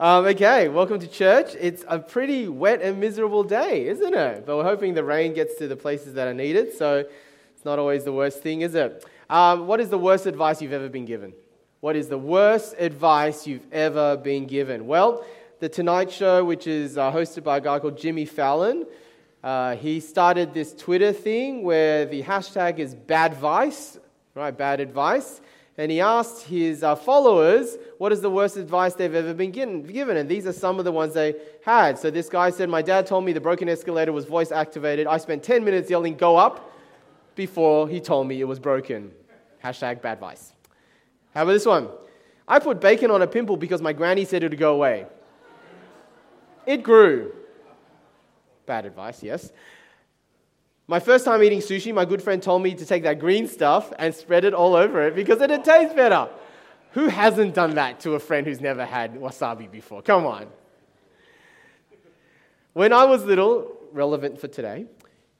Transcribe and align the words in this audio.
Um, 0.00 0.26
okay, 0.26 0.68
welcome 0.68 1.00
to 1.00 1.08
church. 1.08 1.56
It's 1.58 1.84
a 1.88 1.98
pretty 1.98 2.46
wet 2.46 2.82
and 2.82 3.00
miserable 3.00 3.42
day, 3.42 3.88
isn't 3.88 4.14
it? 4.14 4.46
But 4.46 4.56
we're 4.56 4.62
hoping 4.62 4.94
the 4.94 5.02
rain 5.02 5.34
gets 5.34 5.56
to 5.56 5.66
the 5.66 5.74
places 5.74 6.14
that 6.14 6.28
are 6.28 6.34
needed, 6.34 6.72
so 6.72 6.98
it's 6.98 7.64
not 7.64 7.80
always 7.80 8.04
the 8.04 8.12
worst 8.12 8.40
thing, 8.40 8.60
is 8.60 8.76
it? 8.76 9.04
Um, 9.28 9.66
what 9.66 9.80
is 9.80 9.90
the 9.90 9.98
worst 9.98 10.26
advice 10.26 10.62
you've 10.62 10.72
ever 10.72 10.88
been 10.88 11.04
given? 11.04 11.32
What 11.80 11.96
is 11.96 12.06
the 12.06 12.16
worst 12.16 12.76
advice 12.78 13.44
you've 13.44 13.66
ever 13.72 14.16
been 14.16 14.46
given? 14.46 14.86
Well, 14.86 15.26
The 15.58 15.68
Tonight 15.68 16.12
Show, 16.12 16.44
which 16.44 16.68
is 16.68 16.96
uh, 16.96 17.10
hosted 17.10 17.42
by 17.42 17.56
a 17.56 17.60
guy 17.60 17.80
called 17.80 17.98
Jimmy 17.98 18.24
Fallon, 18.24 18.86
uh, 19.42 19.74
he 19.74 19.98
started 19.98 20.54
this 20.54 20.74
Twitter 20.74 21.12
thing 21.12 21.64
where 21.64 22.06
the 22.06 22.22
hashtag 22.22 22.78
is 22.78 22.94
bad 22.94 23.32
advice, 23.32 23.98
right? 24.36 24.56
Bad 24.56 24.78
advice 24.78 25.40
and 25.78 25.92
he 25.92 26.00
asked 26.00 26.42
his 26.42 26.82
uh, 26.82 26.96
followers 26.96 27.76
what 27.98 28.12
is 28.12 28.20
the 28.20 28.30
worst 28.30 28.56
advice 28.56 28.94
they've 28.94 29.14
ever 29.14 29.32
been 29.32 29.52
given. 29.52 30.16
And 30.16 30.28
these 30.28 30.44
are 30.46 30.52
some 30.52 30.80
of 30.80 30.84
the 30.84 30.90
ones 30.90 31.14
they 31.14 31.36
had. 31.64 31.96
So 31.98 32.10
this 32.10 32.28
guy 32.28 32.50
said, 32.50 32.68
My 32.68 32.82
dad 32.82 33.06
told 33.06 33.24
me 33.24 33.32
the 33.32 33.40
broken 33.40 33.68
escalator 33.68 34.12
was 34.12 34.24
voice 34.24 34.50
activated. 34.50 35.06
I 35.06 35.18
spent 35.18 35.44
10 35.44 35.64
minutes 35.64 35.88
yelling, 35.88 36.16
Go 36.16 36.36
up, 36.36 36.72
before 37.36 37.88
he 37.88 38.00
told 38.00 38.26
me 38.26 38.40
it 38.40 38.44
was 38.44 38.58
broken. 38.58 39.12
Hashtag 39.64 40.02
bad 40.02 40.14
advice. 40.14 40.52
How 41.32 41.44
about 41.44 41.52
this 41.52 41.66
one? 41.66 41.88
I 42.48 42.58
put 42.58 42.80
bacon 42.80 43.12
on 43.12 43.22
a 43.22 43.28
pimple 43.28 43.56
because 43.56 43.80
my 43.80 43.92
granny 43.92 44.24
said 44.24 44.42
it 44.42 44.50
would 44.50 44.58
go 44.58 44.74
away. 44.74 45.06
It 46.66 46.82
grew. 46.82 47.32
Bad 48.66 48.86
advice, 48.86 49.22
yes. 49.22 49.52
My 50.90 51.00
first 51.00 51.26
time 51.26 51.42
eating 51.42 51.60
sushi, 51.60 51.92
my 51.92 52.06
good 52.06 52.22
friend 52.22 52.42
told 52.42 52.62
me 52.62 52.74
to 52.74 52.86
take 52.86 53.02
that 53.02 53.18
green 53.18 53.46
stuff 53.46 53.92
and 53.98 54.14
spread 54.14 54.44
it 54.44 54.54
all 54.54 54.74
over 54.74 55.06
it 55.06 55.14
because 55.14 55.38
it'd 55.42 55.62
taste 55.62 55.94
better. 55.94 56.30
Who 56.92 57.08
hasn't 57.08 57.54
done 57.54 57.74
that 57.74 58.00
to 58.00 58.14
a 58.14 58.18
friend 58.18 58.46
who's 58.46 58.62
never 58.62 58.86
had 58.86 59.14
wasabi 59.14 59.70
before? 59.70 60.00
Come 60.00 60.24
on. 60.24 60.46
When 62.72 62.94
I 62.94 63.04
was 63.04 63.22
little, 63.26 63.70
relevant 63.92 64.40
for 64.40 64.48
today, 64.48 64.86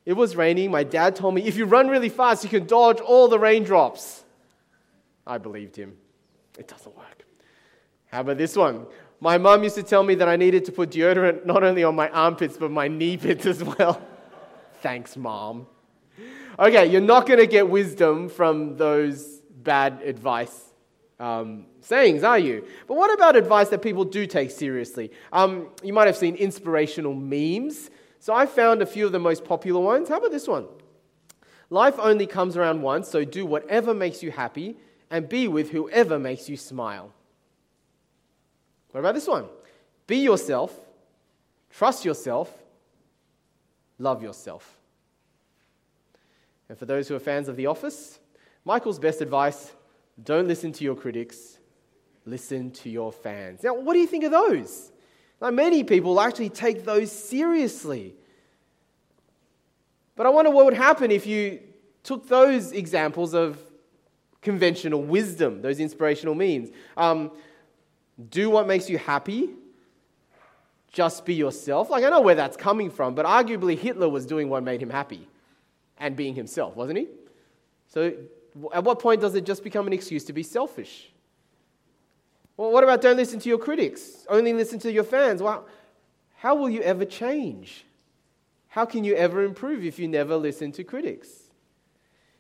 it 0.04 0.12
was 0.12 0.36
raining. 0.36 0.70
My 0.70 0.84
dad 0.84 1.16
told 1.16 1.34
me 1.34 1.42
if 1.46 1.56
you 1.56 1.64
run 1.64 1.88
really 1.88 2.10
fast, 2.10 2.44
you 2.44 2.50
can 2.50 2.66
dodge 2.66 3.00
all 3.00 3.28
the 3.28 3.38
raindrops. 3.38 4.24
I 5.26 5.38
believed 5.38 5.76
him. 5.76 5.96
It 6.58 6.68
doesn't 6.68 6.94
work. 6.94 7.24
How 8.12 8.20
about 8.20 8.36
this 8.36 8.54
one? 8.54 8.86
My 9.20 9.38
mom 9.38 9.62
used 9.62 9.76
to 9.76 9.82
tell 9.82 10.02
me 10.02 10.14
that 10.16 10.28
I 10.28 10.36
needed 10.36 10.66
to 10.66 10.72
put 10.72 10.90
deodorant 10.90 11.46
not 11.46 11.62
only 11.62 11.84
on 11.84 11.94
my 11.94 12.10
armpits, 12.10 12.58
but 12.58 12.70
my 12.70 12.86
knee 12.86 13.16
pits 13.16 13.46
as 13.46 13.64
well. 13.64 14.02
Thanks, 14.80 15.16
mom. 15.16 15.66
Okay, 16.58 16.86
you're 16.86 17.00
not 17.00 17.26
going 17.26 17.38
to 17.38 17.46
get 17.46 17.68
wisdom 17.68 18.28
from 18.28 18.76
those 18.76 19.40
bad 19.62 20.02
advice 20.02 20.72
um, 21.20 21.66
sayings, 21.80 22.22
are 22.22 22.38
you? 22.38 22.64
But 22.86 22.96
what 22.96 23.12
about 23.12 23.36
advice 23.36 23.68
that 23.70 23.82
people 23.82 24.04
do 24.04 24.26
take 24.26 24.50
seriously? 24.50 25.10
Um, 25.32 25.68
you 25.82 25.92
might 25.92 26.06
have 26.06 26.16
seen 26.16 26.36
inspirational 26.36 27.14
memes. 27.14 27.90
So 28.20 28.34
I 28.34 28.46
found 28.46 28.82
a 28.82 28.86
few 28.86 29.06
of 29.06 29.12
the 29.12 29.18
most 29.18 29.44
popular 29.44 29.80
ones. 29.80 30.08
How 30.08 30.18
about 30.18 30.30
this 30.30 30.46
one? 30.46 30.66
Life 31.70 31.96
only 31.98 32.26
comes 32.26 32.56
around 32.56 32.82
once, 32.82 33.08
so 33.08 33.24
do 33.24 33.44
whatever 33.44 33.92
makes 33.92 34.22
you 34.22 34.30
happy 34.30 34.76
and 35.10 35.28
be 35.28 35.48
with 35.48 35.70
whoever 35.70 36.18
makes 36.18 36.48
you 36.48 36.56
smile. 36.56 37.12
What 38.92 39.00
about 39.00 39.14
this 39.14 39.26
one? 39.26 39.46
Be 40.06 40.16
yourself, 40.18 40.74
trust 41.70 42.04
yourself, 42.04 42.52
love 43.98 44.22
yourself. 44.22 44.78
And 46.68 46.78
for 46.78 46.86
those 46.86 47.08
who 47.08 47.16
are 47.16 47.20
fans 47.20 47.48
of 47.48 47.56
The 47.56 47.66
Office, 47.66 48.18
Michael's 48.64 48.98
best 48.98 49.20
advice 49.20 49.72
don't 50.22 50.48
listen 50.48 50.72
to 50.72 50.84
your 50.84 50.96
critics, 50.96 51.58
listen 52.24 52.70
to 52.72 52.90
your 52.90 53.12
fans. 53.12 53.62
Now, 53.62 53.74
what 53.74 53.94
do 53.94 54.00
you 54.00 54.06
think 54.06 54.24
of 54.24 54.32
those? 54.32 54.90
Now, 55.40 55.50
many 55.50 55.84
people 55.84 56.20
actually 56.20 56.50
take 56.50 56.84
those 56.84 57.12
seriously. 57.12 58.14
But 60.16 60.26
I 60.26 60.30
wonder 60.30 60.50
what 60.50 60.64
would 60.64 60.74
happen 60.74 61.10
if 61.12 61.26
you 61.26 61.60
took 62.02 62.28
those 62.28 62.72
examples 62.72 63.34
of 63.34 63.58
conventional 64.42 65.02
wisdom, 65.02 65.62
those 65.62 65.78
inspirational 65.78 66.34
means. 66.34 66.70
Um, 66.96 67.30
do 68.30 68.50
what 68.50 68.66
makes 68.66 68.90
you 68.90 68.98
happy, 68.98 69.50
just 70.92 71.24
be 71.24 71.34
yourself. 71.34 71.90
Like, 71.90 72.04
I 72.04 72.10
know 72.10 72.20
where 72.20 72.34
that's 72.34 72.56
coming 72.56 72.90
from, 72.90 73.14
but 73.14 73.26
arguably 73.26 73.78
Hitler 73.78 74.08
was 74.08 74.26
doing 74.26 74.48
what 74.48 74.62
made 74.62 74.82
him 74.82 74.90
happy 74.90 75.28
and 75.98 76.16
being 76.16 76.34
himself, 76.34 76.76
wasn't 76.76 76.98
he? 76.98 77.08
So, 77.88 78.12
at 78.72 78.84
what 78.84 78.98
point 78.98 79.20
does 79.20 79.34
it 79.34 79.44
just 79.44 79.62
become 79.62 79.86
an 79.86 79.92
excuse 79.92 80.24
to 80.24 80.32
be 80.32 80.42
selfish? 80.42 81.10
Well, 82.56 82.72
what 82.72 82.82
about 82.82 83.00
don't 83.00 83.16
listen 83.16 83.38
to 83.40 83.48
your 83.48 83.58
critics? 83.58 84.26
Only 84.28 84.52
listen 84.52 84.78
to 84.80 84.92
your 84.92 85.04
fans. 85.04 85.42
Well, 85.42 85.66
how 86.38 86.54
will 86.54 86.70
you 86.70 86.80
ever 86.82 87.04
change? 87.04 87.84
How 88.68 88.84
can 88.84 89.04
you 89.04 89.14
ever 89.14 89.42
improve 89.42 89.84
if 89.84 89.98
you 89.98 90.08
never 90.08 90.36
listen 90.36 90.72
to 90.72 90.84
critics? 90.84 91.28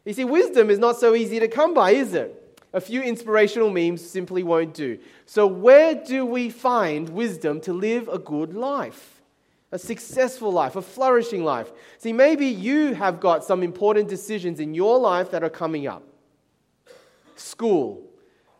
You 0.04 0.12
see, 0.12 0.24
wisdom 0.24 0.70
is 0.70 0.78
not 0.78 0.96
so 0.96 1.14
easy 1.14 1.38
to 1.40 1.48
come 1.48 1.74
by, 1.74 1.92
is 1.92 2.14
it? 2.14 2.47
A 2.72 2.80
few 2.80 3.02
inspirational 3.02 3.70
memes 3.70 4.08
simply 4.08 4.42
won't 4.42 4.74
do. 4.74 4.98
So, 5.24 5.46
where 5.46 5.94
do 5.94 6.26
we 6.26 6.50
find 6.50 7.08
wisdom 7.08 7.60
to 7.62 7.72
live 7.72 8.08
a 8.08 8.18
good 8.18 8.54
life? 8.54 9.22
A 9.72 9.78
successful 9.78 10.52
life, 10.52 10.76
a 10.76 10.82
flourishing 10.82 11.44
life. 11.44 11.70
See, 11.98 12.12
maybe 12.12 12.46
you 12.46 12.94
have 12.94 13.20
got 13.20 13.44
some 13.44 13.62
important 13.62 14.08
decisions 14.08 14.60
in 14.60 14.74
your 14.74 14.98
life 14.98 15.30
that 15.30 15.42
are 15.42 15.50
coming 15.50 15.86
up 15.86 16.02
school, 17.36 18.02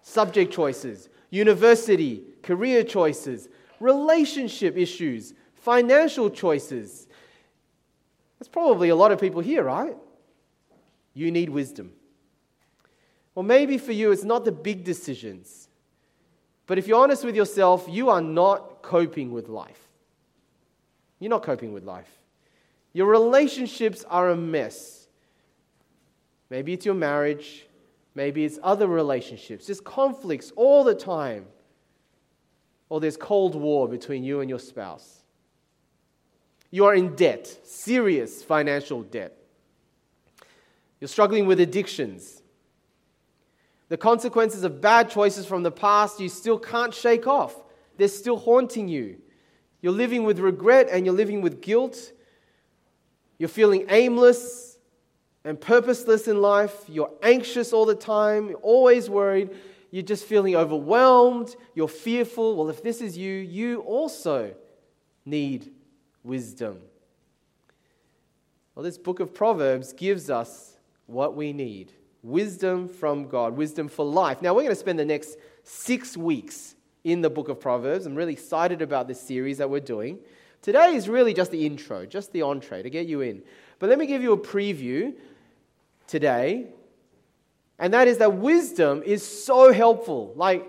subject 0.03 0.53
choices, 0.53 1.09
university, 1.31 2.23
career 2.43 2.85
choices, 2.85 3.49
relationship 3.81 4.77
issues, 4.77 5.35
financial 5.55 6.31
choices. 6.31 7.09
That's 8.39 8.49
probably 8.49 8.89
a 8.89 8.97
lot 8.97 9.13
of 9.13 9.21
people 9.21 9.41
here, 9.41 9.65
right? 9.65 9.97
You 11.13 11.31
need 11.31 11.51
wisdom. 11.51 11.93
Or 13.39 13.45
maybe 13.45 13.79
for 13.79 13.93
you, 13.93 14.11
it's 14.11 14.25
not 14.25 14.45
the 14.45 14.51
big 14.51 14.83
decisions. 14.83 15.69
But 16.67 16.77
if 16.77 16.89
you're 16.89 17.01
honest 17.01 17.25
with 17.25 17.37
yourself, 17.37 17.87
you 17.89 18.11
are 18.11 18.21
not 18.21 18.83
coping 18.83 19.31
with 19.31 19.49
life. 19.49 19.81
You're 21.21 21.31
not 21.31 21.45
coping 21.45 21.73
with 21.73 21.85
life. 21.85 22.11
Your 22.93 23.07
relationships 23.07 24.05
are 24.11 24.31
a 24.31 24.37
mess. 24.37 25.07
Maybe 26.51 26.73
it's 26.73 26.85
your 26.85 26.97
marriage. 26.97 27.69
Maybe 28.17 28.45
it's 28.45 28.59
other 28.61 28.89
relationships. 28.89 29.67
There's 29.67 29.81
conflicts 29.81 30.51
all 30.57 30.83
the 30.83 30.97
time. 30.97 31.47
Or 32.89 32.99
there's 32.99 33.17
cold 33.17 33.55
war 33.55 33.87
between 33.87 34.25
you 34.25 34.41
and 34.41 34.51
your 34.51 34.59
spouse. 34.59 35.23
You 36.73 36.87
are 36.87 36.95
in 36.97 37.15
debt, 37.15 37.47
serious 37.63 38.43
financial 38.43 39.05
debt. 39.05 39.39
You're 41.01 41.07
struggling 41.07 41.47
with 41.47 41.61
addictions. 41.61 42.38
The 43.89 43.97
consequences 43.97 44.65
of 44.65 44.81
bad 44.81 45.09
choices 45.11 45.47
from 45.47 45.63
the 45.63 45.71
past 45.71 46.21
you 46.21 46.29
still 46.29 46.59
can't 46.59 46.93
shake 46.93 47.27
off. 47.27 47.55
They're 47.97 48.09
still 48.09 48.37
haunting 48.37 48.89
you. 48.89 49.19
You're 49.81 49.93
living 49.93 50.25
with 50.25 50.39
regret 50.41 50.89
and 50.91 51.07
you're 51.07 51.15
living 51.15 51.41
with 51.41 51.61
guilt. 51.63 52.13
You're 53.39 53.49
feeling 53.49 53.87
aimless 53.89 54.79
and 55.45 55.61
purposeless 55.61 56.29
in 56.29 56.43
life. 56.43 56.75
You're 56.89 57.13
anxious 57.23 57.73
all 57.73 57.87
the 57.87 57.95
time, 57.95 58.51
you're 58.51 58.59
always 58.59 59.09
worried. 59.09 59.51
You're 59.91 60.03
just 60.03 60.27
feeling 60.27 60.55
overwhelmed. 60.55 61.57
You're 61.75 61.89
fearful. 61.89 62.57
Well, 62.57 62.69
if 62.69 62.83
this 62.83 63.01
is 63.01 63.17
you, 63.17 63.33
you 63.33 63.81
also 63.81 64.55
need 65.25 65.73
wisdom. 66.23 66.81
Well, 68.75 68.83
this 68.83 68.99
book 68.99 69.19
of 69.19 69.33
Proverbs 69.33 69.95
gives 69.95 70.29
us 70.29 70.77
what 71.07 71.35
we 71.35 71.55
need 71.55 71.93
wisdom 72.23 72.89
from 72.89 73.29
God, 73.29 73.57
wisdom 73.57 73.89
for 73.89 74.05
life. 74.05 74.43
Now, 74.43 74.55
we're 74.55 74.63
going 74.63 74.75
to 74.75 74.77
spend 74.77 74.99
the 74.99 75.05
next 75.05 75.37
six 75.63 76.17
weeks 76.17 76.75
in 77.05 77.21
the 77.21 77.31
book 77.31 77.49
of 77.49 77.61
Proverbs. 77.61 78.07
I'm 78.07 78.15
really 78.15 78.33
excited 78.33 78.83
about 78.83 79.09
this 79.09 79.21
series 79.21 79.59
that 79.59 79.71
we're 79.71 79.81
doing. 79.81 80.19
Today 80.63 80.95
is 80.95 81.09
really 81.09 81.33
just 81.33 81.51
the 81.51 81.65
intro, 81.65 82.05
just 82.07 82.33
the 82.33 82.43
entree 82.43 82.83
to 82.83 82.91
get 82.91 83.07
you 83.07 83.21
in. 83.21 83.43
But 83.79 83.89
let 83.89 83.99
me 83.99 84.07
give 84.07 84.23
you 84.23 84.33
a 84.33 84.39
preview 84.39 85.15
today, 86.07 86.67
and 87.79 87.95
that 87.95 88.09
is 88.09 88.19
that 88.19 88.35
wisdom 88.35 89.03
is 89.05 89.25
so 89.25 89.73
helpful. 89.73 90.33
Like, 90.35 90.67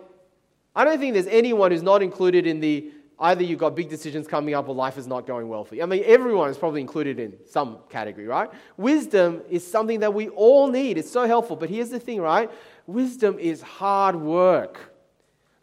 I 0.75 0.85
don't 0.85 0.99
think 0.99 1.13
there's 1.13 1.27
anyone 1.27 1.71
who's 1.71 1.81
not 1.81 2.03
included 2.03 2.45
in 2.45 2.59
the 2.59 2.91
either 3.19 3.43
you've 3.43 3.59
got 3.59 3.75
big 3.75 3.89
decisions 3.89 4.27
coming 4.27 4.53
up 4.53 4.69
or 4.69 4.75
life 4.75 4.97
is 4.97 5.07
not 5.07 5.27
going 5.27 5.47
well 5.49 5.63
for 5.63 5.75
you. 5.75 5.83
I 5.83 5.85
mean, 5.85 6.03
everyone 6.05 6.49
is 6.49 6.57
probably 6.57 6.81
included 6.81 7.19
in 7.19 7.35
some 7.47 7.79
category, 7.89 8.27
right? 8.27 8.49
Wisdom 8.77 9.41
is 9.49 9.69
something 9.69 9.99
that 9.99 10.13
we 10.13 10.29
all 10.29 10.69
need. 10.69 10.97
It's 10.97 11.11
so 11.11 11.27
helpful. 11.27 11.55
But 11.55 11.69
here's 11.69 11.89
the 11.89 11.99
thing, 11.99 12.21
right? 12.21 12.49
Wisdom 12.87 13.37
is 13.39 13.61
hard 13.61 14.15
work. 14.15 14.95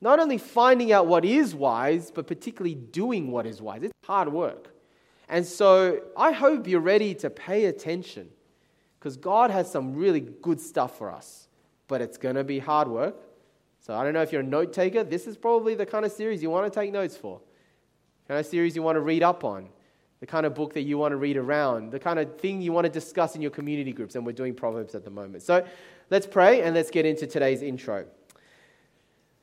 Not 0.00 0.20
only 0.20 0.38
finding 0.38 0.92
out 0.92 1.06
what 1.06 1.24
is 1.24 1.54
wise, 1.54 2.10
but 2.10 2.26
particularly 2.26 2.74
doing 2.74 3.30
what 3.30 3.46
is 3.46 3.62
wise. 3.62 3.82
It's 3.82 3.94
hard 4.04 4.30
work. 4.30 4.74
And 5.28 5.44
so 5.44 6.00
I 6.16 6.32
hope 6.32 6.68
you're 6.68 6.80
ready 6.80 7.14
to 7.16 7.30
pay 7.30 7.64
attention 7.64 8.28
because 8.98 9.16
God 9.16 9.50
has 9.50 9.70
some 9.70 9.94
really 9.94 10.20
good 10.20 10.60
stuff 10.60 10.98
for 10.98 11.10
us. 11.10 11.48
But 11.88 12.02
it's 12.02 12.18
going 12.18 12.34
to 12.36 12.44
be 12.44 12.58
hard 12.58 12.88
work, 12.88 13.16
So 13.80 13.94
I 13.94 14.04
don't 14.04 14.12
know 14.12 14.22
if 14.22 14.32
you're 14.32 14.40
a 14.40 14.44
note 14.44 14.72
taker. 14.72 15.04
This 15.04 15.26
is 15.26 15.36
probably 15.36 15.74
the 15.74 15.86
kind 15.86 16.04
of 16.04 16.12
series 16.12 16.42
you 16.42 16.50
want 16.50 16.72
to 16.72 16.80
take 16.80 16.92
notes 16.92 17.16
for. 17.16 17.40
Kind 18.28 18.40
of 18.40 18.46
series 18.46 18.74
you 18.74 18.82
want 18.82 18.96
to 18.96 19.00
read 19.00 19.22
up 19.22 19.44
on. 19.44 19.68
The 20.20 20.26
kind 20.26 20.46
of 20.46 20.54
book 20.54 20.72
that 20.74 20.82
you 20.82 20.98
want 20.98 21.12
to 21.12 21.16
read 21.16 21.36
around. 21.36 21.90
The 21.90 21.98
kind 21.98 22.18
of 22.18 22.38
thing 22.38 22.60
you 22.60 22.72
want 22.72 22.86
to 22.86 22.90
discuss 22.90 23.36
in 23.36 23.42
your 23.42 23.50
community 23.50 23.92
groups. 23.92 24.14
And 24.16 24.26
we're 24.26 24.32
doing 24.32 24.54
Proverbs 24.54 24.94
at 24.94 25.04
the 25.04 25.10
moment. 25.10 25.42
So 25.42 25.64
let's 26.10 26.26
pray 26.26 26.62
and 26.62 26.74
let's 26.74 26.90
get 26.90 27.06
into 27.06 27.26
today's 27.26 27.62
intro. 27.62 28.06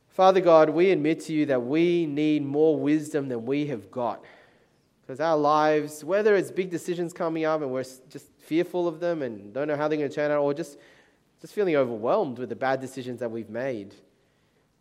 Father 0.08 0.40
God, 0.40 0.70
we 0.70 0.90
admit 0.90 1.20
to 1.24 1.32
you 1.32 1.46
that 1.46 1.62
we 1.62 2.06
need 2.06 2.44
more 2.44 2.78
wisdom 2.78 3.28
than 3.28 3.46
we 3.46 3.66
have 3.66 3.90
got. 3.90 4.22
Because 5.02 5.20
our 5.20 5.36
lives, 5.36 6.04
whether 6.04 6.34
it's 6.34 6.50
big 6.50 6.70
decisions 6.70 7.12
coming 7.12 7.44
up 7.44 7.62
and 7.62 7.70
we're 7.70 7.84
just 8.08 8.26
fearful 8.38 8.86
of 8.86 9.00
them 9.00 9.22
and 9.22 9.52
don't 9.52 9.68
know 9.68 9.76
how 9.76 9.88
they're 9.88 9.98
going 9.98 10.08
to 10.08 10.14
turn 10.14 10.30
out, 10.30 10.40
or 10.40 10.54
just, 10.54 10.78
just 11.40 11.52
feeling 11.52 11.76
overwhelmed 11.76 12.38
with 12.38 12.48
the 12.48 12.56
bad 12.56 12.80
decisions 12.80 13.20
that 13.20 13.30
we've 13.30 13.50
made, 13.50 13.94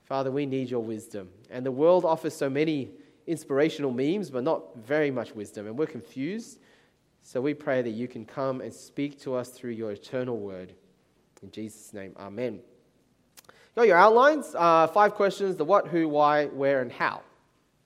Father, 0.05 0.31
we 0.31 0.45
need 0.45 0.69
your 0.69 0.83
wisdom. 0.83 1.29
And 1.49 1.65
the 1.65 1.71
world 1.71 2.05
offers 2.05 2.35
so 2.35 2.49
many 2.49 2.91
inspirational 3.27 3.91
memes, 3.91 4.29
but 4.29 4.43
not 4.43 4.75
very 4.77 5.11
much 5.11 5.33
wisdom. 5.35 5.67
And 5.67 5.77
we're 5.77 5.85
confused. 5.85 6.59
So 7.21 7.39
we 7.41 7.53
pray 7.53 7.81
that 7.81 7.91
you 7.91 8.07
can 8.07 8.25
come 8.25 8.61
and 8.61 8.73
speak 8.73 9.19
to 9.21 9.35
us 9.35 9.49
through 9.49 9.71
your 9.71 9.91
eternal 9.91 10.37
word. 10.37 10.73
In 11.41 11.51
Jesus' 11.51 11.93
name, 11.93 12.13
amen. 12.19 12.59
Got 13.75 13.87
your 13.87 13.97
outlines? 13.97 14.53
Uh, 14.55 14.87
five 14.87 15.13
questions 15.15 15.55
the 15.55 15.65
what, 15.65 15.87
who, 15.87 16.07
why, 16.07 16.45
where, 16.45 16.81
and 16.81 16.91
how. 16.91 17.21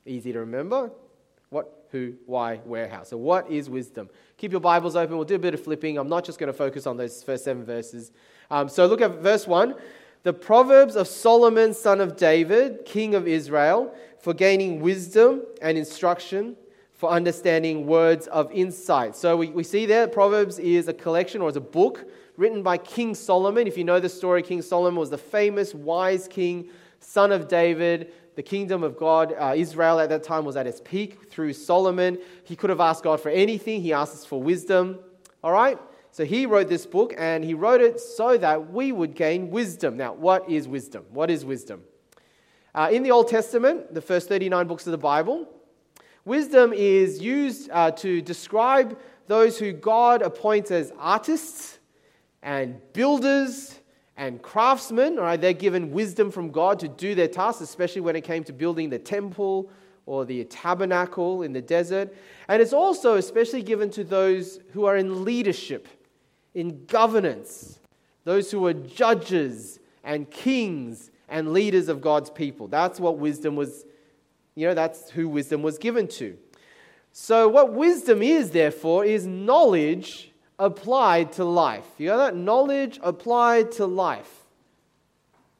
Easy 0.05 0.33
to 0.33 0.39
remember. 0.39 0.91
What, 1.49 1.87
who, 1.91 2.13
why, 2.25 2.57
where, 2.57 2.89
how. 2.89 3.03
So, 3.03 3.17
what 3.17 3.49
is 3.49 3.69
wisdom? 3.69 4.09
Keep 4.37 4.51
your 4.51 4.61
Bibles 4.61 4.95
open. 4.95 5.15
We'll 5.15 5.25
do 5.25 5.35
a 5.35 5.39
bit 5.39 5.53
of 5.53 5.63
flipping. 5.63 5.97
I'm 5.97 6.09
not 6.09 6.25
just 6.25 6.39
going 6.39 6.51
to 6.51 6.57
focus 6.57 6.85
on 6.85 6.97
those 6.97 7.23
first 7.23 7.45
seven 7.45 7.63
verses. 7.63 8.11
Um, 8.51 8.67
so, 8.67 8.85
look 8.85 9.01
at 9.01 9.19
verse 9.19 9.47
1. 9.47 9.75
The 10.23 10.33
Proverbs 10.33 10.95
of 10.95 11.07
Solomon, 11.07 11.73
son 11.73 12.01
of 12.01 12.17
David, 12.17 12.85
king 12.85 13.15
of 13.15 13.27
Israel, 13.27 13.93
for 14.19 14.33
gaining 14.33 14.81
wisdom 14.81 15.43
and 15.61 15.77
instruction, 15.77 16.55
for 16.93 17.09
understanding 17.09 17.85
words 17.85 18.27
of 18.27 18.51
insight. 18.51 19.15
So, 19.15 19.37
we, 19.37 19.49
we 19.49 19.63
see 19.63 19.85
there, 19.85 20.07
Proverbs 20.07 20.59
is 20.59 20.87
a 20.87 20.93
collection 20.93 21.41
or 21.41 21.49
is 21.49 21.55
a 21.55 21.61
book 21.61 22.05
written 22.37 22.63
by 22.63 22.77
King 22.77 23.15
Solomon. 23.15 23.67
If 23.67 23.77
you 23.77 23.83
know 23.83 23.99
the 23.99 24.09
story, 24.09 24.41
King 24.43 24.61
Solomon 24.61 24.99
was 24.99 25.09
the 25.09 25.17
famous 25.17 25.73
wise 25.73 26.27
king, 26.27 26.69
son 26.99 27.31
of 27.31 27.47
David. 27.47 28.13
The 28.35 28.43
kingdom 28.43 28.83
of 28.83 28.97
God, 28.97 29.33
uh, 29.37 29.53
Israel 29.55 29.99
at 29.99 30.09
that 30.09 30.23
time 30.23 30.45
was 30.45 30.55
at 30.55 30.67
its 30.67 30.79
peak 30.79 31.29
through 31.31 31.53
Solomon. 31.53 32.19
He 32.43 32.55
could 32.55 32.69
have 32.69 32.79
asked 32.79 33.03
God 33.03 33.19
for 33.19 33.29
anything, 33.29 33.81
he 33.81 33.93
asked 33.93 34.13
us 34.13 34.25
for 34.25 34.41
wisdom. 34.41 34.99
All 35.43 35.51
right? 35.51 35.79
So 36.17 36.25
he 36.25 36.47
wrote 36.47 36.67
this 36.67 36.87
book 36.87 37.13
and 37.15 37.43
he 37.43 37.53
wrote 37.53 37.79
it 37.79 37.99
so 37.99 38.39
that 38.39 38.73
we 38.73 38.91
would 38.91 39.13
gain 39.13 39.51
wisdom. 39.51 39.97
Now, 39.97 40.13
what 40.13 40.49
is 40.49 40.67
wisdom? 40.67 41.05
What 41.11 41.29
is 41.29 41.45
wisdom? 41.45 41.83
Uh, 42.73 42.89
in 42.91 43.03
the 43.03 43.11
Old 43.11 43.27
Testament, 43.27 43.93
the 43.93 44.01
first 44.01 44.27
39 44.27 44.65
books 44.65 44.87
of 44.87 44.93
the 44.93 44.97
Bible, 44.97 45.47
wisdom 46.25 46.73
is 46.73 47.21
used 47.21 47.69
uh, 47.71 47.91
to 47.91 48.23
describe 48.23 48.97
those 49.27 49.59
who 49.59 49.71
God 49.71 50.23
appoints 50.23 50.71
as 50.71 50.91
artists 50.97 51.77
and 52.41 52.81
builders 52.93 53.79
and 54.17 54.41
craftsmen. 54.41 55.19
All 55.19 55.25
right, 55.25 55.39
they're 55.39 55.53
given 55.53 55.91
wisdom 55.91 56.31
from 56.31 56.49
God 56.49 56.79
to 56.79 56.87
do 56.87 57.13
their 57.13 57.27
tasks, 57.27 57.61
especially 57.61 58.01
when 58.01 58.15
it 58.15 58.23
came 58.23 58.43
to 58.45 58.53
building 58.53 58.89
the 58.89 58.97
temple 58.97 59.69
or 60.07 60.25
the 60.25 60.43
tabernacle 60.45 61.43
in 61.43 61.53
the 61.53 61.61
desert. 61.61 62.11
And 62.47 62.59
it's 62.59 62.73
also 62.73 63.17
especially 63.17 63.61
given 63.61 63.91
to 63.91 64.03
those 64.03 64.61
who 64.71 64.85
are 64.85 64.97
in 64.97 65.23
leadership, 65.23 65.87
in 66.57 66.85
governance, 66.87 67.79
those 68.23 68.49
who 68.49 68.61
were 68.61 68.73
judges 68.73 69.79
and 70.03 70.29
kings 70.31 71.11
and 71.29 71.53
leaders 71.53 71.87
of 71.87 72.01
God's 72.01 72.31
people. 72.31 72.67
That's 72.67 72.99
what 72.99 73.19
wisdom 73.19 73.55
was, 73.55 73.85
you 74.55 74.65
know, 74.67 74.73
that's 74.73 75.11
who 75.11 75.29
wisdom 75.29 75.61
was 75.61 75.77
given 75.77 76.07
to. 76.07 76.35
So, 77.11 77.47
what 77.47 77.73
wisdom 77.73 78.23
is, 78.23 78.49
therefore, 78.49 79.05
is 79.05 79.27
knowledge 79.27 80.31
applied 80.57 81.31
to 81.33 81.45
life. 81.45 81.85
You 81.99 82.07
know 82.07 82.17
that? 82.17 82.35
Knowledge 82.35 82.99
applied 83.03 83.71
to 83.73 83.85
life. 83.85 84.45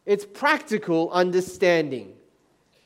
It's 0.07 0.25
practical 0.25 1.11
understanding. 1.11 2.13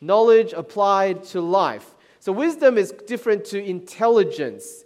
Knowledge 0.01 0.51
applied 0.51 1.23
to 1.25 1.39
life. 1.39 1.95
So 2.19 2.33
wisdom 2.33 2.77
is 2.77 2.91
different 3.07 3.45
to 3.45 3.63
intelligence. 3.63 4.83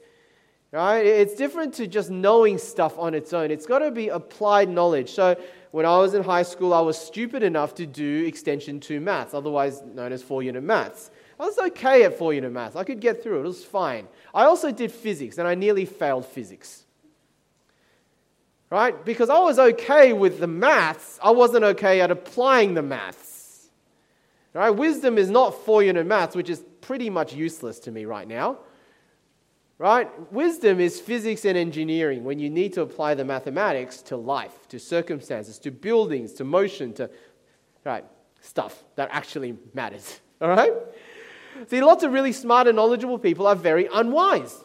Right? 0.75 1.05
It's 1.05 1.35
different 1.35 1.73
to 1.75 1.87
just 1.87 2.09
knowing 2.09 2.57
stuff 2.57 2.99
on 2.99 3.13
its 3.13 3.31
own. 3.31 3.49
It's 3.49 3.65
got 3.65 3.79
to 3.79 3.91
be 3.91 4.09
applied 4.09 4.67
knowledge. 4.67 5.11
So 5.11 5.37
when 5.71 5.85
I 5.85 5.97
was 5.97 6.13
in 6.13 6.23
high 6.23 6.43
school, 6.43 6.73
I 6.73 6.81
was 6.81 6.97
stupid 6.97 7.43
enough 7.43 7.75
to 7.75 7.85
do 7.85 8.25
extension 8.25 8.81
2 8.81 8.99
maths, 8.99 9.33
otherwise 9.33 9.81
known 9.81 10.11
as 10.11 10.21
4 10.21 10.43
unit 10.43 10.63
maths. 10.63 11.11
I 11.39 11.45
was 11.45 11.57
okay 11.57 12.03
at 12.03 12.17
4 12.17 12.33
unit 12.33 12.51
maths. 12.51 12.75
I 12.75 12.83
could 12.83 12.99
get 12.99 13.23
through 13.23 13.37
it. 13.37 13.43
It 13.43 13.47
was 13.47 13.63
fine. 13.63 14.07
I 14.33 14.43
also 14.43 14.71
did 14.71 14.91
physics, 14.91 15.37
and 15.37 15.47
I 15.47 15.55
nearly 15.55 15.85
failed 15.85 16.25
physics 16.25 16.85
right? 18.69 19.05
Because 19.05 19.29
I 19.29 19.39
was 19.39 19.57
okay 19.57 20.11
with 20.11 20.39
the 20.39 20.47
maths, 20.47 21.19
I 21.23 21.31
wasn't 21.31 21.63
okay 21.63 22.01
at 22.01 22.11
applying 22.11 22.73
the 22.73 22.81
maths. 22.81 23.69
Right? 24.53 24.69
Wisdom 24.69 25.17
is 25.17 25.29
not 25.29 25.65
four 25.65 25.83
unit 25.83 26.05
maths, 26.05 26.35
which 26.35 26.49
is 26.49 26.63
pretty 26.81 27.09
much 27.09 27.33
useless 27.33 27.79
to 27.79 27.91
me 27.91 28.05
right 28.05 28.27
now. 28.27 28.57
Right? 29.77 30.09
Wisdom 30.31 30.79
is 30.79 31.01
physics 31.01 31.43
and 31.43 31.57
engineering 31.57 32.23
when 32.23 32.39
you 32.39 32.49
need 32.49 32.73
to 32.73 32.81
apply 32.81 33.15
the 33.15 33.25
mathematics 33.25 34.01
to 34.03 34.15
life, 34.15 34.67
to 34.69 34.79
circumstances, 34.79 35.59
to 35.59 35.71
buildings, 35.71 36.33
to 36.33 36.45
motion, 36.45 36.93
to 36.93 37.09
right, 37.83 38.05
stuff 38.39 38.83
that 38.95 39.09
actually 39.11 39.57
matters. 39.73 40.21
All 40.41 40.47
right? 40.47 40.71
See, 41.67 41.81
lots 41.81 42.03
of 42.03 42.13
really 42.13 42.31
smart 42.31 42.67
and 42.67 42.75
knowledgeable 42.75 43.19
people 43.19 43.47
are 43.47 43.55
very 43.55 43.87
unwise. 43.93 44.57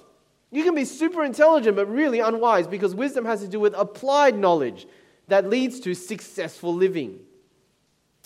You 0.53 0.65
can 0.65 0.75
be 0.75 0.85
super 0.85 1.25
intelligent 1.25 1.77
but 1.77 1.87
really 1.87 2.21
unwise 2.21 2.67
because 2.67 2.95
wisdom 2.95 3.25
has 3.25 3.41
to 3.41 3.49
do 3.49 3.61
with 3.61 3.75
applied 3.75 4.37
knowledge 4.37 4.87
that 5.29 5.49
leads 5.49 5.81
to 5.81 5.95
successful 5.95 6.75
living. 6.75 7.21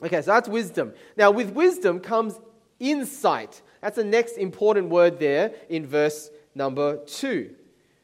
Okay, 0.02 0.20
so 0.22 0.32
that's 0.32 0.48
wisdom. 0.48 0.92
Now, 1.16 1.30
with 1.30 1.50
wisdom 1.50 2.00
comes 2.00 2.38
insight. 2.80 3.62
That's 3.80 3.96
the 3.96 4.04
next 4.04 4.38
important 4.38 4.88
word 4.88 5.18
there 5.18 5.52
in 5.68 5.86
verse 5.86 6.30
number 6.54 6.98
two. 7.04 7.54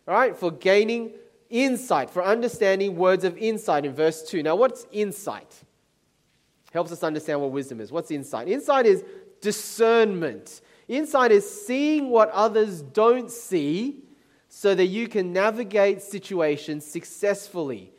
All 0.08 0.14
right, 0.14 0.36
for 0.36 0.50
gaining 0.50 1.12
insight, 1.50 2.10
for 2.10 2.24
understanding 2.24 2.96
words 2.96 3.24
of 3.24 3.36
insight 3.36 3.84
in 3.84 3.92
verse 3.92 4.22
2. 4.22 4.42
Now, 4.42 4.56
what's 4.56 4.86
insight? 4.92 5.62
Helps 6.72 6.92
us 6.92 7.02
understand 7.02 7.40
what 7.40 7.50
wisdom 7.50 7.80
is. 7.80 7.90
What's 7.90 8.10
insight? 8.10 8.48
Insight 8.48 8.86
is 8.86 9.04
discernment. 9.40 10.60
Insight 10.88 11.32
is 11.32 11.66
seeing 11.66 12.10
what 12.10 12.30
others 12.30 12.82
don't 12.82 13.30
see 13.30 14.02
so 14.48 14.74
that 14.74 14.86
you 14.86 15.08
can 15.08 15.32
navigate 15.32 16.02
situations 16.02 16.84
successfully. 16.84 17.92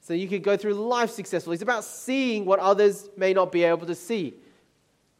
So 0.00 0.14
you 0.14 0.28
can 0.28 0.42
go 0.42 0.56
through 0.56 0.74
life 0.74 1.10
successfully. 1.10 1.54
It's 1.54 1.62
about 1.62 1.84
seeing 1.84 2.44
what 2.44 2.60
others 2.60 3.08
may 3.16 3.32
not 3.32 3.52
be 3.52 3.64
able 3.64 3.86
to 3.86 3.94
see. 3.94 4.34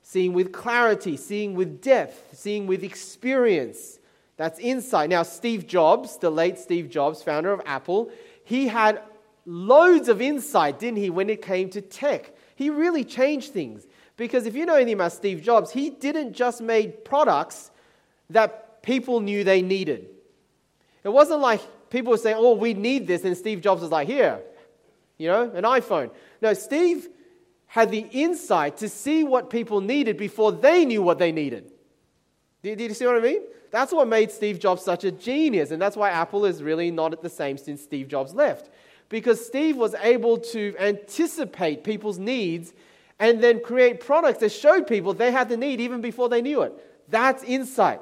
Seeing 0.03 0.33
with 0.33 0.53
clarity, 0.53 1.17
seeing 1.17 1.55
with 1.55 1.83
depth, 1.83 2.37
seeing 2.37 2.67
with 2.67 2.83
experience. 2.83 3.98
That's 4.39 4.59
insight. 4.61 5.11
Now, 5.11 5.25
Steve 5.25 5.67
Jobs, 5.67 6.17
the 6.17 6.31
late 6.31 6.59
Steve 6.59 6.89
Jobs, 6.89 7.23
founder 7.23 7.53
of 7.53 7.61
Apple, 7.67 8.11
he 8.45 8.69
had 8.69 9.03
loads 9.45 10.09
of 10.09 10.23
insight, 10.23 10.79
didn't 10.79 10.99
he, 10.99 11.11
when 11.11 11.29
it 11.29 11.43
came 11.43 11.69
to 11.71 11.83
tech? 11.83 12.33
He 12.55 12.71
really 12.71 13.05
changed 13.05 13.53
things. 13.53 13.87
Because 14.17 14.47
if 14.47 14.55
you 14.55 14.65
know 14.65 14.77
anything 14.77 14.95
about 14.95 15.13
Steve 15.13 15.43
Jobs, 15.43 15.73
he 15.73 15.91
didn't 15.91 16.33
just 16.35 16.61
make 16.61 17.05
products 17.05 17.73
that 18.31 18.83
people 18.83 19.21
knew 19.21 19.43
they 19.43 19.61
needed. 19.61 20.09
It 21.03 21.09
wasn't 21.09 21.41
like 21.41 21.61
people 21.91 22.13
were 22.13 22.19
saying, 22.19 22.37
oh, 22.39 22.55
we 22.55 22.75
need 22.75 23.09
this, 23.09 23.25
and 23.25 23.37
Steve 23.37 23.61
Jobs 23.61 23.83
was 23.83 23.91
like, 23.91 24.07
here, 24.07 24.41
you 25.19 25.27
know, 25.27 25.51
an 25.51 25.65
iPhone. 25.65 26.11
No, 26.41 26.55
Steve 26.55 27.09
had 27.67 27.91
the 27.91 28.07
insight 28.13 28.77
to 28.79 28.89
see 28.89 29.25
what 29.25 29.51
people 29.51 29.81
needed 29.81 30.17
before 30.17 30.53
they 30.53 30.85
knew 30.85 31.03
what 31.03 31.19
they 31.19 31.33
needed. 31.33 31.73
Did, 32.63 32.81
you 32.81 32.95
see 32.95 33.07
what 33.07 33.17
I 33.17 33.21
mean? 33.21 33.43
That's 33.71 33.93
what 33.93 34.09
made 34.09 34.31
Steve 34.31 34.59
Jobs 34.59 34.83
such 34.83 35.05
a 35.05 35.13
genius, 35.13 35.71
and 35.71 35.81
that's 35.81 35.97
why 35.97 36.11
Apple 36.11 36.45
is 36.45 36.63
really 36.63 36.91
not 36.91 37.13
at 37.13 37.23
the 37.23 37.29
same 37.29 37.57
since 37.57 37.83
Steve 37.83 38.09
Jobs 38.09 38.35
left. 38.35 38.71
Because 39.09 39.45
Steve 39.45 39.77
was 39.77 39.95
able 39.95 40.39
to 40.39 40.75
anticipate 40.79 41.85
people's 41.85 42.19
needs 42.19 42.73
and 43.19 43.43
then 43.43 43.61
create 43.61 44.01
products 44.01 44.41
that 44.41 44.51
showed 44.51 44.87
people 44.87 45.15
they 45.15 45.31
had 45.31 45.49
the 45.49 45.57
need 45.57 45.81
even 45.81 46.01
before 46.01 46.29
they 46.29 46.43
knew 46.43 46.63
it. 46.63 46.73
That's 47.09 47.43
insight. 47.43 48.01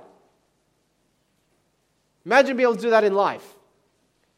Imagine 2.24 2.56
being 2.56 2.68
able 2.68 2.76
to 2.76 2.82
do 2.82 2.90
that 2.90 3.04
in 3.04 3.14
life. 3.14 3.54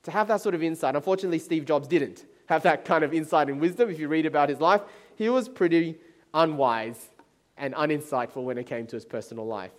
To 0.05 0.11
have 0.11 0.29
that 0.29 0.41
sort 0.41 0.55
of 0.55 0.63
insight. 0.63 0.95
Unfortunately, 0.95 1.39
Steve 1.39 1.65
Jobs 1.65 1.89
didn't 1.89 2.25
have 2.47 2.63
that 2.63 2.85
kind 2.85 3.03
of 3.03 3.13
insight 3.13 3.49
and 3.49 3.61
wisdom. 3.61 3.91
If 3.91 3.99
you 3.99 4.09
read 4.09 4.27
about 4.27 4.49
his 4.49 4.61
life, 4.61 4.83
he 5.17 5.29
was 5.29 5.49
pretty 5.49 5.99
unwise 6.33 7.09
and 7.57 7.75
uninsightful 7.75 8.45
when 8.45 8.59
it 8.59 8.65
came 8.67 8.87
to 8.87 8.97
his 8.97 9.05
personal 9.05 9.47
life. 9.47 9.73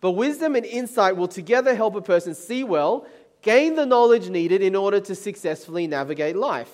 But 0.00 0.12
wisdom 0.12 0.56
and 0.56 0.64
insight 0.64 1.16
will 1.16 1.28
together 1.28 1.74
help 1.74 1.94
a 1.94 2.00
person 2.00 2.34
see 2.34 2.64
well, 2.64 3.06
gain 3.42 3.74
the 3.74 3.86
knowledge 3.86 4.28
needed 4.28 4.62
in 4.62 4.74
order 4.74 5.00
to 5.00 5.14
successfully 5.14 5.86
navigate 5.86 6.36
life. 6.36 6.72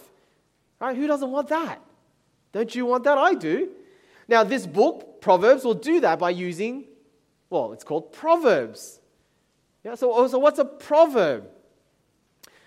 Right? 0.81 0.97
Who 0.97 1.07
doesn't 1.07 1.31
want 1.31 1.49
that? 1.49 1.81
Don't 2.53 2.75
you 2.75 2.87
want 2.87 3.05
that? 3.05 3.19
I 3.19 3.35
do. 3.35 3.71
Now, 4.29 4.45
this 4.45 4.67
book, 4.67 5.21
Proverbs, 5.21 5.65
will 5.65 5.75
do 5.75 6.01
that 6.01 6.19
by 6.19 6.31
using, 6.31 6.85
well, 7.51 7.73
it's 7.73 7.85
called 7.85 8.13
Proverbs. 8.13 9.01
Yeah, 9.85 9.95
so, 9.95 10.13
oh, 10.13 10.27
so 10.27 10.39
what's 10.39 10.59
a 10.59 10.65
proverb? 10.65 11.49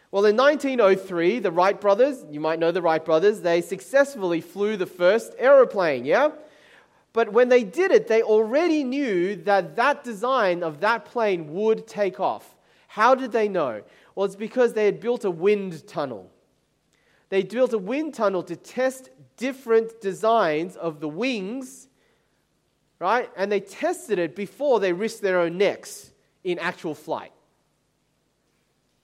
Well, 0.09 0.25
in 0.25 0.37
1903, 0.37 1.39
the 1.39 1.51
Wright 1.51 1.79
brothers, 1.79 2.25
you 2.31 2.39
might 2.39 2.59
know 2.59 2.71
the 2.71 2.81
Wright 2.81 3.03
brothers, 3.03 3.41
they 3.41 3.61
successfully 3.61 4.39
flew 4.39 4.77
the 4.77 4.85
first 4.85 5.33
aeroplane, 5.37 6.05
yeah? 6.05 6.29
But 7.19 7.33
when 7.33 7.49
they 7.49 7.65
did 7.65 7.91
it, 7.91 8.07
they 8.07 8.21
already 8.21 8.81
knew 8.81 9.35
that 9.43 9.75
that 9.75 10.05
design 10.05 10.63
of 10.63 10.79
that 10.79 11.03
plane 11.03 11.53
would 11.53 11.85
take 11.85 12.17
off. 12.17 12.55
How 12.87 13.13
did 13.13 13.33
they 13.33 13.49
know? 13.49 13.81
Well, 14.15 14.25
it's 14.25 14.37
because 14.37 14.71
they 14.71 14.85
had 14.85 15.01
built 15.01 15.25
a 15.25 15.29
wind 15.29 15.85
tunnel. 15.85 16.31
They 17.27 17.43
built 17.43 17.73
a 17.73 17.77
wind 17.77 18.13
tunnel 18.13 18.41
to 18.43 18.55
test 18.55 19.09
different 19.35 19.99
designs 19.99 20.77
of 20.77 21.01
the 21.01 21.09
wings, 21.09 21.89
right? 22.99 23.29
And 23.35 23.51
they 23.51 23.59
tested 23.59 24.17
it 24.17 24.33
before 24.33 24.79
they 24.79 24.93
risked 24.93 25.21
their 25.21 25.41
own 25.41 25.57
necks 25.57 26.13
in 26.45 26.57
actual 26.57 26.95
flight. 26.95 27.33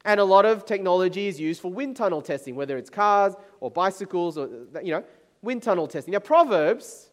And 0.06 0.22
a 0.22 0.24
lot 0.24 0.46
of 0.46 0.66
technology 0.66 1.28
is 1.28 1.38
used 1.38 1.60
for 1.60 1.70
wind 1.70 1.98
tunnel 1.98 2.22
testing, 2.22 2.56
whether 2.56 2.78
it's 2.78 2.90
cars 2.90 3.34
or 3.60 3.70
bicycles 3.72 4.38
or, 4.38 4.48
you 4.82 4.94
know, 4.94 5.04
wind 5.42 5.64
tunnel 5.64 5.86
testing. 5.86 6.14
Now, 6.14 6.20
Proverbs 6.20 7.12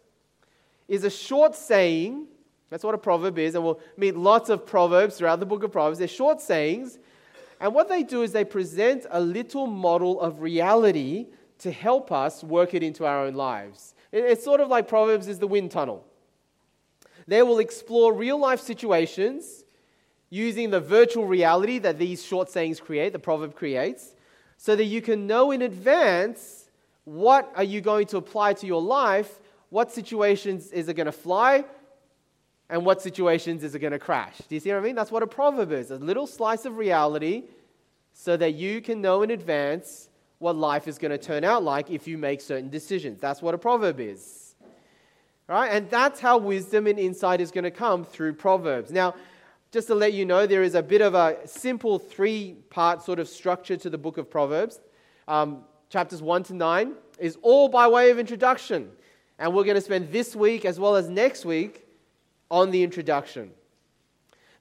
is 0.89 1.05
a 1.05 1.11
short 1.11 1.55
saying. 1.55 2.27
That's 2.71 2.85
what 2.85 2.95
a 2.95 2.99
proverb 2.99 3.39
is. 3.39 3.55
And 3.55 3.65
we'll 3.65 3.81
meet 3.97 4.17
lots 4.17 4.49
of 4.49 4.67
proverbs 4.67 5.17
throughout 5.17 5.41
the 5.41 5.47
book 5.47 5.63
of 5.63 5.73
Proverbs. 5.73 5.99
They're 5.99 6.09
short 6.09 6.41
sayings. 6.41 6.99
And 7.61 7.75
what 7.75 7.89
they 7.89 8.03
do 8.03 8.23
is 8.23 8.33
they 8.33 8.45
present 8.45 9.07
a 9.11 9.21
little 9.21 9.67
model 9.67 10.21
of 10.21 10.41
reality 10.41 11.27
to 11.59 11.71
help 11.71 12.11
us 12.11 12.43
work 12.43 12.75
it 12.75 12.83
into 12.83 13.05
our 13.05 13.27
own 13.27 13.35
lives. 13.35 13.95
It's 14.11 14.45
sort 14.45 14.61
of 14.61 14.69
like 14.69 14.89
Proverbs 14.89 15.29
is 15.29 15.39
the 15.39 15.47
wind 15.47 15.71
tunnel. 15.71 16.05
They 17.27 17.43
will 17.43 17.61
explore 17.61 18.13
real 18.13 18.39
life 18.39 18.61
situations 18.61 19.65
using 20.31 20.71
the 20.71 20.81
virtual 20.81 21.27
reality 21.27 21.79
that 21.79 21.99
these 21.99 22.25
short 22.25 22.51
sayings 22.51 22.81
create, 22.81 23.13
the 23.13 23.19
proverb 23.19 23.55
creates, 23.55 24.15
so 24.57 24.75
that 24.75 24.85
you 24.85 25.03
can 25.03 25.27
know 25.27 25.51
in 25.51 25.61
advance 25.61 26.71
what 27.05 27.53
are 27.55 27.63
you 27.63 27.81
going 27.81 28.07
to 28.07 28.17
apply 28.17 28.55
to 28.55 28.67
your 28.67 28.81
life, 28.81 29.41
what 29.73 29.91
situations 29.91 30.71
is 30.71 30.91
it 30.91 30.95
going 30.95 31.07
to 31.07 31.13
fly, 31.13 31.65
and 32.69 32.85
what 32.85 33.01
situations 33.01 33.65
is 33.65 33.75
it 33.75 33.79
going 33.79 33.95
to 33.95 33.99
crash. 33.99 34.37
Do 34.47 34.55
you 34.55 34.61
see 34.61 34.69
what 34.69 34.77
I 34.77 34.83
mean? 34.83 34.95
That's 34.95 35.11
what 35.11 35.23
a 35.23 35.27
proverb 35.27 35.73
is 35.73 35.91
a 35.91 35.97
little 35.97 36.27
slice 36.27 36.67
of 36.67 36.77
reality 36.77 37.45
so 38.13 38.37
that 38.37 38.53
you 38.53 38.83
can 38.83 39.01
know 39.01 39.23
in 39.23 39.31
advance 39.31 40.11
what 40.41 40.57
life 40.57 40.87
is 40.87 40.99
going 40.99 41.11
to 41.11 41.17
turn 41.17 41.43
out 41.43 41.65
like 41.65 41.91
if 41.91 42.07
you 42.07 42.19
make 42.19 42.43
certain 42.43 42.69
decisions. 42.69 43.19
That's 43.19 43.41
what 43.41 43.55
a 43.55 43.59
proverb 43.59 43.99
is. 43.99 44.57
Right? 45.49 45.69
And 45.69 45.89
that's 45.89 46.21
how 46.21 46.37
wisdom 46.37 46.87
and 46.87 46.99
insight 46.99 47.41
is 47.41 47.51
going 47.51 47.65
to 47.65 47.71
come 47.71 48.05
through 48.05 48.35
proverbs. 48.35 48.93
Now, 48.93 49.15
just 49.71 49.87
to 49.87 49.95
let 49.95 50.13
you 50.13 50.27
know, 50.27 50.47
there 50.47 50.63
is 50.63 50.75
a 50.75 50.83
bit 50.83 51.01
of 51.01 51.15
a 51.15 51.39
simple 51.47 51.99
three 51.99 52.57
part 52.69 53.03
sort 53.03 53.19
of 53.19 53.27
structure 53.27 53.79
to 53.79 53.89
the 53.89 53.97
book 53.97 54.19
of 54.19 54.31
Proverbs. 54.31 54.81
Um, 55.27 55.65
chapters 55.89 56.21
1 56.21 56.43
to 56.45 56.55
9 56.55 56.93
is 57.19 57.39
all 57.41 57.71
by 57.71 57.89
way 57.89 58.11
of 58.11 58.19
introduction. 58.19 58.91
And 59.43 59.53
we're 59.53 59.65
going 59.65 59.75
to 59.75 59.81
spend 59.83 60.13
this 60.13 60.37
week 60.37 60.65
as 60.65 60.79
well 60.79 60.95
as 60.95 61.11
next 61.11 61.45
week 61.45 61.85
on 62.49 62.71
the 62.71 62.83
introduction. 62.83 63.51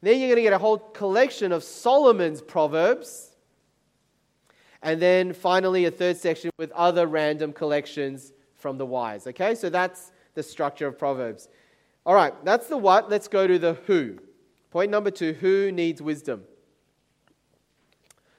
Then 0.02 0.20
you're 0.20 0.28
going 0.30 0.38
to 0.38 0.42
get 0.42 0.54
a 0.54 0.58
whole 0.58 0.80
collection 0.80 1.52
of 1.52 1.64
Solomon's 1.64 2.42
Proverbs 2.42 3.32
and 4.82 5.00
then 5.00 5.34
finally, 5.34 5.86
a 5.86 5.92
third 5.92 6.18
section 6.18 6.50
with 6.58 6.72
other 6.72 7.06
random 7.06 7.54
collections 7.54 8.34
from 8.56 8.78
the 8.78 8.86
wise. 8.86 9.28
Okay, 9.28 9.54
so 9.54 9.70
that's 9.70 10.12
the 10.34 10.42
structure 10.42 10.88
of 10.88 10.98
Proverbs. 10.98 11.50
All 12.04 12.16
right, 12.16 12.34
that's 12.44 12.66
the 12.68 12.78
what. 12.78 13.10
Let's 13.10 13.28
go 13.28 13.46
to 13.46 13.60
the 13.60 13.76
who. 13.86 14.18
Point 14.72 14.90
number 14.90 15.12
two 15.12 15.34
who 15.34 15.72
needs 15.72 16.02
wisdom? 16.02 16.44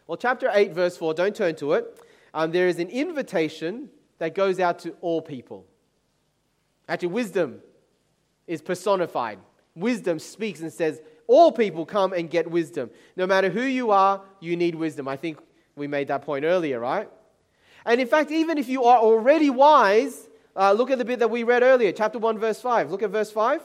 Well, 0.08 0.16
chapter 0.16 0.50
8, 0.52 0.72
verse 0.72 0.96
4, 0.96 1.14
don't 1.14 1.34
turn 1.34 1.54
to 1.56 1.74
it. 1.74 2.02
Um, 2.34 2.50
there 2.50 2.66
is 2.66 2.80
an 2.80 2.88
invitation 2.88 3.88
that 4.18 4.34
goes 4.34 4.58
out 4.58 4.80
to 4.80 4.96
all 5.00 5.22
people. 5.22 5.66
Actually, 6.88 7.08
wisdom 7.08 7.60
is 8.46 8.60
personified. 8.60 9.38
Wisdom 9.74 10.18
speaks 10.18 10.60
and 10.60 10.72
says, 10.72 11.00
All 11.26 11.52
people 11.52 11.86
come 11.86 12.12
and 12.12 12.28
get 12.28 12.50
wisdom. 12.50 12.90
No 13.16 13.26
matter 13.26 13.48
who 13.48 13.62
you 13.62 13.90
are, 13.90 14.22
you 14.40 14.56
need 14.56 14.74
wisdom. 14.74 15.08
I 15.08 15.16
think 15.16 15.38
we 15.76 15.86
made 15.86 16.08
that 16.08 16.22
point 16.22 16.44
earlier, 16.44 16.78
right? 16.80 17.08
And 17.84 18.00
in 18.00 18.06
fact, 18.06 18.30
even 18.30 18.58
if 18.58 18.68
you 18.68 18.84
are 18.84 18.98
already 18.98 19.50
wise, 19.50 20.28
uh, 20.54 20.72
look 20.72 20.90
at 20.90 20.98
the 20.98 21.04
bit 21.04 21.18
that 21.20 21.30
we 21.30 21.42
read 21.42 21.62
earlier, 21.62 21.92
chapter 21.92 22.18
1, 22.18 22.38
verse 22.38 22.60
5. 22.60 22.90
Look 22.90 23.02
at 23.02 23.10
verse 23.10 23.30
5. 23.30 23.62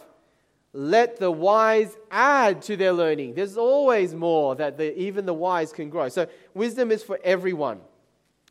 Let 0.73 1.17
the 1.17 1.31
wise 1.31 1.95
add 2.11 2.61
to 2.63 2.77
their 2.77 2.93
learning. 2.93 3.33
There's 3.33 3.57
always 3.57 4.13
more 4.13 4.55
that 4.55 4.77
the, 4.77 4.97
even 4.99 5.25
the 5.25 5.33
wise 5.33 5.73
can 5.73 5.89
grow. 5.89 6.09
So, 6.09 6.27
wisdom 6.53 6.91
is 6.91 7.03
for 7.03 7.19
everyone, 7.23 7.79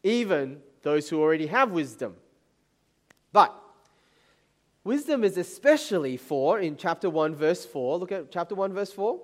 even 0.03 0.61
those 0.83 1.09
who 1.09 1.21
already 1.21 1.47
have 1.47 1.71
wisdom. 1.71 2.17
But 3.33 3.55
wisdom 4.87 5.25
is 5.25 5.37
especially 5.37 6.17
for, 6.17 6.61
in 6.61 6.77
chapter 6.77 7.11
1, 7.11 7.35
verse 7.35 7.67
4, 7.67 7.99
look 7.99 8.13
at 8.13 8.31
chapter 8.31 8.55
1, 8.55 8.73
verse 8.73 8.93
4, 8.93 9.21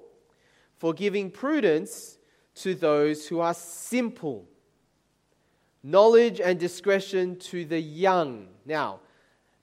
for 0.76 0.92
giving 0.92 1.31
prudence 1.31 2.19
to 2.57 2.75
those 2.75 3.28
who 3.28 3.38
are 3.40 3.54
simple, 3.54 4.45
knowledge 5.83 6.40
and 6.40 6.59
discretion 6.59 7.37
to 7.37 7.64
the 7.64 7.81
young. 7.81 8.49
Now, 8.66 9.00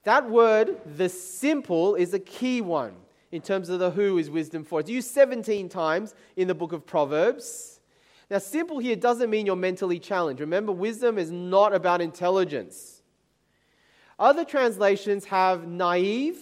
that 0.03 0.29
word, 0.29 0.79
the 0.85 1.09
simple, 1.09 1.95
is 1.95 2.13
a 2.13 2.19
key 2.19 2.61
one 2.61 2.95
in 3.31 3.41
terms 3.41 3.69
of 3.69 3.79
the 3.79 3.91
who 3.91 4.17
is 4.17 4.29
wisdom 4.29 4.63
for. 4.63 4.79
It's 4.79 4.89
used 4.89 5.11
17 5.11 5.67
times 5.67 6.15
in 6.37 6.47
the 6.47 6.55
book 6.55 6.71
of 6.71 6.85
Proverbs. 6.85 7.81
Now, 8.31 8.37
simple 8.37 8.79
here 8.79 8.95
doesn't 8.95 9.29
mean 9.29 9.45
you're 9.45 9.55
mentally 9.57 9.99
challenged. 9.99 10.39
Remember, 10.39 10.71
wisdom 10.71 11.17
is 11.17 11.29
not 11.29 11.73
about 11.75 11.99
intelligence. 11.99 12.98
Other 14.19 14.43
translations 14.43 15.25
have 15.25 15.67
naive 15.67 16.37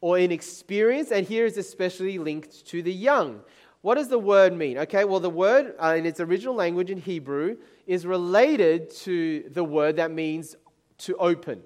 or 0.00 0.18
inexperienced, 0.18 1.10
and 1.10 1.26
here 1.26 1.46
is 1.46 1.56
especially 1.56 2.18
linked 2.18 2.66
to 2.66 2.82
the 2.82 2.92
young. 2.92 3.40
What 3.80 3.94
does 3.94 4.08
the 4.08 4.18
word 4.18 4.52
mean? 4.52 4.78
Okay, 4.78 5.04
well, 5.04 5.20
the 5.20 5.30
word 5.30 5.74
uh, 5.82 5.94
in 5.96 6.04
its 6.04 6.20
original 6.20 6.54
language 6.54 6.90
in 6.90 6.98
Hebrew 6.98 7.56
is 7.86 8.04
related 8.04 8.90
to 8.90 9.44
the 9.50 9.64
word 9.64 9.96
that 9.96 10.10
means 10.10 10.54
to 10.98 11.16
open. 11.16 11.62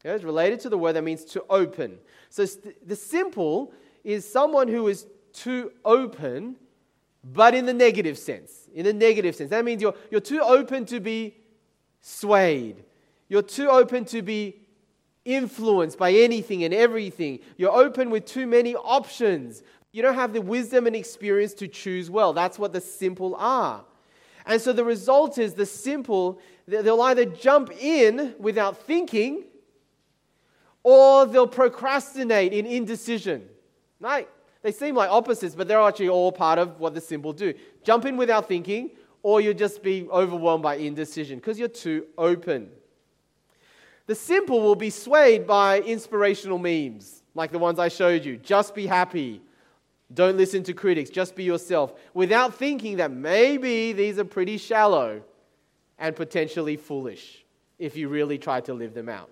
Okay, 0.00 0.14
it's 0.14 0.24
related 0.24 0.60
to 0.60 0.68
the 0.68 0.78
word 0.78 0.94
that 0.94 1.02
means 1.02 1.24
to 1.26 1.44
open. 1.48 1.98
So 2.30 2.44
the 2.84 2.96
simple 2.96 3.72
is 4.04 4.30
someone 4.30 4.68
who 4.68 4.88
is 4.88 5.06
too 5.32 5.72
open, 5.84 6.56
but 7.22 7.54
in 7.54 7.66
the 7.66 7.74
negative 7.74 8.18
sense. 8.18 8.68
In 8.74 8.84
the 8.84 8.92
negative 8.92 9.36
sense. 9.36 9.50
That 9.50 9.64
means 9.64 9.82
you're, 9.82 9.94
you're 10.10 10.20
too 10.20 10.40
open 10.40 10.86
to 10.86 11.00
be 11.00 11.36
swayed, 12.00 12.84
you're 13.28 13.42
too 13.42 13.68
open 13.68 14.04
to 14.06 14.22
be 14.22 14.60
influenced 15.24 15.98
by 15.98 16.12
anything 16.12 16.64
and 16.64 16.72
everything. 16.72 17.40
You're 17.56 17.72
open 17.74 18.10
with 18.10 18.24
too 18.24 18.46
many 18.46 18.74
options. 18.74 19.62
You 19.92 20.02
don't 20.02 20.14
have 20.14 20.32
the 20.32 20.40
wisdom 20.40 20.86
and 20.86 20.94
experience 20.94 21.54
to 21.54 21.68
choose 21.68 22.10
well. 22.10 22.32
That's 22.32 22.58
what 22.58 22.72
the 22.72 22.80
simple 22.80 23.34
are. 23.36 23.84
And 24.46 24.60
so 24.60 24.72
the 24.72 24.84
result 24.84 25.38
is 25.38 25.54
the 25.54 25.66
simple, 25.66 26.40
they'll 26.68 27.02
either 27.02 27.24
jump 27.24 27.72
in 27.72 28.34
without 28.38 28.78
thinking 28.78 29.44
or 30.84 31.26
they'll 31.26 31.48
procrastinate 31.48 32.52
in 32.52 32.64
indecision. 32.64 33.48
Right? 33.98 34.28
They 34.62 34.70
seem 34.70 34.94
like 34.94 35.10
opposites, 35.10 35.56
but 35.56 35.66
they're 35.66 35.80
actually 35.80 36.10
all 36.10 36.30
part 36.30 36.60
of 36.60 36.78
what 36.78 36.94
the 36.94 37.00
simple 37.00 37.32
do. 37.32 37.54
Jump 37.82 38.04
in 38.04 38.16
without 38.16 38.46
thinking, 38.46 38.90
or 39.22 39.40
you'll 39.40 39.54
just 39.54 39.82
be 39.82 40.08
overwhelmed 40.10 40.62
by 40.62 40.76
indecision 40.76 41.38
because 41.38 41.58
you're 41.58 41.68
too 41.68 42.06
open. 42.16 42.70
The 44.06 44.14
simple 44.14 44.60
will 44.60 44.76
be 44.76 44.90
swayed 44.90 45.46
by 45.46 45.80
inspirational 45.80 46.58
memes, 46.58 47.22
like 47.34 47.50
the 47.50 47.58
ones 47.58 47.78
I 47.78 47.88
showed 47.88 48.24
you. 48.24 48.36
Just 48.36 48.74
be 48.74 48.86
happy. 48.86 49.42
Don't 50.14 50.36
listen 50.36 50.62
to 50.64 50.72
critics, 50.72 51.10
just 51.10 51.34
be 51.34 51.42
yourself, 51.42 51.92
without 52.14 52.54
thinking 52.54 52.98
that 52.98 53.10
maybe 53.10 53.92
these 53.92 54.18
are 54.20 54.24
pretty 54.24 54.56
shallow 54.56 55.22
and 55.98 56.14
potentially 56.14 56.76
foolish 56.76 57.44
if 57.78 57.96
you 57.96 58.08
really 58.08 58.38
try 58.38 58.60
to 58.60 58.72
live 58.72 58.94
them 58.94 59.08
out. 59.08 59.30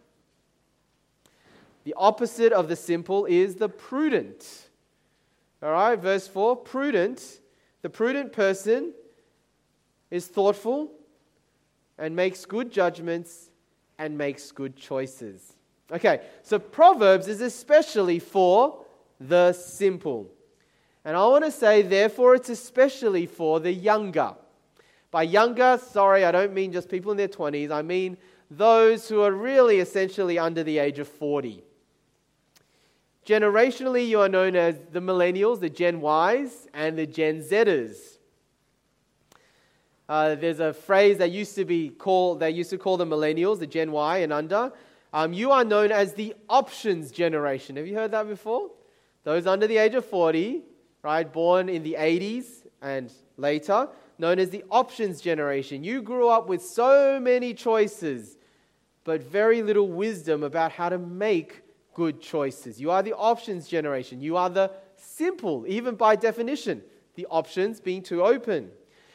The 1.85 1.95
opposite 1.97 2.53
of 2.53 2.69
the 2.69 2.75
simple 2.75 3.27
is 3.27 3.55
the 3.55 3.69
prudent. 3.69 4.69
All 5.63 5.71
right, 5.71 5.97
verse 5.97 6.27
4 6.27 6.57
prudent. 6.57 7.41
The 7.83 7.91
prudent 7.91 8.33
person 8.33 8.93
is 10.11 10.27
thoughtful 10.27 10.91
and 11.99 12.17
makes 12.17 12.45
good 12.45 12.73
judgments 12.73 13.51
and 13.99 14.17
makes 14.17 14.51
good 14.53 14.77
choices. 14.77 15.55
Okay, 15.93 16.23
so 16.43 16.59
Proverbs 16.59 17.29
is 17.29 17.41
especially 17.41 18.19
for 18.19 18.85
the 19.21 19.53
simple. 19.53 20.31
And 21.05 21.17
I 21.17 21.27
want 21.27 21.45
to 21.45 21.51
say, 21.51 21.83
therefore, 21.83 22.35
it's 22.35 22.49
especially 22.49 23.27
for 23.27 23.61
the 23.61 23.73
younger. 23.73 24.35
By 25.11 25.25
younger, 25.25 25.79
sorry, 25.81 26.25
I 26.25 26.33
don't 26.33 26.55
mean 26.55 26.73
just 26.73 26.89
people 26.89 27.11
in 27.13 27.17
their 27.17 27.29
20s, 27.29 27.71
I 27.71 27.83
mean 27.83 28.17
those 28.51 29.09
who 29.09 29.23
are 29.23 29.33
really 29.33 29.79
essentially 29.79 30.39
under 30.39 30.63
the 30.63 30.79
age 30.79 30.99
of 30.99 31.09
40. 31.09 31.63
Generationally, 33.27 34.07
you 34.07 34.21
are 34.21 34.29
known 34.29 34.55
as 34.55 34.77
the 34.93 35.01
millennials, 35.01 35.61
the 35.61 35.71
Gen 35.71 36.03
Ys, 36.03 36.69
and 36.75 36.99
the 36.99 37.07
Gen 37.07 37.43
Zers. 37.43 38.14
Uh, 40.09 40.35
there's 40.35 40.61
a 40.61 40.73
phrase 40.73 41.19
that 41.19 41.31
used 41.31 41.55
to 41.55 41.65
be 41.65 41.89
called, 41.89 42.41
they 42.41 42.51
used 42.51 42.71
to 42.71 42.79
call 42.79 42.97
the 42.97 43.07
millennials, 43.07 43.59
the 43.59 43.67
Gen 43.67 43.91
Y 43.91 44.19
and 44.19 44.33
under. 44.33 44.73
Um, 45.13 45.33
you 45.33 45.51
are 45.53 45.65
known 45.65 45.93
as 45.93 46.15
the 46.15 46.35
options 46.49 47.11
generation. 47.11 47.77
Have 47.77 47.87
you 47.87 47.95
heard 47.95 48.11
that 48.11 48.29
before? 48.29 48.71
Those 49.23 49.47
under 49.47 49.67
the 49.67 49.79
age 49.79 49.95
of 49.95 50.05
40, 50.05 50.63
right, 51.03 51.33
born 51.33 51.69
in 51.69 51.83
the 51.83 51.97
80s 51.99 52.67
and 52.83 53.11
later, 53.37 53.89
known 54.19 54.39
as 54.39 54.51
the 54.51 54.65
options 54.71 55.21
generation. 55.21 55.83
You 55.83 56.03
grew 56.03 56.29
up 56.29 56.49
with 56.49 56.63
so 56.63 57.19
many 57.19 57.55
choices, 57.55 58.37
but 59.05 59.23
very 59.23 59.63
little 59.63 59.89
wisdom 59.89 60.43
about 60.43 60.73
how 60.73 60.91
to 60.91 60.99
make 60.99 61.63
good 61.95 62.21
choices. 62.21 62.81
You 62.81 62.91
are 62.91 63.03
the 63.03 63.15
options 63.15 63.69
generation. 63.69 64.21
You 64.21 64.37
are 64.37 64.51
the 64.51 64.71
simple, 64.97 65.65
even 65.67 65.95
by 65.95 66.17
definition, 66.17 66.83
the 67.15 67.27
options 67.31 67.81
being 67.81 68.03
too 68.03 68.23
open. 68.23 68.71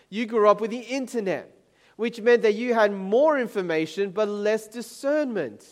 You 0.09 0.25
grew 0.25 0.49
up 0.49 0.61
with 0.61 0.71
the 0.71 0.79
internet, 0.79 1.51
which 1.95 2.19
meant 2.19 2.41
that 2.41 2.55
you 2.55 2.73
had 2.73 2.91
more 2.91 3.39
information 3.39 4.11
but 4.11 4.27
less 4.27 4.67
discernment. 4.67 5.65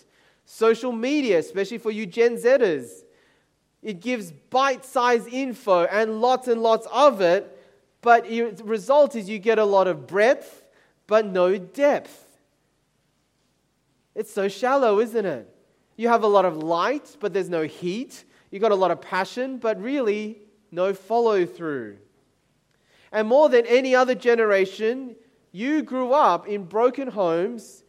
Social 0.45 0.91
media, 0.91 1.39
especially 1.39 1.77
for 1.77 1.91
you 1.91 2.05
Gen 2.05 2.37
Zers, 2.37 3.03
it 3.81 3.99
gives 3.99 4.31
bite 4.31 4.85
sized 4.85 5.27
info 5.27 5.85
and 5.85 6.21
lots 6.21 6.47
and 6.47 6.61
lots 6.61 6.87
of 6.91 7.21
it, 7.21 7.53
but 8.01 8.27
the 8.27 8.51
result 8.63 9.15
is 9.15 9.29
you 9.29 9.39
get 9.39 9.59
a 9.59 9.65
lot 9.65 9.87
of 9.87 10.07
breadth 10.07 10.63
but 11.07 11.25
no 11.25 11.57
depth. 11.57 12.25
It's 14.13 14.31
so 14.31 14.47
shallow, 14.47 14.99
isn't 14.99 15.25
it? 15.25 15.53
You 15.95 16.09
have 16.09 16.23
a 16.23 16.27
lot 16.27 16.45
of 16.45 16.57
light, 16.57 17.15
but 17.19 17.33
there's 17.33 17.49
no 17.49 17.63
heat. 17.63 18.25
You 18.51 18.59
got 18.59 18.71
a 18.71 18.75
lot 18.75 18.91
of 18.91 19.01
passion, 19.01 19.57
but 19.57 19.81
really 19.81 20.39
no 20.71 20.93
follow 20.93 21.45
through. 21.45 21.97
And 23.11 23.27
more 23.27 23.49
than 23.49 23.65
any 23.65 23.95
other 23.95 24.15
generation, 24.15 25.15
you 25.51 25.81
grew 25.81 26.13
up 26.13 26.47
in 26.47 26.65
broken 26.65 27.07
homes. 27.07 27.83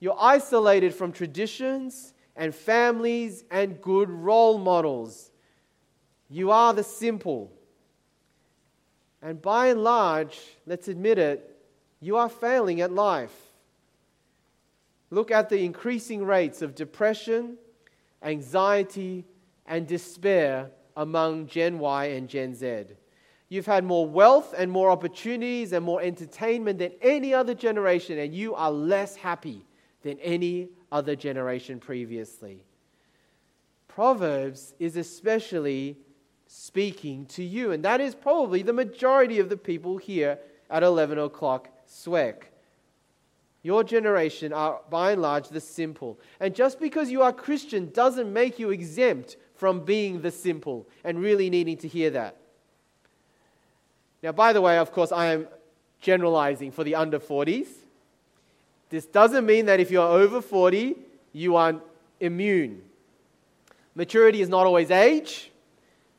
You're 0.00 0.16
isolated 0.18 0.94
from 0.94 1.12
traditions 1.12 2.14
and 2.36 2.54
families 2.54 3.44
and 3.50 3.80
good 3.80 4.10
role 4.10 4.58
models. 4.58 5.30
You 6.28 6.50
are 6.50 6.72
the 6.72 6.84
simple. 6.84 7.52
And 9.22 9.40
by 9.40 9.68
and 9.68 9.82
large, 9.82 10.38
let's 10.66 10.88
admit 10.88 11.18
it, 11.18 11.56
you 12.00 12.16
are 12.16 12.28
failing 12.28 12.80
at 12.80 12.92
life. 12.92 13.34
Look 15.10 15.30
at 15.30 15.48
the 15.48 15.64
increasing 15.64 16.24
rates 16.24 16.60
of 16.60 16.74
depression, 16.74 17.56
anxiety, 18.22 19.24
and 19.66 19.86
despair 19.86 20.70
among 20.96 21.46
Gen 21.46 21.78
Y 21.78 22.04
and 22.06 22.28
Gen 22.28 22.54
Z. 22.54 22.84
You've 23.54 23.66
had 23.66 23.84
more 23.84 24.04
wealth 24.04 24.52
and 24.58 24.68
more 24.68 24.90
opportunities 24.90 25.72
and 25.72 25.84
more 25.84 26.02
entertainment 26.02 26.80
than 26.80 26.90
any 27.00 27.32
other 27.32 27.54
generation, 27.54 28.18
and 28.18 28.34
you 28.34 28.52
are 28.56 28.72
less 28.72 29.14
happy 29.14 29.64
than 30.02 30.18
any 30.18 30.70
other 30.90 31.14
generation 31.14 31.78
previously. 31.78 32.64
Proverbs 33.86 34.74
is 34.80 34.96
especially 34.96 35.96
speaking 36.48 37.26
to 37.26 37.44
you, 37.44 37.70
and 37.70 37.84
that 37.84 38.00
is 38.00 38.16
probably 38.16 38.62
the 38.62 38.72
majority 38.72 39.38
of 39.38 39.48
the 39.48 39.56
people 39.56 39.98
here 39.98 40.36
at 40.68 40.82
11 40.82 41.20
o'clock 41.20 41.68
SWEC. 41.88 42.46
Your 43.62 43.84
generation 43.84 44.52
are 44.52 44.80
by 44.90 45.12
and 45.12 45.22
large 45.22 45.48
the 45.48 45.60
simple. 45.60 46.18
And 46.40 46.56
just 46.56 46.80
because 46.80 47.08
you 47.08 47.22
are 47.22 47.32
Christian 47.32 47.92
doesn't 47.92 48.32
make 48.32 48.58
you 48.58 48.70
exempt 48.70 49.36
from 49.54 49.84
being 49.84 50.22
the 50.22 50.32
simple 50.32 50.88
and 51.04 51.20
really 51.20 51.48
needing 51.50 51.76
to 51.76 51.86
hear 51.86 52.10
that. 52.10 52.40
Now, 54.24 54.32
by 54.32 54.54
the 54.54 54.62
way, 54.62 54.78
of 54.78 54.90
course, 54.90 55.12
I 55.12 55.34
am 55.34 55.48
generalizing 56.00 56.72
for 56.72 56.82
the 56.82 56.94
under 56.94 57.20
40s. 57.20 57.66
This 58.88 59.04
doesn't 59.04 59.44
mean 59.44 59.66
that 59.66 59.80
if 59.80 59.90
you're 59.90 60.02
over 60.02 60.40
40, 60.40 60.96
you 61.34 61.56
are 61.56 61.74
immune. 62.20 62.80
Maturity 63.94 64.40
is 64.40 64.48
not 64.48 64.64
always 64.64 64.90
age. 64.90 65.50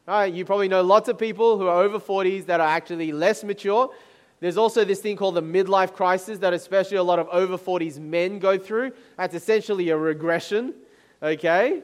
Right? 0.05 0.31
You 0.31 0.45
probably 0.45 0.67
know 0.67 0.83
lots 0.83 1.09
of 1.09 1.17
people 1.17 1.57
who 1.57 1.65
are 1.65 1.81
over 1.81 1.97
40s 1.97 2.45
that 2.45 2.59
are 2.59 2.67
actually 2.67 3.11
less 3.11 3.43
mature. 3.43 3.89
There's 4.39 4.57
also 4.57 4.85
this 4.85 4.99
thing 4.99 5.15
called 5.15 5.33
the 5.33 5.41
midlife 5.41 5.93
crisis 5.93 6.37
that 6.39 6.53
especially 6.53 6.97
a 6.97 7.03
lot 7.03 7.17
of 7.17 7.27
over 7.29 7.57
40s 7.57 7.97
men 7.97 8.37
go 8.37 8.55
through. 8.55 8.91
That's 9.17 9.33
essentially 9.33 9.89
a 9.89 9.97
regression, 9.97 10.75
okay, 11.23 11.81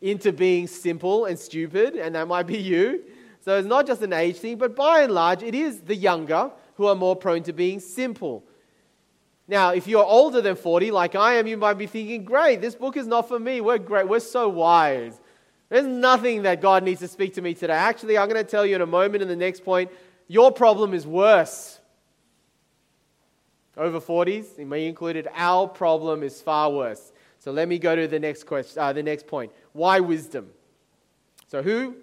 into 0.00 0.32
being 0.32 0.66
simple 0.66 1.26
and 1.26 1.38
stupid, 1.38 1.94
and 1.94 2.16
that 2.16 2.26
might 2.26 2.48
be 2.48 2.58
you. 2.58 3.04
So 3.42 3.58
it's 3.58 3.66
not 3.66 3.86
just 3.86 4.02
an 4.02 4.12
age 4.12 4.36
thing, 4.36 4.56
but 4.56 4.76
by 4.76 5.00
and 5.00 5.12
large, 5.12 5.42
it 5.42 5.54
is 5.54 5.80
the 5.80 5.96
younger 5.96 6.50
who 6.76 6.86
are 6.86 6.94
more 6.94 7.16
prone 7.16 7.42
to 7.42 7.52
being 7.52 7.80
simple. 7.80 8.44
Now, 9.48 9.70
if 9.70 9.88
you're 9.88 10.04
older 10.04 10.40
than 10.40 10.54
40, 10.54 10.92
like 10.92 11.14
I 11.16 11.34
am, 11.34 11.48
you 11.48 11.56
might 11.56 11.74
be 11.74 11.86
thinking, 11.86 12.24
great, 12.24 12.60
this 12.60 12.76
book 12.76 12.96
is 12.96 13.06
not 13.06 13.28
for 13.28 13.38
me. 13.38 13.60
We're 13.60 13.78
great. 13.78 14.08
We're 14.08 14.20
so 14.20 14.48
wise. 14.48 15.20
There's 15.68 15.86
nothing 15.86 16.42
that 16.42 16.60
God 16.60 16.84
needs 16.84 17.00
to 17.00 17.08
speak 17.08 17.34
to 17.34 17.42
me 17.42 17.54
today. 17.54 17.72
Actually, 17.72 18.16
I'm 18.16 18.28
going 18.28 18.42
to 18.42 18.48
tell 18.48 18.64
you 18.64 18.76
in 18.76 18.82
a 18.82 18.86
moment 18.86 19.22
in 19.22 19.28
the 19.28 19.36
next 19.36 19.64
point, 19.64 19.90
your 20.28 20.52
problem 20.52 20.94
is 20.94 21.06
worse 21.06 21.80
over 23.76 24.00
40s, 24.00 24.58
and 24.58 24.68
me 24.68 24.86
included, 24.86 25.28
our 25.34 25.66
problem 25.66 26.22
is 26.22 26.40
far 26.40 26.70
worse. 26.70 27.12
So 27.38 27.52
let 27.52 27.68
me 27.68 27.78
go 27.78 27.96
to 27.96 28.06
the 28.06 28.18
next 28.18 28.44
question, 28.44 28.80
uh, 28.80 28.92
the 28.92 29.02
next 29.02 29.26
point. 29.26 29.50
Why 29.72 30.00
wisdom? 30.00 30.50
So 31.48 31.62
who, 31.62 31.96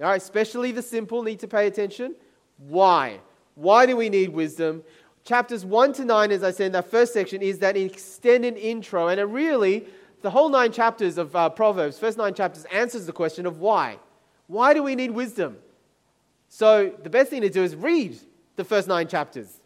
all 0.00 0.08
right, 0.08 0.20
especially 0.20 0.72
the 0.72 0.82
simple, 0.82 1.22
need 1.22 1.40
to 1.40 1.48
pay 1.48 1.66
attention. 1.66 2.14
Why? 2.58 3.20
Why 3.54 3.86
do 3.86 3.96
we 3.96 4.08
need 4.08 4.30
wisdom? 4.30 4.82
Chapters 5.24 5.64
1 5.64 5.94
to 5.94 6.04
9, 6.04 6.30
as 6.30 6.42
I 6.42 6.50
said 6.50 6.66
in 6.66 6.72
that 6.72 6.90
first 6.90 7.12
section, 7.12 7.42
is 7.42 7.58
that 7.58 7.76
extended 7.76 8.56
intro. 8.56 9.08
And 9.08 9.18
it 9.18 9.24
really, 9.24 9.86
the 10.22 10.30
whole 10.30 10.48
nine 10.48 10.70
chapters 10.70 11.18
of 11.18 11.34
uh, 11.34 11.48
Proverbs, 11.48 11.98
first 11.98 12.18
nine 12.18 12.34
chapters, 12.34 12.64
answers 12.66 13.06
the 13.06 13.12
question 13.12 13.46
of 13.46 13.58
why. 13.58 13.98
Why 14.46 14.74
do 14.74 14.82
we 14.82 14.94
need 14.94 15.10
wisdom? 15.10 15.56
So 16.48 16.92
the 17.02 17.10
best 17.10 17.30
thing 17.30 17.42
to 17.42 17.50
do 17.50 17.62
is 17.62 17.74
read 17.74 18.18
the 18.56 18.64
first 18.64 18.88
nine 18.88 19.08
chapters. 19.08 19.60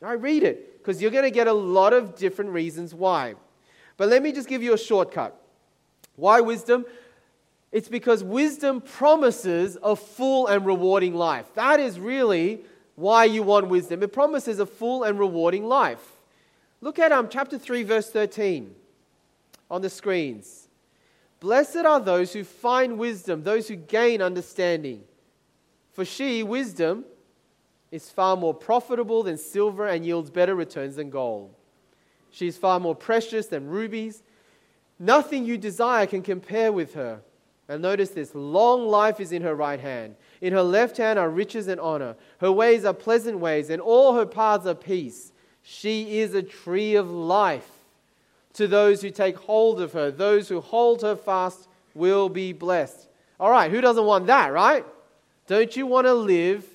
All 0.00 0.08
right, 0.08 0.20
read 0.20 0.42
it 0.42 0.78
because 0.78 1.02
you're 1.02 1.10
going 1.10 1.24
to 1.24 1.30
get 1.30 1.46
a 1.46 1.52
lot 1.52 1.92
of 1.92 2.16
different 2.16 2.50
reasons 2.50 2.94
why. 2.94 3.34
But 3.96 4.08
let 4.08 4.22
me 4.22 4.32
just 4.32 4.48
give 4.48 4.62
you 4.62 4.72
a 4.72 4.78
shortcut. 4.78 5.38
Why 6.16 6.40
wisdom? 6.40 6.86
It's 7.72 7.88
because 7.88 8.22
wisdom 8.22 8.82
promises 8.82 9.78
a 9.82 9.96
full 9.96 10.46
and 10.46 10.64
rewarding 10.66 11.14
life. 11.14 11.46
That 11.54 11.80
is 11.80 11.98
really 11.98 12.60
why 12.94 13.24
you 13.24 13.42
want 13.42 13.68
wisdom. 13.68 14.02
It 14.02 14.12
promises 14.12 14.60
a 14.60 14.66
full 14.66 15.04
and 15.04 15.18
rewarding 15.18 15.64
life. 15.64 16.12
Look 16.82 16.98
at 16.98 17.12
um, 17.12 17.28
chapter 17.30 17.58
3, 17.58 17.82
verse 17.82 18.10
13 18.10 18.74
on 19.70 19.80
the 19.80 19.88
screens. 19.88 20.68
Blessed 21.40 21.78
are 21.78 21.98
those 21.98 22.34
who 22.34 22.44
find 22.44 22.98
wisdom, 22.98 23.42
those 23.42 23.68
who 23.68 23.76
gain 23.76 24.20
understanding. 24.20 25.02
For 25.92 26.04
she, 26.04 26.42
wisdom, 26.42 27.04
is 27.90 28.10
far 28.10 28.36
more 28.36 28.54
profitable 28.54 29.22
than 29.22 29.38
silver 29.38 29.86
and 29.86 30.04
yields 30.04 30.30
better 30.30 30.54
returns 30.54 30.96
than 30.96 31.10
gold. 31.10 31.54
She 32.30 32.46
is 32.46 32.56
far 32.56 32.80
more 32.80 32.94
precious 32.94 33.46
than 33.46 33.68
rubies. 33.68 34.22
Nothing 34.98 35.44
you 35.44 35.58
desire 35.58 36.06
can 36.06 36.22
compare 36.22 36.70
with 36.70 36.94
her. 36.94 37.20
And 37.72 37.80
notice 37.80 38.10
this 38.10 38.34
long 38.34 38.86
life 38.86 39.18
is 39.18 39.32
in 39.32 39.40
her 39.40 39.54
right 39.54 39.80
hand. 39.80 40.16
In 40.42 40.52
her 40.52 40.62
left 40.62 40.98
hand 40.98 41.18
are 41.18 41.30
riches 41.30 41.68
and 41.68 41.80
honor. 41.80 42.16
Her 42.38 42.52
ways 42.52 42.84
are 42.84 42.92
pleasant 42.92 43.38
ways, 43.38 43.70
and 43.70 43.80
all 43.80 44.14
her 44.14 44.26
paths 44.26 44.66
are 44.66 44.74
peace. 44.74 45.32
She 45.62 46.18
is 46.18 46.34
a 46.34 46.42
tree 46.42 46.96
of 46.96 47.10
life 47.10 47.70
to 48.52 48.68
those 48.68 49.00
who 49.00 49.08
take 49.08 49.38
hold 49.38 49.80
of 49.80 49.94
her. 49.94 50.10
Those 50.10 50.50
who 50.50 50.60
hold 50.60 51.00
her 51.00 51.16
fast 51.16 51.66
will 51.94 52.28
be 52.28 52.52
blessed. 52.52 53.08
All 53.40 53.50
right, 53.50 53.70
who 53.70 53.80
doesn't 53.80 54.04
want 54.04 54.26
that, 54.26 54.52
right? 54.52 54.84
Don't 55.46 55.74
you 55.74 55.86
want 55.86 56.06
to 56.06 56.12
live 56.12 56.66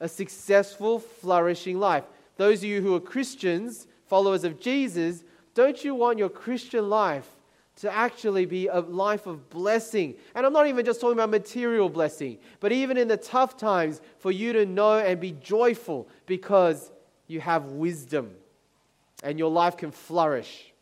a 0.00 0.08
successful, 0.08 0.98
flourishing 0.98 1.78
life. 1.78 2.02
Those 2.38 2.58
of 2.58 2.64
you 2.64 2.82
who 2.82 2.96
are 2.96 3.00
Christians, 3.00 3.86
followers 4.06 4.42
of 4.42 4.58
Jesus, 4.58 5.22
don't 5.54 5.84
you 5.84 5.94
want 5.94 6.18
your 6.18 6.28
Christian 6.28 6.90
life 6.90 7.28
to 7.76 7.92
actually 7.92 8.46
be 8.46 8.68
a 8.68 8.80
life 8.80 9.26
of 9.26 9.50
blessing? 9.50 10.14
And 10.34 10.46
I'm 10.46 10.52
not 10.52 10.66
even 10.66 10.84
just 10.84 11.00
talking 11.00 11.18
about 11.18 11.30
material 11.30 11.88
blessing, 11.88 12.38
but 12.60 12.72
even 12.72 12.96
in 12.96 13.08
the 13.08 13.16
tough 13.16 13.56
times, 13.56 14.00
for 14.18 14.30
you 14.30 14.52
to 14.52 14.66
know 14.66 14.98
and 14.98 15.20
be 15.20 15.32
joyful 15.32 16.08
because 16.26 16.90
you 17.26 17.40
have 17.40 17.66
wisdom 17.66 18.30
and 19.22 19.38
your 19.38 19.50
life 19.50 19.76
can 19.76 19.90
flourish. 19.90 20.72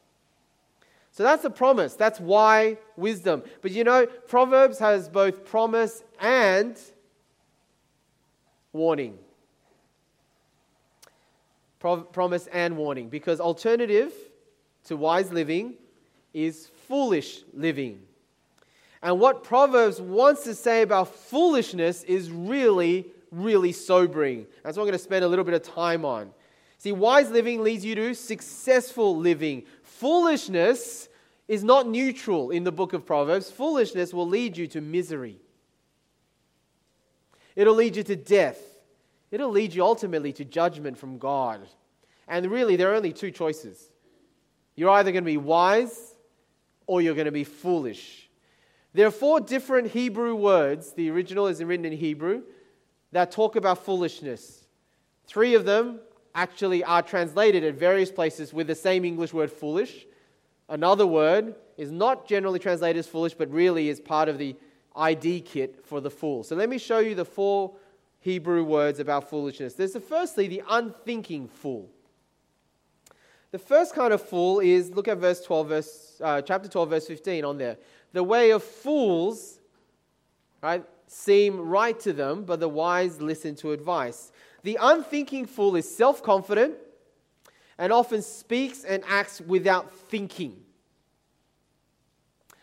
So 1.12 1.22
that's 1.22 1.42
the 1.42 1.50
promise. 1.50 1.94
That's 1.94 2.18
why 2.18 2.78
wisdom. 2.96 3.42
But 3.60 3.70
you 3.72 3.84
know, 3.84 4.06
Proverbs 4.06 4.78
has 4.78 5.08
both 5.08 5.44
promise 5.44 6.02
and 6.18 6.78
warning. 8.72 9.18
Pro- 11.78 12.02
promise 12.02 12.46
and 12.46 12.78
warning. 12.78 13.10
Because 13.10 13.40
alternative 13.40 14.14
to 14.84 14.96
wise 14.96 15.30
living 15.30 15.74
is 16.32 16.70
foolish 16.92 17.40
living. 17.54 18.02
And 19.02 19.18
what 19.18 19.44
Proverbs 19.44 19.98
wants 19.98 20.44
to 20.44 20.54
say 20.54 20.82
about 20.82 21.08
foolishness 21.08 22.02
is 22.02 22.30
really, 22.30 23.06
really 23.30 23.72
sobering. 23.72 24.46
That's 24.62 24.76
what 24.76 24.82
I'm 24.82 24.88
going 24.88 24.98
to 24.98 25.02
spend 25.02 25.24
a 25.24 25.28
little 25.28 25.46
bit 25.46 25.54
of 25.54 25.62
time 25.62 26.04
on. 26.04 26.32
See, 26.76 26.92
wise 26.92 27.30
living 27.30 27.62
leads 27.62 27.82
you 27.82 27.94
to 27.94 28.12
successful 28.12 29.16
living. 29.16 29.62
Foolishness 29.82 31.08
is 31.48 31.64
not 31.64 31.88
neutral 31.88 32.50
in 32.50 32.62
the 32.62 32.72
book 32.72 32.92
of 32.92 33.06
Proverbs. 33.06 33.50
Foolishness 33.50 34.12
will 34.12 34.28
lead 34.28 34.58
you 34.58 34.66
to 34.66 34.82
misery, 34.82 35.38
it'll 37.56 37.74
lead 37.74 37.96
you 37.96 38.02
to 38.02 38.16
death, 38.16 38.60
it'll 39.30 39.48
lead 39.48 39.72
you 39.72 39.82
ultimately 39.82 40.34
to 40.34 40.44
judgment 40.44 40.98
from 40.98 41.16
God. 41.16 41.66
And 42.28 42.50
really, 42.50 42.76
there 42.76 42.92
are 42.92 42.96
only 42.96 43.14
two 43.14 43.30
choices. 43.30 43.88
You're 44.76 44.90
either 44.90 45.10
going 45.10 45.24
to 45.24 45.30
be 45.30 45.38
wise 45.38 46.11
or 46.86 47.00
you're 47.00 47.14
going 47.14 47.26
to 47.26 47.32
be 47.32 47.44
foolish. 47.44 48.28
There 48.94 49.06
are 49.06 49.12
four 49.12 49.40
different 49.40 49.90
Hebrew 49.90 50.34
words, 50.34 50.92
the 50.92 51.10
original 51.10 51.46
is 51.46 51.62
written 51.62 51.86
in 51.86 51.92
Hebrew, 51.92 52.42
that 53.12 53.30
talk 53.30 53.56
about 53.56 53.84
foolishness. 53.84 54.66
Three 55.26 55.54
of 55.54 55.64
them 55.64 56.00
actually 56.34 56.84
are 56.84 57.02
translated 57.02 57.64
at 57.64 57.74
various 57.74 58.10
places 58.10 58.52
with 58.52 58.66
the 58.66 58.74
same 58.74 59.04
English 59.04 59.32
word 59.32 59.50
foolish. 59.50 60.06
Another 60.68 61.06
word 61.06 61.54
is 61.76 61.90
not 61.90 62.26
generally 62.26 62.58
translated 62.58 62.98
as 62.98 63.06
foolish, 63.06 63.34
but 63.34 63.50
really 63.50 63.88
is 63.88 64.00
part 64.00 64.28
of 64.28 64.38
the 64.38 64.56
ID 64.96 65.40
kit 65.40 65.84
for 65.84 66.00
the 66.00 66.10
fool. 66.10 66.42
So 66.42 66.54
let 66.54 66.68
me 66.68 66.78
show 66.78 66.98
you 66.98 67.14
the 67.14 67.24
four 67.24 67.72
Hebrew 68.20 68.62
words 68.62 69.00
about 69.00 69.28
foolishness. 69.28 69.74
There's 69.74 69.92
the 69.92 70.00
firstly 70.00 70.48
the 70.48 70.62
unthinking 70.68 71.48
fool. 71.48 71.90
The 73.52 73.58
first 73.58 73.94
kind 73.94 74.14
of 74.14 74.22
fool 74.22 74.60
is 74.60 74.90
look 74.90 75.08
at 75.08 75.18
verse 75.18 75.44
12, 75.44 75.68
verse, 75.68 76.20
uh, 76.24 76.40
chapter 76.40 76.70
12, 76.70 76.88
verse 76.88 77.06
15 77.06 77.44
on 77.44 77.58
there. 77.58 77.76
The 78.14 78.24
way 78.24 78.50
of 78.50 78.64
fools, 78.64 79.60
right, 80.62 80.82
seem 81.06 81.60
right 81.60 81.98
to 82.00 82.14
them, 82.14 82.44
but 82.44 82.60
the 82.60 82.68
wise 82.68 83.20
listen 83.20 83.54
to 83.56 83.72
advice. 83.72 84.32
The 84.62 84.78
unthinking 84.80 85.44
fool 85.44 85.76
is 85.76 85.88
self 85.88 86.22
confident 86.22 86.76
and 87.76 87.92
often 87.92 88.22
speaks 88.22 88.84
and 88.84 89.02
acts 89.06 89.40
without 89.42 89.92
thinking. 89.92 90.56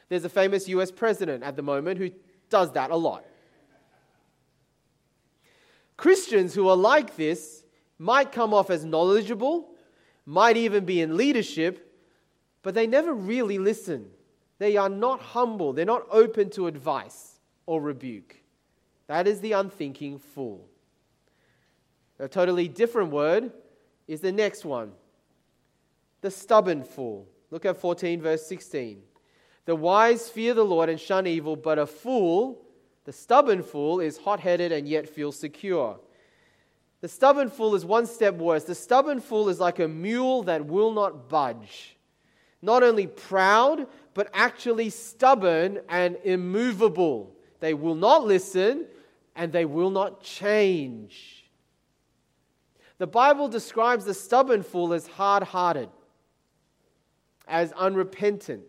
There's 0.08 0.26
a 0.26 0.30
famous 0.30 0.68
US 0.70 0.90
president 0.90 1.44
at 1.44 1.56
the 1.56 1.62
moment 1.62 2.00
who 2.00 2.10
does 2.50 2.72
that 2.72 2.90
a 2.90 2.96
lot. 2.96 3.26
Christians 5.98 6.56
who 6.56 6.68
are 6.68 6.76
like 6.76 7.16
this 7.16 7.64
might 8.00 8.32
come 8.32 8.56
off 8.56 8.72
as 8.72 8.84
knowledgeable, 8.84 9.70
might 10.26 10.58
even 10.58 10.86
be 10.86 11.02
in 11.02 11.18
leadership, 11.18 11.94
but 12.62 12.74
they 12.74 12.88
never 12.88 13.14
really 13.14 13.58
listen. 13.58 14.10
They 14.58 14.78
are 14.78 14.90
not 14.90 15.22
humble, 15.22 15.74
they're 15.74 15.86
not 15.86 16.06
open 16.12 16.50
to 16.52 16.68
advice 16.68 17.40
or 17.66 17.82
rebuke. 17.82 18.36
That 19.08 19.28
is 19.28 19.42
the 19.42 19.54
unthinking 19.54 20.20
fool. 20.20 20.68
A 22.20 22.28
totally 22.28 22.68
different 22.68 23.12
word 23.12 23.52
is 24.08 24.22
the 24.22 24.32
next 24.32 24.66
one 24.66 24.92
the 26.22 26.30
stubborn 26.30 26.84
fool. 26.84 27.28
Look 27.50 27.66
at 27.66 27.78
14, 27.78 28.22
verse 28.22 28.46
16. 28.46 29.02
The 29.66 29.76
wise 29.76 30.30
fear 30.30 30.54
the 30.54 30.66
Lord 30.66 30.90
and 30.90 31.00
shun 31.00 31.28
evil, 31.28 31.56
but 31.56 31.80
a 31.80 31.86
fool, 31.86 32.62
the 33.06 33.14
stubborn 33.14 33.64
fool, 33.64 34.00
is 34.00 34.18
hot 34.18 34.40
headed 34.40 34.72
and 34.72 34.88
yet 34.88 35.08
feels 35.08 35.40
secure. 35.40 36.00
The 37.02 37.08
stubborn 37.08 37.50
fool 37.50 37.76
is 37.76 37.86
one 37.86 38.06
step 38.06 38.36
worse. 38.36 38.66
The 38.66 38.76
stubborn 38.76 39.22
fool 39.22 39.50
is 39.50 39.60
like 39.60 39.80
a 39.80 39.88
mule 39.88 40.44
that 40.44 40.66
will 40.66 40.92
not 40.92 41.30
budge. 41.30 41.98
Not 42.62 42.84
only 42.84 43.08
proud, 43.08 43.88
but 44.14 44.30
actually 44.34 44.90
stubborn 44.90 45.80
and 45.88 46.18
immovable. 46.24 47.36
They 47.62 47.74
will 47.74 47.96
not 47.96 48.26
listen 48.26 48.86
and 49.36 49.52
they 49.54 49.64
will 49.64 49.90
not 49.90 50.22
change. 50.22 51.46
The 52.98 53.08
Bible 53.08 53.48
describes 53.48 54.04
the 54.04 54.14
stubborn 54.14 54.62
fool 54.62 54.92
as 54.92 55.08
hard 55.08 55.44
hearted, 55.44 55.88
as 57.48 57.72
unrepentant. 57.72 58.64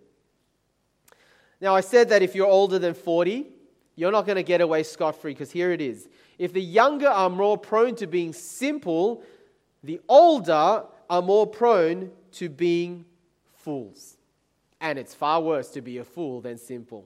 Now, 1.60 1.74
I 1.74 1.80
said 1.80 2.08
that 2.10 2.22
if 2.22 2.36
you're 2.36 2.46
older 2.46 2.78
than 2.78 2.94
40, 2.94 3.48
you're 3.96 4.12
not 4.12 4.24
going 4.24 4.36
to 4.36 4.44
get 4.44 4.60
away 4.60 4.84
scot 4.84 5.20
free 5.20 5.32
because 5.32 5.50
here 5.50 5.72
it 5.72 5.80
is. 5.80 6.08
If 6.40 6.54
the 6.54 6.62
younger 6.62 7.06
are 7.06 7.28
more 7.28 7.58
prone 7.58 7.94
to 7.96 8.06
being 8.06 8.32
simple, 8.32 9.22
the 9.84 10.00
older 10.08 10.84
are 11.10 11.20
more 11.20 11.46
prone 11.46 12.10
to 12.32 12.48
being 12.48 13.04
fools. 13.52 14.16
And 14.80 14.98
it's 14.98 15.14
far 15.14 15.42
worse 15.42 15.68
to 15.72 15.82
be 15.82 15.98
a 15.98 16.04
fool 16.04 16.40
than 16.40 16.56
simple. 16.56 17.04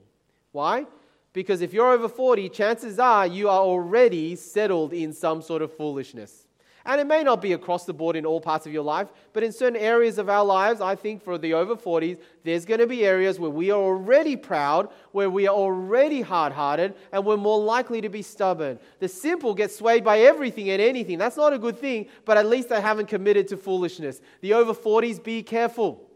Why? 0.53 0.85
Because 1.33 1.59
if 1.59 1.73
you're 1.73 1.91
over 1.91 2.07
40, 2.07 2.47
chances 2.47 2.97
are 2.97 3.27
you 3.27 3.49
are 3.49 3.59
already 3.59 4.37
settled 4.37 4.93
in 4.93 5.11
some 5.11 5.41
sort 5.41 5.61
of 5.61 5.75
foolishness. 5.75 6.44
And 6.87 7.01
it 7.01 7.07
may 7.07 7.23
not 7.23 7.41
be 7.41 7.53
across 7.53 7.85
the 7.85 7.93
board 7.93 8.15
in 8.15 8.27
all 8.27 8.39
parts 8.39 8.67
of 8.67 8.73
your 8.73 8.83
life, 8.83 9.07
but 9.33 9.41
in 9.41 9.51
certain 9.51 9.79
areas 9.79 10.19
of 10.19 10.29
our 10.29 10.45
lives, 10.45 10.81
I 10.81 10.93
think 10.93 11.23
for 11.23 11.39
the 11.39 11.55
over 11.55 11.75
40s, 11.75 12.19
there's 12.43 12.63
going 12.63 12.79
to 12.79 12.85
be 12.85 13.03
areas 13.03 13.39
where 13.39 13.49
we 13.49 13.71
are 13.71 13.81
already 13.81 14.35
proud, 14.35 14.89
where 15.11 15.29
we 15.29 15.47
are 15.47 15.55
already 15.55 16.21
hard 16.21 16.53
hearted, 16.53 16.93
and 17.11 17.25
we're 17.25 17.37
more 17.37 17.59
likely 17.59 18.01
to 18.01 18.09
be 18.09 18.21
stubborn. 18.21 18.77
The 18.99 19.07
simple 19.07 19.55
get 19.55 19.71
swayed 19.71 20.03
by 20.03 20.19
everything 20.19 20.69
and 20.69 20.79
anything. 20.79 21.17
That's 21.17 21.37
not 21.37 21.53
a 21.53 21.57
good 21.57 21.79
thing, 21.79 22.05
but 22.23 22.37
at 22.37 22.45
least 22.45 22.69
they 22.69 22.79
haven't 22.79 23.07
committed 23.07 23.47
to 23.47 23.57
foolishness. 23.57 24.21
The 24.41 24.53
over 24.53 24.73
40s, 24.73 25.23
be 25.23 25.41
careful. 25.41 26.07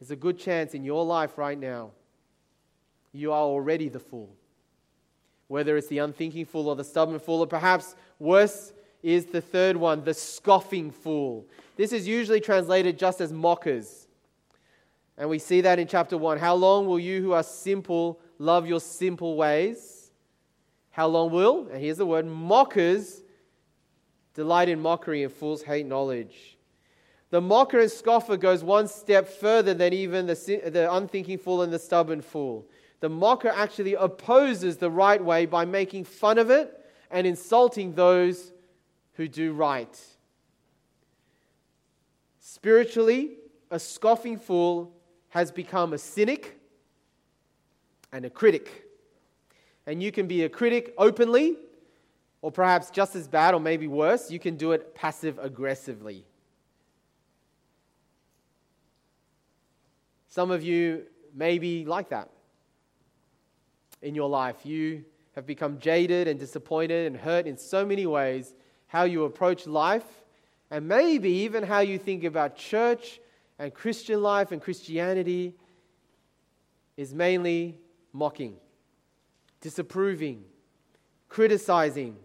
There's 0.00 0.10
a 0.10 0.16
good 0.16 0.40
chance 0.40 0.74
in 0.74 0.82
your 0.82 1.04
life 1.04 1.38
right 1.38 1.58
now, 1.58 1.92
you 3.12 3.32
are 3.32 3.42
already 3.42 3.88
the 3.88 4.00
fool 4.00 4.34
whether 5.48 5.76
it's 5.76 5.88
the 5.88 5.98
unthinking 5.98 6.44
fool 6.44 6.68
or 6.68 6.76
the 6.76 6.84
stubborn 6.84 7.18
fool, 7.18 7.40
or 7.40 7.46
perhaps 7.46 7.96
worse 8.18 8.72
is 9.02 9.26
the 9.26 9.40
third 9.40 9.76
one, 9.76 10.02
the 10.02 10.14
scoffing 10.14 10.90
fool. 10.90 11.46
This 11.76 11.92
is 11.92 12.08
usually 12.08 12.40
translated 12.40 12.98
just 12.98 13.20
as 13.20 13.32
mockers. 13.32 14.06
And 15.18 15.28
we 15.28 15.38
see 15.38 15.60
that 15.60 15.78
in 15.78 15.86
chapter 15.86 16.16
1. 16.16 16.38
How 16.38 16.54
long 16.54 16.86
will 16.86 16.98
you 16.98 17.22
who 17.22 17.32
are 17.32 17.42
simple 17.42 18.20
love 18.38 18.66
your 18.66 18.80
simple 18.80 19.36
ways? 19.36 20.10
How 20.90 21.06
long 21.06 21.30
will, 21.30 21.68
and 21.70 21.82
here's 21.82 21.98
the 21.98 22.06
word, 22.06 22.26
mockers 22.26 23.22
delight 24.32 24.68
in 24.68 24.80
mockery 24.80 25.22
and 25.22 25.32
fools 25.32 25.62
hate 25.62 25.86
knowledge? 25.86 26.56
The 27.30 27.40
mocker 27.40 27.80
and 27.80 27.90
scoffer 27.90 28.36
goes 28.36 28.62
one 28.62 28.86
step 28.86 29.28
further 29.28 29.74
than 29.74 29.92
even 29.92 30.26
the, 30.26 30.34
the 30.66 30.88
unthinking 30.92 31.38
fool 31.38 31.62
and 31.62 31.72
the 31.72 31.80
stubborn 31.80 32.22
fool 32.22 32.66
the 33.04 33.10
mocker 33.10 33.50
actually 33.50 33.92
opposes 33.92 34.78
the 34.78 34.90
right 34.90 35.22
way 35.22 35.44
by 35.44 35.66
making 35.66 36.04
fun 36.04 36.38
of 36.38 36.48
it 36.48 36.80
and 37.10 37.26
insulting 37.26 37.92
those 37.92 38.50
who 39.12 39.28
do 39.28 39.52
right. 39.52 40.00
Spiritually, 42.40 43.32
a 43.70 43.78
scoffing 43.78 44.38
fool 44.38 44.90
has 45.28 45.52
become 45.52 45.92
a 45.92 45.98
cynic 45.98 46.58
and 48.10 48.24
a 48.24 48.30
critic. 48.30 48.86
And 49.86 50.02
you 50.02 50.10
can 50.10 50.26
be 50.26 50.44
a 50.44 50.48
critic 50.48 50.94
openly, 50.96 51.58
or 52.40 52.50
perhaps 52.50 52.88
just 52.88 53.14
as 53.16 53.28
bad, 53.28 53.52
or 53.52 53.60
maybe 53.60 53.86
worse, 53.86 54.30
you 54.30 54.38
can 54.38 54.56
do 54.56 54.72
it 54.72 54.94
passive 54.94 55.38
aggressively. 55.38 56.24
Some 60.30 60.50
of 60.50 60.62
you 60.62 61.02
may 61.34 61.58
be 61.58 61.84
like 61.84 62.08
that 62.08 62.30
in 64.04 64.14
your 64.14 64.28
life. 64.28 64.64
You 64.64 65.04
have 65.34 65.46
become 65.46 65.78
jaded 65.80 66.28
and 66.28 66.38
disappointed 66.38 67.06
and 67.06 67.16
hurt 67.16 67.46
in 67.46 67.56
so 67.56 67.84
many 67.84 68.06
ways. 68.06 68.54
How 68.86 69.04
you 69.04 69.24
approach 69.24 69.66
life, 69.66 70.04
and 70.70 70.86
maybe 70.86 71.30
even 71.30 71.64
how 71.64 71.80
you 71.80 71.98
think 71.98 72.22
about 72.22 72.56
church 72.56 73.20
and 73.58 73.74
Christian 73.74 74.22
life 74.22 74.52
and 74.52 74.62
Christianity, 74.62 75.54
is 76.96 77.12
mainly 77.12 77.76
mocking, 78.12 78.54
disapproving, 79.60 80.44
criticizing, 81.28 82.16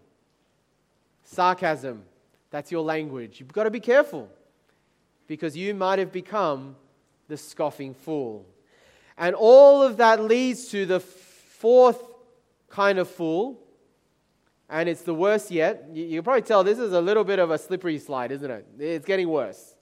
sarcasm. 1.24 2.04
That's 2.50 2.70
your 2.70 2.82
language. 2.82 3.40
You've 3.40 3.52
got 3.52 3.64
to 3.64 3.70
be 3.70 3.80
careful 3.80 4.28
because 5.26 5.56
you 5.56 5.74
might 5.74 5.98
have 5.98 6.12
become 6.12 6.76
the 7.26 7.36
scoffing 7.36 7.94
fool. 7.94 8.46
And 9.16 9.34
all 9.34 9.82
of 9.82 9.96
that 9.98 10.22
leads 10.22 10.68
to 10.68 10.86
the 10.86 11.00
fourth 11.60 12.02
kind 12.70 12.98
of 12.98 13.08
fool, 13.08 13.60
and 14.70 14.88
it's 14.88 15.02
the 15.02 15.14
worst 15.14 15.50
yet. 15.50 15.84
You, 15.92 16.04
you 16.04 16.16
can 16.18 16.24
probably 16.24 16.42
tell 16.42 16.64
this 16.64 16.78
is 16.78 16.94
a 16.94 17.00
little 17.00 17.22
bit 17.22 17.38
of 17.38 17.50
a 17.50 17.58
slippery 17.58 17.98
slide, 17.98 18.32
isn't 18.32 18.50
it? 18.50 18.66
It's 18.78 19.04
getting 19.04 19.28
worse. 19.28 19.74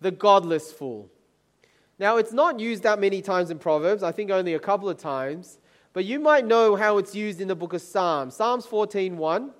The 0.00 0.10
godless 0.10 0.70
fool. 0.70 1.08
Now, 1.98 2.18
it's 2.18 2.32
not 2.32 2.60
used 2.60 2.82
that 2.82 2.98
many 2.98 3.22
times 3.22 3.50
in 3.50 3.58
Proverbs, 3.58 4.02
I 4.02 4.12
think 4.12 4.30
only 4.30 4.54
a 4.54 4.58
couple 4.58 4.88
of 4.88 4.98
times, 4.98 5.58
but 5.92 6.04
you 6.04 6.20
might 6.20 6.46
know 6.46 6.76
how 6.76 6.98
it's 6.98 7.14
used 7.14 7.40
in 7.40 7.48
the 7.48 7.56
book 7.56 7.72
of 7.72 7.80
Psalms. 7.80 8.36
Psalms 8.36 8.66
14:1. 8.66 9.50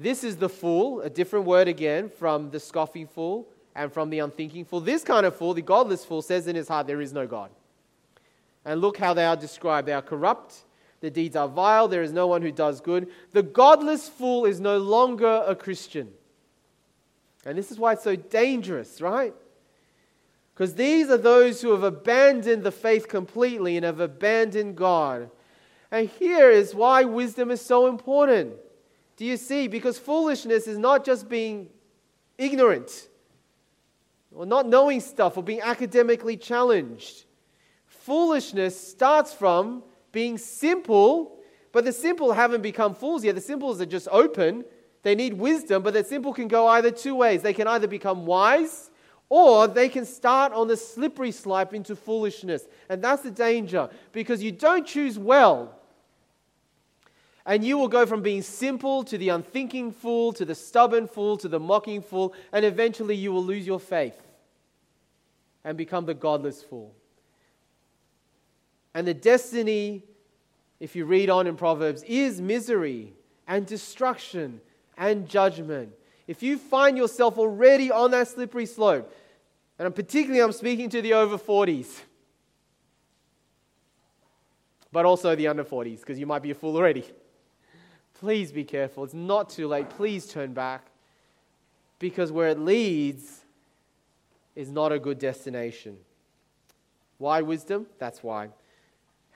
This 0.00 0.22
is 0.22 0.36
the 0.36 0.48
fool, 0.48 1.00
a 1.00 1.10
different 1.10 1.46
word 1.46 1.66
again 1.66 2.08
from 2.08 2.50
the 2.50 2.60
scoffing 2.60 3.06
fool, 3.06 3.48
and 3.74 3.92
from 3.92 4.10
the 4.10 4.18
unthinking 4.18 4.64
fool. 4.64 4.80
This 4.80 5.04
kind 5.04 5.24
of 5.26 5.36
fool, 5.36 5.54
the 5.54 5.62
godless 5.62 6.04
fool, 6.04 6.22
says 6.22 6.48
in 6.48 6.56
his 6.56 6.68
heart, 6.68 6.86
There 6.86 7.00
is 7.00 7.12
no 7.12 7.26
God. 7.26 7.50
And 8.68 8.82
look 8.82 8.98
how 8.98 9.14
they 9.14 9.24
are 9.24 9.34
described. 9.34 9.88
They 9.88 9.94
are 9.94 10.02
corrupt, 10.02 10.64
their 11.00 11.08
deeds 11.08 11.36
are 11.36 11.48
vile, 11.48 11.88
there 11.88 12.02
is 12.02 12.12
no 12.12 12.26
one 12.26 12.42
who 12.42 12.52
does 12.52 12.82
good. 12.82 13.08
The 13.32 13.42
godless 13.42 14.10
fool 14.10 14.44
is 14.44 14.60
no 14.60 14.76
longer 14.76 15.42
a 15.46 15.56
Christian. 15.56 16.12
And 17.46 17.56
this 17.56 17.72
is 17.72 17.78
why 17.78 17.94
it's 17.94 18.04
so 18.04 18.14
dangerous, 18.14 19.00
right? 19.00 19.32
Because 20.52 20.74
these 20.74 21.08
are 21.08 21.16
those 21.16 21.62
who 21.62 21.70
have 21.70 21.82
abandoned 21.82 22.62
the 22.62 22.70
faith 22.70 23.08
completely 23.08 23.78
and 23.78 23.86
have 23.86 24.00
abandoned 24.00 24.76
God. 24.76 25.30
And 25.90 26.06
here 26.06 26.50
is 26.50 26.74
why 26.74 27.04
wisdom 27.04 27.50
is 27.50 27.62
so 27.62 27.86
important. 27.86 28.52
Do 29.16 29.24
you 29.24 29.38
see? 29.38 29.66
Because 29.66 29.98
foolishness 29.98 30.66
is 30.66 30.76
not 30.76 31.06
just 31.06 31.26
being 31.26 31.70
ignorant 32.36 33.08
or 34.30 34.44
not 34.44 34.68
knowing 34.68 35.00
stuff 35.00 35.38
or 35.38 35.42
being 35.42 35.62
academically 35.62 36.36
challenged. 36.36 37.24
Foolishness 38.08 38.88
starts 38.88 39.34
from 39.34 39.82
being 40.12 40.38
simple, 40.38 41.38
but 41.72 41.84
the 41.84 41.92
simple 41.92 42.32
haven't 42.32 42.62
become 42.62 42.94
fools 42.94 43.22
yet. 43.22 43.34
The 43.34 43.42
simples 43.42 43.82
are 43.82 43.86
just 43.86 44.08
open. 44.10 44.64
They 45.02 45.14
need 45.14 45.34
wisdom, 45.34 45.82
but 45.82 45.92
the 45.92 46.02
simple 46.02 46.32
can 46.32 46.48
go 46.48 46.66
either 46.68 46.90
two 46.90 47.14
ways. 47.14 47.42
They 47.42 47.52
can 47.52 47.68
either 47.68 47.86
become 47.86 48.24
wise 48.24 48.90
or 49.28 49.68
they 49.68 49.90
can 49.90 50.06
start 50.06 50.54
on 50.54 50.68
the 50.68 50.76
slippery 50.78 51.32
slope 51.32 51.74
into 51.74 51.94
foolishness. 51.94 52.66
And 52.88 53.04
that's 53.04 53.24
the 53.24 53.30
danger 53.30 53.90
because 54.12 54.42
you 54.42 54.52
don't 54.52 54.86
choose 54.86 55.18
well. 55.18 55.78
And 57.44 57.62
you 57.62 57.76
will 57.76 57.88
go 57.88 58.06
from 58.06 58.22
being 58.22 58.40
simple 58.40 59.04
to 59.04 59.18
the 59.18 59.28
unthinking 59.28 59.92
fool, 59.92 60.32
to 60.32 60.46
the 60.46 60.54
stubborn 60.54 61.08
fool, 61.08 61.36
to 61.36 61.48
the 61.48 61.60
mocking 61.60 62.00
fool, 62.00 62.32
and 62.52 62.64
eventually 62.64 63.16
you 63.16 63.34
will 63.34 63.44
lose 63.44 63.66
your 63.66 63.78
faith 63.78 64.18
and 65.62 65.76
become 65.76 66.06
the 66.06 66.14
godless 66.14 66.62
fool. 66.62 66.94
And 68.98 69.06
the 69.06 69.14
destiny, 69.14 70.02
if 70.80 70.96
you 70.96 71.04
read 71.04 71.30
on 71.30 71.46
in 71.46 71.54
Proverbs, 71.54 72.02
is 72.02 72.40
misery 72.40 73.12
and 73.46 73.64
destruction 73.64 74.60
and 74.96 75.28
judgment 75.28 75.92
if 76.26 76.42
you 76.42 76.58
find 76.58 76.98
yourself 76.98 77.38
already 77.38 77.92
on 77.92 78.10
that 78.10 78.26
slippery 78.26 78.66
slope, 78.66 79.14
and 79.78 79.86
I'm 79.86 79.92
particularly 79.92 80.42
I'm 80.42 80.50
speaking 80.50 80.90
to 80.90 81.00
the 81.00 81.14
over 81.14 81.38
40s, 81.38 82.00
but 84.90 85.06
also 85.06 85.36
the 85.36 85.46
under 85.46 85.62
40s, 85.62 86.00
because 86.00 86.18
you 86.18 86.26
might 86.26 86.42
be 86.42 86.50
a 86.50 86.54
fool 86.56 86.74
already. 86.76 87.04
Please 88.14 88.50
be 88.50 88.64
careful. 88.64 89.04
It's 89.04 89.14
not 89.14 89.48
too 89.48 89.68
late. 89.68 89.90
Please 89.90 90.26
turn 90.26 90.54
back. 90.54 90.88
Because 92.00 92.32
where 92.32 92.48
it 92.48 92.58
leads 92.58 93.44
is 94.56 94.72
not 94.72 94.90
a 94.90 94.98
good 94.98 95.20
destination. 95.20 95.98
Why 97.18 97.42
wisdom? 97.42 97.86
That's 98.00 98.24
why. 98.24 98.48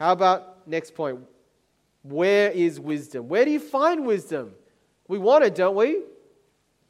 How 0.03 0.11
about 0.11 0.67
next 0.67 0.97
point? 0.97 1.21
Where 2.03 2.51
is 2.51 2.81
wisdom? 2.81 3.29
Where 3.29 3.45
do 3.45 3.53
you 3.53 3.61
find 3.61 4.05
wisdom? 4.05 4.51
We 5.07 5.17
want 5.17 5.45
it, 5.45 5.55
don't 5.55 5.77
we? 5.77 6.01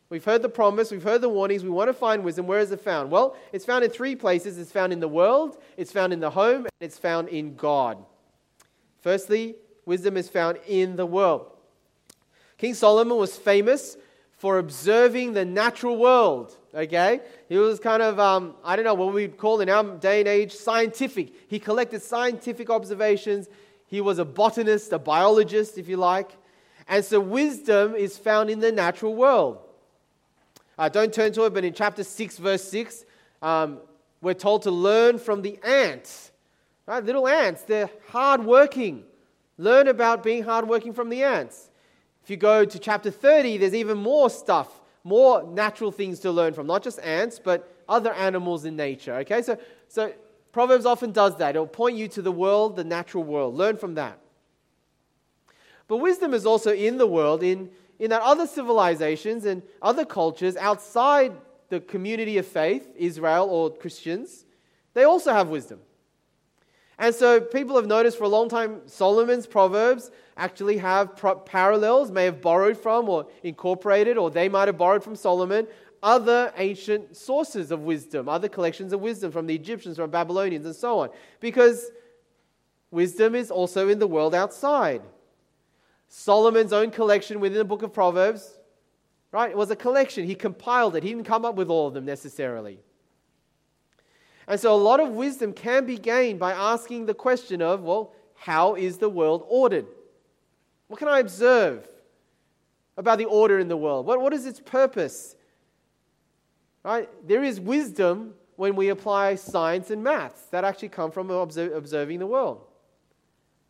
We've 0.09 0.25
heard 0.25 0.41
the 0.41 0.49
promise, 0.49 0.91
we've 0.91 1.03
heard 1.03 1.21
the 1.21 1.29
warnings, 1.29 1.63
we 1.63 1.69
want 1.69 1.91
to 1.91 1.93
find 1.93 2.25
wisdom. 2.25 2.47
Where 2.47 2.61
is 2.61 2.71
it 2.71 2.81
found? 2.81 3.11
Well, 3.11 3.37
it's 3.53 3.67
found 3.67 3.85
in 3.85 3.91
three 3.91 4.17
places 4.17 4.57
it's 4.57 4.73
found 4.73 4.95
in 4.95 5.01
the 5.01 5.09
world, 5.09 5.59
it's 5.77 5.93
found 5.93 6.15
in 6.15 6.21
the 6.21 6.31
home, 6.31 6.61
and 6.61 6.71
it's 6.81 6.97
found 6.97 7.29
in 7.29 7.55
God. 7.55 8.03
Firstly, 9.03 9.57
wisdom 9.85 10.17
is 10.17 10.31
found 10.31 10.59
in 10.67 10.97
the 10.97 11.05
world. 11.05 11.51
King 12.57 12.73
Solomon 12.73 13.19
was 13.19 13.37
famous 13.37 13.99
for 14.39 14.57
observing 14.57 15.35
the 15.35 15.45
natural 15.45 15.99
world. 15.99 16.57
Okay? 16.75 17.21
He 17.49 17.59
was 17.59 17.79
kind 17.79 18.03
of, 18.03 18.19
um, 18.19 18.55
I 18.65 18.77
don't 18.77 18.85
know 18.85 18.95
what 18.95 19.13
we'd 19.13 19.37
call 19.37 19.61
in 19.61 19.69
our 19.69 19.85
day 19.97 20.21
and 20.21 20.29
age, 20.29 20.53
scientific. 20.53 21.33
He 21.49 21.59
collected 21.59 22.03
scientific 22.03 22.71
observations. 22.71 23.49
He 23.87 24.01
was 24.01 24.19
a 24.19 24.25
botanist, 24.25 24.93
a 24.93 24.99
biologist, 24.99 25.77
if 25.77 25.89
you 25.89 25.97
like. 25.97 26.31
And 26.89 27.05
so 27.05 27.21
wisdom 27.21 27.95
is 27.95 28.17
found 28.17 28.51
in 28.51 28.61
the 28.61 28.73
natural 28.73 29.15
world. 29.15 29.59
Uh, 30.79 30.89
don't 30.89 31.13
turn 31.13 31.33
to 31.33 31.45
it, 31.45 31.55
but 31.55 31.65
in 31.65 31.75
chapter 31.75 32.03
6, 32.03 32.39
verse 32.39 32.65
6, 32.65 33.05
um, 33.43 33.79
we're 34.21 34.35
told 34.35 34.63
to 34.63 34.71
learn 34.71 35.19
from 35.19 35.43
the 35.43 35.59
ants. 35.63 36.33
Right? 36.87 37.05
Little 37.05 37.29
ants, 37.29 37.63
they're 37.63 37.91
hardworking. 38.09 39.05
Learn 39.59 39.89
about 39.89 40.23
being 40.23 40.43
hardworking 40.43 40.93
from 40.93 41.09
the 41.09 41.23
ants. 41.23 41.71
If 42.25 42.31
you 42.31 42.37
go 42.37 42.65
to 42.65 42.79
chapter 42.79 43.11
30, 43.11 43.59
there's 43.59 43.75
even 43.75 43.99
more 43.99 44.31
stuff, 44.31 44.69
more 45.05 45.43
natural 45.43 45.91
things 45.91 46.21
to 46.21 46.31
learn 46.31 46.55
from, 46.55 46.67
not 46.67 46.83
just 46.83 46.99
ants, 47.01 47.41
but 47.43 47.75
other 47.89 48.13
animals 48.13 48.65
in 48.65 48.77
nature. 48.77 49.15
Okay, 49.17 49.43
so, 49.43 49.59
so 49.89 50.13
Proverbs 50.53 50.87
often 50.87 51.13
does 51.13 51.37
that. 51.39 51.51
It'll 51.51 51.67
point 51.67 51.97
you 51.97 52.09
to 52.09 52.23
the 52.23 52.33
world, 52.33 52.77
the 52.77 52.85
natural 52.85 53.25
world. 53.25 53.55
Learn 53.55 53.77
from 53.77 53.95
that. 53.95 54.19
But 55.89 55.99
wisdom 55.99 56.33
is 56.33 56.47
also 56.47 56.73
in 56.73 56.99
the 56.99 57.07
world 57.07 57.43
in 57.43 57.71
in 58.03 58.11
that 58.11 58.23
other 58.23 58.49
civilizations 58.49 59.45
and 59.45 59.63
other 59.81 60.05
cultures 60.05 60.57
outside 60.57 61.33
the 61.69 61.79
community 61.79 62.37
of 62.37 62.45
faith, 62.45 62.89
Israel 62.97 63.49
or 63.49 63.71
Christians, 63.71 64.45
they 64.93 65.05
also 65.05 65.33
have 65.33 65.49
wisdom. 65.49 65.79
And 66.99 67.15
so 67.15 67.41
people 67.41 67.77
have 67.77 67.87
noticed 67.87 68.19
for 68.19 68.25
a 68.25 68.29
long 68.29 68.49
time 68.49 68.83
Solomon's 68.87 69.47
Proverbs 69.47 70.11
actually 70.37 70.79
have 70.79 71.17
pro- 71.17 71.37
parallels, 71.37 72.11
may 72.11 72.25
have 72.25 72.41
borrowed 72.41 72.77
from 72.77 73.09
or 73.09 73.27
incorporated, 73.43 74.17
or 74.17 74.31
they 74.31 74.49
might 74.49 74.69
have 74.69 74.79
borrowed 74.79 75.03
from 75.03 75.17
Solomon 75.17 75.67
other 76.03 76.53
ancient 76.57 77.17
sources 77.17 77.71
of 77.71 77.81
wisdom, 77.81 78.29
other 78.29 78.49
collections 78.49 78.93
of 78.93 79.01
wisdom 79.01 79.31
from 79.31 79.47
the 79.47 79.55
Egyptians, 79.55 79.97
from 79.97 80.11
Babylonians, 80.11 80.67
and 80.67 80.75
so 80.75 80.99
on. 80.99 81.11
Because 81.39 81.91
wisdom 82.91 83.35
is 83.35 83.51
also 83.51 83.89
in 83.89 83.99
the 83.99 84.07
world 84.07 84.35
outside. 84.35 85.03
Solomon's 86.09 86.73
own 86.73 86.91
collection 86.91 87.41
within 87.41 87.59
the 87.59 87.65
book 87.65 87.83
of 87.83 87.93
Proverbs, 87.93 88.59
right? 89.31 89.51
It 89.51 89.57
was 89.57 89.71
a 89.71 89.77
collection. 89.77 90.27
He 90.27 90.35
compiled 90.35 90.97
it. 90.97 91.03
He 91.03 91.11
didn't 91.11 91.25
come 91.25 91.45
up 91.45 91.55
with 91.55 91.71
all 91.71 91.87
of 91.87 91.95
them 91.95 92.05
necessarily. 92.05 92.81
And 94.49 94.59
so 94.59 94.75
a 94.75 94.77
lot 94.77 95.01
of 95.01 95.11
wisdom 95.11 95.53
can 95.53 95.87
be 95.87 95.97
gained 95.97 96.39
by 96.39 96.53
asking 96.53 97.07
the 97.07 97.15
question 97.15 97.63
of, 97.63 97.83
well, 97.83 98.13
how 98.35 98.75
is 98.75 98.99
the 98.99 99.09
world 99.09 99.45
ordered? 99.49 99.87
What 100.89 100.99
can 100.99 101.09
I 101.09 101.21
observe 101.21 101.87
about 102.97 103.19
the 103.19 103.25
order 103.25 103.59
in 103.59 103.69
the 103.69 103.77
world? 103.77 104.05
What, 104.05 104.21
what 104.21 104.33
is 104.33 104.47
its 104.47 104.61
purpose? 104.61 105.37
Right? 106.83 107.09
There 107.27 107.45
is 107.45 107.61
wisdom 107.61 108.35
when 108.57 108.77
we 108.77 108.89
apply 108.89 109.37
science 109.37 109.91
and 109.91 110.03
maths 110.03 110.43
that 110.51 110.65
actually 110.65 110.91
come 110.91 111.11
from 111.11 111.31
observing 111.31 112.19
the 112.19 112.27
world. 112.27 112.67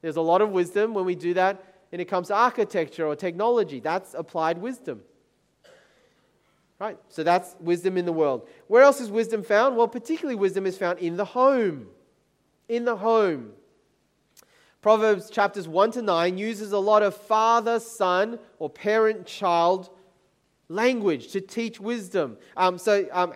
There's 0.00 0.16
a 0.16 0.22
lot 0.22 0.40
of 0.40 0.50
wisdom 0.50 0.94
when 0.94 1.04
we 1.04 1.14
do 1.14 1.34
that 1.34 1.62
when 1.90 2.00
it 2.00 2.06
comes 2.06 2.28
to 2.28 2.34
architecture 2.34 3.06
or 3.06 3.14
technology. 3.14 3.78
That's 3.78 4.14
applied 4.14 4.58
wisdom. 4.58 5.02
Right? 6.82 6.98
So 7.10 7.22
that's 7.22 7.54
wisdom 7.60 7.96
in 7.96 8.06
the 8.06 8.12
world. 8.12 8.48
Where 8.66 8.82
else 8.82 9.00
is 9.00 9.08
wisdom 9.08 9.44
found? 9.44 9.76
Well, 9.76 9.86
particularly 9.86 10.34
wisdom 10.34 10.66
is 10.66 10.76
found 10.76 10.98
in 10.98 11.16
the 11.16 11.24
home. 11.24 11.86
In 12.68 12.84
the 12.84 12.96
home. 12.96 13.52
Proverbs 14.80 15.30
chapters 15.30 15.68
1 15.68 15.92
to 15.92 16.02
9 16.02 16.36
uses 16.36 16.72
a 16.72 16.80
lot 16.80 17.04
of 17.04 17.16
father 17.16 17.78
son 17.78 18.40
or 18.58 18.68
parent 18.68 19.26
child 19.26 19.90
language 20.68 21.28
to 21.28 21.40
teach 21.40 21.78
wisdom. 21.78 22.36
Um, 22.56 22.78
so 22.78 23.06
um, 23.12 23.32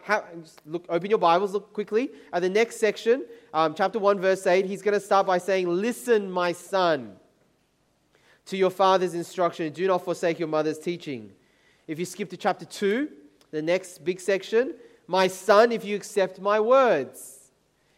look, 0.65 0.85
open 0.89 1.09
your 1.09 1.21
Bibles, 1.21 1.53
look 1.53 1.73
quickly 1.73 2.11
at 2.33 2.43
the 2.43 2.51
next 2.51 2.81
section, 2.81 3.25
um, 3.55 3.75
chapter 3.75 4.01
1, 4.01 4.19
verse 4.19 4.45
8. 4.45 4.65
He's 4.65 4.83
going 4.83 4.95
to 4.95 4.99
start 5.01 5.25
by 5.25 5.39
saying, 5.39 5.69
Listen, 5.69 6.33
my 6.33 6.51
son 6.51 7.15
to 8.47 8.57
your 8.57 8.71
father's 8.71 9.15
instruction 9.15 9.67
and 9.67 9.75
do 9.77 9.87
not 9.87 10.05
forsake 10.05 10.41
your 10.41 10.49
mother's 10.49 10.81
teaching. 10.81 11.31
If 11.87 12.01
you 12.01 12.05
skip 12.05 12.29
to 12.31 12.37
chapter 12.37 12.65
2, 12.65 13.09
the 13.57 13.63
next 13.63 14.05
big 14.05 14.21
section, 14.21 14.75
my 15.07 15.27
son, 15.27 15.73
if 15.73 15.83
you 15.83 15.97
accept 15.97 16.41
my 16.41 16.61
words. 16.61 17.51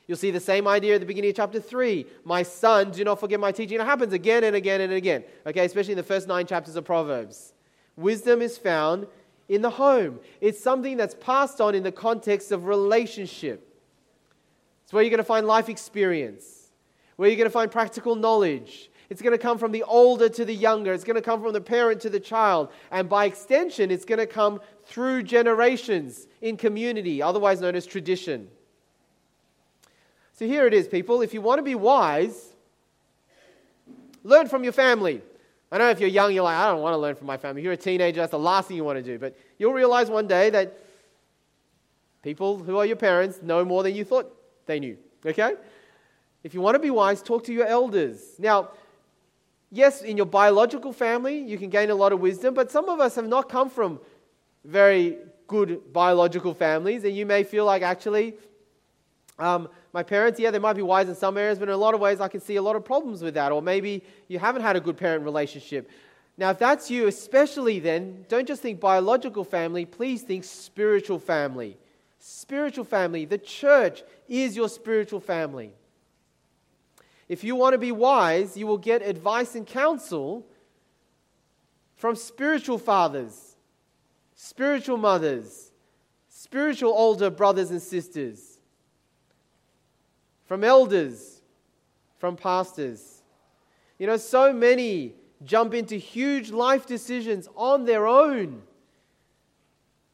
You'll 0.07 0.17
see 0.17 0.31
the 0.31 0.41
same 0.41 0.69
idea 0.69 0.95
at 0.95 1.01
the 1.01 1.07
beginning 1.07 1.31
of 1.31 1.37
chapter 1.37 1.61
3. 1.61 2.07
My 2.25 2.45
son, 2.45 2.93
do 2.93 3.03
not 3.03 3.19
forget 3.19 3.41
my 3.41 3.51
teaching. 3.51 3.81
It 3.81 3.85
happens 3.85 4.13
again 4.13 4.45
and 4.45 4.55
again 4.55 4.81
and 4.81 4.93
again, 4.93 5.25
okay, 5.45 5.65
especially 5.65 5.93
in 5.93 5.99
the 5.99 6.05
first 6.05 6.29
nine 6.29 6.47
chapters 6.47 6.77
of 6.77 6.85
Proverbs. 6.85 7.55
Wisdom 7.97 8.41
is 8.41 8.57
found 8.57 9.09
in 9.49 9.63
the 9.63 9.71
home, 9.71 10.21
it's 10.43 10.63
something 10.63 10.99
that's 10.99 11.15
passed 11.15 11.59
on 11.59 11.75
in 11.75 11.83
the 11.83 11.91
context 11.91 12.53
of 12.53 12.67
relationship. 12.67 13.75
It's 14.85 14.93
where 14.93 15.03
you're 15.03 15.11
going 15.11 15.19
to 15.19 15.25
find 15.25 15.47
life 15.47 15.71
experience, 15.71 16.71
where 17.17 17.31
you're 17.31 17.39
going 17.39 17.47
to 17.47 17.51
find 17.51 17.71
practical 17.71 18.15
knowledge, 18.15 18.91
it's 19.11 19.23
going 19.23 19.33
to 19.33 19.39
come 19.39 19.59
from 19.59 19.73
the 19.73 19.83
older 19.83 20.29
to 20.29 20.45
the 20.45 20.55
younger. 20.55 20.93
It's 20.93 21.05
going 21.05 21.17
to 21.17 21.23
come 21.23 21.43
from 21.43 21.53
the 21.53 21.61
parent 21.61 22.01
to 22.03 22.11
the 22.11 22.21
child. 22.21 22.71
And 22.91 23.09
by 23.09 23.25
extension, 23.25 23.91
it's 23.91 24.05
going 24.05 24.19
to 24.19 24.27
come 24.27 24.61
through 24.85 25.23
generations 25.23 26.27
in 26.41 26.57
community, 26.57 27.23
otherwise 27.23 27.61
known 27.61 27.75
as 27.75 27.87
tradition. 27.87 28.49
So 30.35 30.47
here 30.47 30.67
it 30.67 30.75
is, 30.75 30.87
people. 30.87 31.23
If 31.23 31.35
you 31.35 31.41
want 31.41 31.59
to 31.59 31.63
be 31.63 31.75
wise, 31.75 32.55
learn 34.23 34.47
from 34.49 34.63
your 34.63 34.73
family. 34.73 35.23
I 35.73 35.79
know 35.79 35.91
if 35.91 36.01
you're 36.01 36.09
young, 36.09 36.33
you're 36.33 36.45
like, 36.45 36.57
I 36.57 36.69
don't 36.71 36.81
want 36.81 36.95
to 36.95 36.99
learn 36.99 37.15
from 37.15 37.27
my 37.27 37.37
family. 37.37 37.61
If 37.63 37.65
you're 37.65 37.73
a 37.75 37.77
teenager, 37.77 38.21
that's 38.21 38.31
the 38.31 38.39
last 38.39 38.69
thing 38.69 38.77
you 38.77 38.85
want 38.85 38.99
to 38.99 39.03
do. 39.03 39.19
But 39.19 39.37
you'll 39.59 39.75
realize 39.75 40.09
one 40.09 40.27
day 40.27 40.51
that 40.51 40.79
People 42.23 42.59
who 42.59 42.77
are 42.79 42.87
your 42.87 42.97
parents 42.97 43.41
know 43.43 43.65
more 43.65 43.83
than 43.83 43.95
you 43.95 44.05
thought 44.05 44.31
they 44.67 44.81
knew, 44.81 44.97
okay? 45.25 45.55
If 46.43 46.53
you 46.53 46.61
want 46.61 46.75
to 46.75 46.79
be 46.79 46.91
wise, 46.91 47.23
talk 47.23 47.45
to 47.45 47.53
your 47.53 47.67
elders. 47.67 48.21
Now, 48.39 48.71
yes, 49.71 50.03
in 50.03 50.17
your 50.17 50.27
biological 50.27 50.93
family, 50.93 51.39
you 51.39 51.59
can 51.59 51.71
gain 51.71 51.91
a 51.91 51.95
lot 51.95 52.13
of 52.13 52.21
wisdom, 52.21 52.55
but 52.55 52.71
some 52.71 52.89
of 52.89 53.01
us 53.01 53.15
have 53.15 53.29
not 53.29 53.49
come 53.49 53.71
from 53.71 54.01
very 54.65 55.19
good 55.47 55.93
biological 55.93 56.55
families, 56.55 57.05
and 57.05 57.17
you 57.17 57.27
may 57.27 57.43
feel 57.43 57.65
like 57.65 57.83
actually, 57.83 58.35
um, 59.39 59.69
my 59.93 60.03
parents, 60.03 60.39
yeah, 60.39 60.51
they 60.51 60.59
might 60.59 60.75
be 60.75 60.83
wise 60.83 61.09
in 61.09 61.15
some 61.15 61.39
areas, 61.39 61.59
but 61.59 61.69
in 61.69 61.75
a 61.75 61.79
lot 61.79 61.95
of 61.95 62.01
ways, 62.01 62.21
I 62.21 62.29
can 62.29 62.41
see 62.41 62.57
a 62.57 62.63
lot 62.63 62.77
of 62.77 62.85
problems 62.85 63.23
with 63.23 63.35
that. 63.35 63.53
Or 63.53 63.63
maybe 63.63 64.03
you 64.27 64.39
haven't 64.39 64.63
had 64.63 64.77
a 64.77 64.81
good 64.81 64.97
parent 64.97 65.25
relationship. 65.25 65.91
Now, 66.37 66.51
if 66.51 66.59
that's 66.59 66.91
you, 66.91 67.07
especially 67.07 67.81
then, 67.81 68.25
don't 68.29 68.47
just 68.47 68.63
think 68.63 68.79
biological 68.79 69.45
family, 69.45 69.85
please 69.85 70.23
think 70.23 70.45
spiritual 70.45 71.19
family. 71.19 71.77
Spiritual 72.19 72.85
family. 72.85 73.25
The 73.25 73.39
church 73.39 74.03
is 74.29 74.57
your 74.57 74.69
spiritual 74.69 75.21
family. 75.21 75.73
If 77.29 77.45
you 77.45 77.55
want 77.55 77.75
to 77.75 77.79
be 77.79 77.93
wise, 77.93 78.57
you 78.57 78.67
will 78.67 78.79
get 78.79 79.03
advice 79.03 79.55
and 79.55 79.67
counsel 79.67 80.47
from 81.97 82.17
spiritual 82.17 82.79
fathers, 82.79 83.57
spiritual 84.35 84.97
mothers, 84.97 85.73
spiritual 86.29 86.93
older 86.93 87.29
brothers 87.29 87.71
and 87.71 87.83
sisters, 87.83 88.59
from 90.47 90.65
elders, 90.65 91.43
from 92.19 92.37
pastors. 92.37 93.23
You 93.99 94.07
know, 94.07 94.17
so 94.17 94.53
many 94.53 95.15
jump 95.45 95.75
into 95.75 95.97
huge 95.97 96.51
life 96.51 96.87
decisions 96.87 97.49
on 97.57 97.85
their 97.85 98.07
own. 98.07 98.63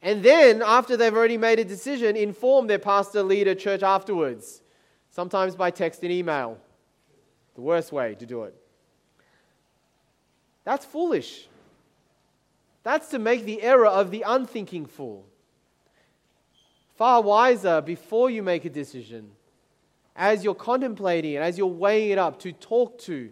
And 0.02 0.22
then, 0.22 0.62
after 0.62 0.96
they've 0.96 1.14
already 1.14 1.38
made 1.38 1.58
a 1.58 1.64
decision, 1.64 2.16
inform 2.16 2.66
their 2.66 2.78
pastor, 2.78 3.22
leader, 3.22 3.54
church 3.54 3.82
afterwards, 3.82 4.60
sometimes 5.10 5.54
by 5.54 5.70
text 5.70 6.02
and 6.02 6.12
email. 6.12 6.58
The 7.54 7.60
worst 7.60 7.92
way 7.92 8.14
to 8.16 8.26
do 8.26 8.44
it. 8.44 8.54
That's 10.64 10.84
foolish. 10.84 11.46
That's 12.82 13.08
to 13.08 13.18
make 13.18 13.44
the 13.44 13.62
error 13.62 13.86
of 13.86 14.10
the 14.10 14.24
unthinking 14.26 14.86
fool. 14.86 15.26
Far 16.96 17.22
wiser 17.22 17.80
before 17.80 18.30
you 18.30 18.42
make 18.42 18.64
a 18.64 18.70
decision, 18.70 19.30
as 20.16 20.44
you're 20.44 20.54
contemplating 20.54 21.32
it, 21.32 21.38
as 21.38 21.58
you're 21.58 21.66
weighing 21.66 22.10
it 22.10 22.18
up, 22.18 22.38
to 22.40 22.52
talk 22.52 22.98
to 23.00 23.30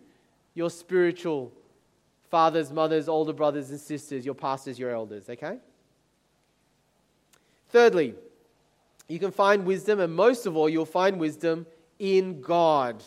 your 0.55 0.69
spiritual 0.69 1.53
fathers, 2.29 2.73
mothers, 2.73 3.09
older 3.09 3.33
brothers 3.33 3.71
and 3.71 3.79
sisters, 3.79 4.25
your 4.25 4.35
pastors, 4.35 4.79
your 4.79 4.91
elders, 4.91 5.29
okay? 5.29 5.59
Thirdly, 7.69 8.15
you 9.09 9.19
can 9.19 9.31
find 9.31 9.65
wisdom, 9.65 10.01
and 10.01 10.13
most 10.15 10.47
of 10.47 10.57
all, 10.57 10.69
you'll 10.69 10.85
find 10.85 11.21
wisdom 11.21 11.67
in 11.99 12.41
God. 12.41 13.03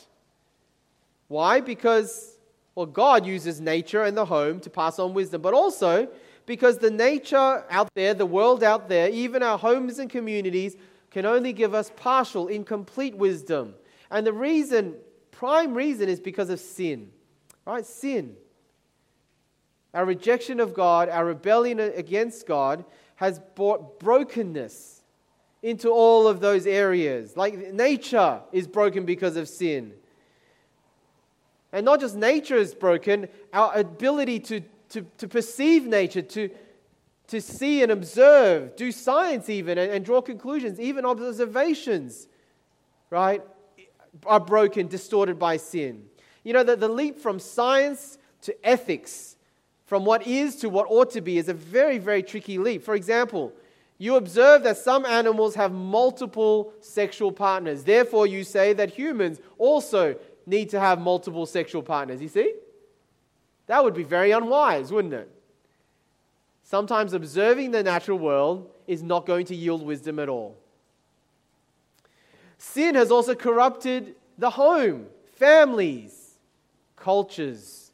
Why? 1.28 1.60
Because, 1.60 2.38
well, 2.76 2.86
God 2.86 3.26
uses 3.26 3.60
nature 3.60 4.04
and 4.04 4.16
the 4.16 4.26
home 4.26 4.60
to 4.62 4.70
pass 4.70 5.00
on 5.00 5.14
wisdom, 5.14 5.42
but 5.42 5.54
also 5.54 6.08
because 6.46 6.78
the 6.78 6.92
nature 6.92 7.64
out 7.70 7.90
there, 7.96 8.14
the 8.14 8.26
world 8.26 8.64
out 8.64 8.88
there, 8.88 9.10
even 9.10 9.42
our 9.42 9.58
homes 9.58 10.00
and 10.00 10.10
communities, 10.10 10.76
can 11.10 11.26
only 11.26 11.54
give 11.54 11.74
us 11.74 11.92
partial, 11.96 12.48
incomplete 12.48 13.16
wisdom. 13.16 13.74
And 14.12 14.28
the 14.28 14.34
reason, 14.34 14.96
prime 15.32 15.74
reason, 15.74 16.10
is 16.10 16.20
because 16.20 16.50
of 16.50 16.60
sin. 16.60 17.10
Right? 17.66 17.86
Sin. 17.86 18.36
Our 19.94 20.06
rejection 20.06 20.60
of 20.60 20.74
God, 20.74 21.10
our 21.10 21.26
rebellion 21.26 21.80
against 21.80 22.46
God, 22.46 22.84
has 23.16 23.40
brought 23.56 24.00
brokenness 24.00 25.04
into 25.64 25.90
all 25.90 26.28
of 26.28 26.42
those 26.42 26.68
areas. 26.68 27.36
Like 27.36 27.74
nature 27.74 28.42
is 28.52 28.68
broken 28.68 29.06
because 29.06 29.38
of 29.38 29.48
sin. 29.48 29.94
And 31.76 31.84
not 31.84 32.00
just 32.00 32.16
nature 32.16 32.56
is 32.56 32.74
broken, 32.74 33.28
our 33.52 33.78
ability 33.78 34.40
to, 34.40 34.62
to, 34.92 35.06
to 35.18 35.28
perceive 35.28 35.86
nature, 35.86 36.22
to, 36.22 36.50
to 37.28 37.42
see 37.42 37.84
and 37.84 37.92
observe, 37.92 38.78
do 38.78 38.94
science 38.94 39.50
even, 39.50 39.78
and, 39.78 39.92
and 39.92 40.06
draw 40.06 40.22
conclusions, 40.22 40.80
even 40.80 41.04
observations, 41.04 42.30
right, 43.10 43.42
are 44.26 44.40
broken, 44.40 44.88
distorted 44.88 45.38
by 45.38 45.58
sin. 45.58 46.06
You 46.46 46.54
know, 46.54 46.64
that 46.64 46.80
the 46.80 46.88
leap 46.88 47.20
from 47.20 47.40
science 47.40 48.20
to 48.44 48.56
ethics 48.66 49.36
from 49.86 50.06
what 50.06 50.26
is 50.26 50.56
to 50.58 50.70
what 50.70 50.88
ought 50.90 51.12
to 51.12 51.20
be 51.20 51.38
is 51.38 51.50
a 51.50 51.54
very, 51.54 51.98
very 51.98 52.24
tricky 52.24 52.58
leap. 52.58 52.86
For 52.86 52.96
example, 52.96 53.52
you 53.98 54.16
observe 54.16 54.64
that 54.64 54.78
some 54.78 55.06
animals 55.06 55.56
have 55.56 55.74
multiple 55.74 56.72
sexual 56.80 57.34
partners. 57.34 57.84
Therefore, 57.84 58.28
you 58.28 58.46
say 58.46 58.72
that 58.72 58.92
humans 58.92 59.42
also 59.58 60.16
need 60.46 60.70
to 60.70 60.80
have 60.80 61.00
multiple 61.00 61.46
sexual 61.46 61.82
partners. 61.82 62.22
You 62.22 62.28
see? 62.28 62.54
That 63.68 63.84
would 63.84 63.94
be 63.94 64.04
very 64.04 64.32
unwise, 64.32 64.92
wouldn't 64.92 65.14
it? 65.14 65.30
Sometimes 66.64 67.14
observing 67.14 67.72
the 67.72 67.84
natural 67.84 68.18
world 68.18 68.70
is 68.88 69.02
not 69.02 69.26
going 69.26 69.46
to 69.48 69.56
yield 69.56 69.84
wisdom 69.84 70.20
at 70.20 70.30
all. 70.30 70.58
Sin 72.58 72.96
has 72.96 73.12
also 73.12 73.36
corrupted 73.36 74.16
the 74.38 74.50
home, 74.50 75.08
families, 75.36 76.38
cultures 76.96 77.86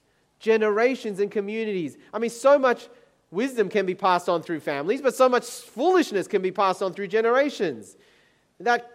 generations 0.41 1.19
and 1.19 1.31
communities. 1.31 1.97
I 2.13 2.19
mean, 2.19 2.31
so 2.31 2.59
much 2.59 2.89
wisdom 3.29 3.69
can 3.69 3.85
be 3.85 3.95
passed 3.95 4.27
on 4.27 4.41
through 4.41 4.59
families, 4.59 5.01
but 5.01 5.15
so 5.15 5.29
much 5.29 5.45
foolishness 5.45 6.27
can 6.27 6.41
be 6.41 6.51
passed 6.51 6.81
on 6.81 6.93
through 6.93 7.07
generations. 7.07 7.95
That 8.59 8.91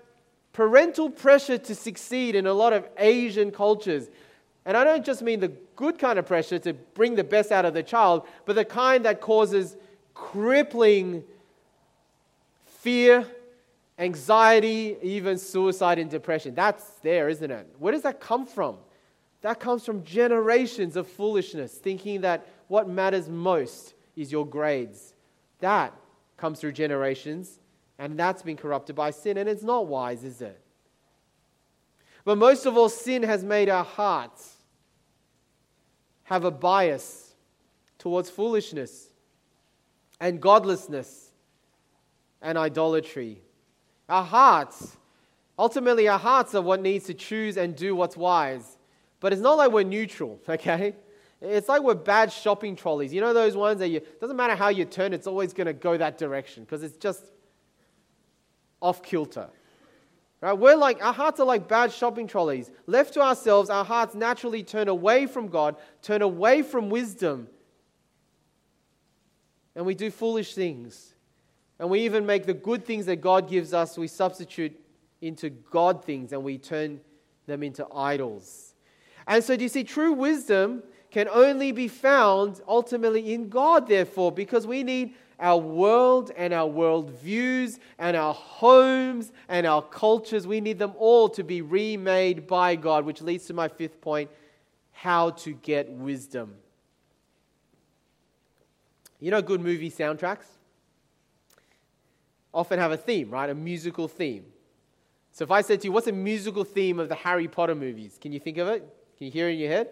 parental 0.56 1.10
pressure 1.10 1.58
to 1.58 1.74
succeed 1.74 2.34
in 2.34 2.46
a 2.46 2.52
lot 2.52 2.72
of 2.72 2.88
Asian 2.96 3.50
cultures. 3.50 4.08
And 4.64 4.74
I 4.74 4.84
don't 4.84 5.04
just 5.04 5.20
mean 5.20 5.38
the 5.40 5.52
good 5.76 5.98
kind 5.98 6.18
of 6.18 6.24
pressure 6.24 6.58
to 6.60 6.72
bring 6.72 7.14
the 7.14 7.24
best 7.24 7.52
out 7.52 7.66
of 7.66 7.74
the 7.74 7.82
child, 7.82 8.26
but 8.46 8.56
the 8.56 8.64
kind 8.64 9.04
that 9.04 9.20
causes 9.20 9.76
crippling 10.14 11.24
fear, 12.64 13.26
anxiety, 13.98 14.96
even 15.02 15.36
suicide 15.36 15.98
and 15.98 16.10
depression. 16.10 16.54
That's 16.54 16.84
there, 17.02 17.28
isn't 17.28 17.50
it? 17.50 17.68
Where 17.78 17.92
does 17.92 18.02
that 18.02 18.18
come 18.18 18.46
from? 18.46 18.78
That 19.42 19.60
comes 19.60 19.84
from 19.84 20.04
generations 20.04 20.96
of 20.96 21.06
foolishness, 21.06 21.74
thinking 21.74 22.22
that 22.22 22.46
what 22.68 22.88
matters 22.88 23.28
most 23.28 23.92
is 24.16 24.32
your 24.32 24.46
grades. 24.46 25.12
That 25.60 25.92
comes 26.38 26.60
through 26.60 26.72
generations, 26.72 27.58
and 27.98 28.18
that's 28.18 28.42
been 28.42 28.56
corrupted 28.56 28.94
by 28.96 29.10
sin, 29.10 29.38
and 29.38 29.48
it's 29.48 29.62
not 29.62 29.86
wise, 29.86 30.24
is 30.24 30.40
it? 30.40 30.60
But 32.24 32.38
most 32.38 32.66
of 32.66 32.76
all, 32.76 32.88
sin 32.88 33.22
has 33.22 33.44
made 33.44 33.68
our 33.68 33.84
hearts 33.84 34.56
have 36.24 36.44
a 36.44 36.50
bias 36.50 37.34
towards 37.98 38.28
foolishness 38.28 39.08
and 40.20 40.40
godlessness 40.40 41.30
and 42.42 42.58
idolatry. 42.58 43.40
Our 44.08 44.24
hearts, 44.24 44.96
ultimately, 45.58 46.08
our 46.08 46.18
hearts 46.18 46.54
are 46.54 46.62
what 46.62 46.82
needs 46.82 47.06
to 47.06 47.14
choose 47.14 47.56
and 47.56 47.76
do 47.76 47.94
what's 47.94 48.16
wise. 48.16 48.76
But 49.20 49.32
it's 49.32 49.42
not 49.42 49.54
like 49.54 49.70
we're 49.70 49.84
neutral, 49.84 50.40
okay? 50.48 50.94
It's 51.40 51.68
like 51.68 51.82
we're 51.82 51.94
bad 51.94 52.32
shopping 52.32 52.76
trolleys. 52.76 53.12
You 53.12 53.20
know 53.20 53.32
those 53.32 53.56
ones 53.56 53.78
that 53.78 53.88
you 53.88 54.00
doesn't 54.20 54.36
matter 54.36 54.56
how 54.56 54.68
you 54.68 54.84
turn, 54.84 55.12
it's 55.12 55.26
always 55.26 55.52
going 55.52 55.66
to 55.66 55.72
go 55.72 55.96
that 55.96 56.18
direction 56.18 56.64
because 56.64 56.82
it's 56.82 56.96
just 56.96 57.30
off 58.80 59.02
kilter. 59.02 59.48
Right? 60.40 60.52
We're 60.52 60.76
like 60.76 61.02
our 61.02 61.12
hearts 61.12 61.40
are 61.40 61.46
like 61.46 61.66
bad 61.66 61.92
shopping 61.92 62.26
trolleys. 62.26 62.70
Left 62.86 63.14
to 63.14 63.20
ourselves, 63.20 63.70
our 63.70 63.84
hearts 63.84 64.14
naturally 64.14 64.62
turn 64.62 64.88
away 64.88 65.26
from 65.26 65.48
God, 65.48 65.76
turn 66.02 66.22
away 66.22 66.62
from 66.62 66.90
wisdom. 66.90 67.48
And 69.74 69.84
we 69.84 69.94
do 69.94 70.10
foolish 70.10 70.54
things. 70.54 71.14
And 71.78 71.90
we 71.90 72.00
even 72.00 72.24
make 72.24 72.46
the 72.46 72.54
good 72.54 72.84
things 72.84 73.06
that 73.06 73.16
God 73.16 73.48
gives 73.48 73.74
us, 73.74 73.98
we 73.98 74.08
substitute 74.08 74.78
into 75.20 75.50
God 75.50 76.04
things 76.04 76.32
and 76.32 76.42
we 76.42 76.58
turn 76.58 77.00
them 77.46 77.62
into 77.62 77.86
idols. 77.94 78.74
And 79.26 79.42
so, 79.42 79.56
do 79.56 79.62
you 79.62 79.68
see, 79.68 79.84
true 79.84 80.12
wisdom 80.12 80.82
can 81.10 81.28
only 81.28 81.72
be 81.72 81.88
found 81.88 82.60
ultimately 82.68 83.32
in 83.32 83.48
God, 83.48 83.88
therefore, 83.88 84.32
because 84.32 84.66
we 84.66 84.82
need 84.82 85.14
our 85.38 85.58
world 85.58 86.30
and 86.36 86.52
our 86.52 86.66
world 86.66 87.10
views 87.10 87.78
and 87.98 88.16
our 88.16 88.34
homes 88.34 89.32
and 89.48 89.66
our 89.66 89.82
cultures, 89.82 90.46
we 90.46 90.60
need 90.60 90.78
them 90.78 90.92
all 90.98 91.28
to 91.30 91.44
be 91.44 91.60
remade 91.60 92.46
by 92.46 92.76
God, 92.76 93.04
which 93.04 93.20
leads 93.20 93.46
to 93.46 93.54
my 93.54 93.68
fifth 93.68 94.00
point 94.00 94.30
how 94.92 95.30
to 95.30 95.52
get 95.52 95.90
wisdom. 95.90 96.54
You 99.20 99.30
know, 99.30 99.42
good 99.42 99.60
movie 99.60 99.90
soundtracks 99.90 100.46
often 102.52 102.78
have 102.78 102.90
a 102.90 102.96
theme, 102.96 103.30
right? 103.30 103.50
A 103.50 103.54
musical 103.54 104.08
theme. 104.08 104.46
So 105.32 105.44
if 105.44 105.50
I 105.50 105.60
said 105.60 105.82
to 105.82 105.88
you, 105.88 105.92
what's 105.92 106.06
a 106.06 106.12
musical 106.12 106.64
theme 106.64 106.98
of 106.98 107.10
the 107.10 107.14
Harry 107.14 107.46
Potter 107.46 107.74
movies? 107.74 108.18
Can 108.18 108.32
you 108.32 108.40
think 108.40 108.56
of 108.56 108.68
it? 108.68 108.80
Can 109.18 109.26
you 109.26 109.30
hear 109.30 109.48
it 109.48 109.52
in 109.52 109.58
your 109.58 109.68
head? 109.68 109.88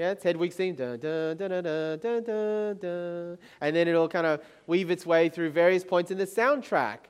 Yeah, 0.00 0.12
it's 0.12 0.24
Hedwig's 0.24 0.54
theme. 0.54 0.76
Dun, 0.76 0.98
dun, 0.98 1.36
dun, 1.36 1.50
dun, 1.50 1.98
dun, 1.98 2.22
dun, 2.24 2.78
dun, 2.78 3.38
And 3.60 3.76
then 3.76 3.86
it'll 3.86 4.08
kind 4.08 4.26
of 4.26 4.40
weave 4.66 4.90
its 4.90 5.04
way 5.04 5.28
through 5.28 5.50
various 5.50 5.84
points 5.84 6.10
in 6.10 6.16
the 6.16 6.26
soundtrack. 6.26 7.00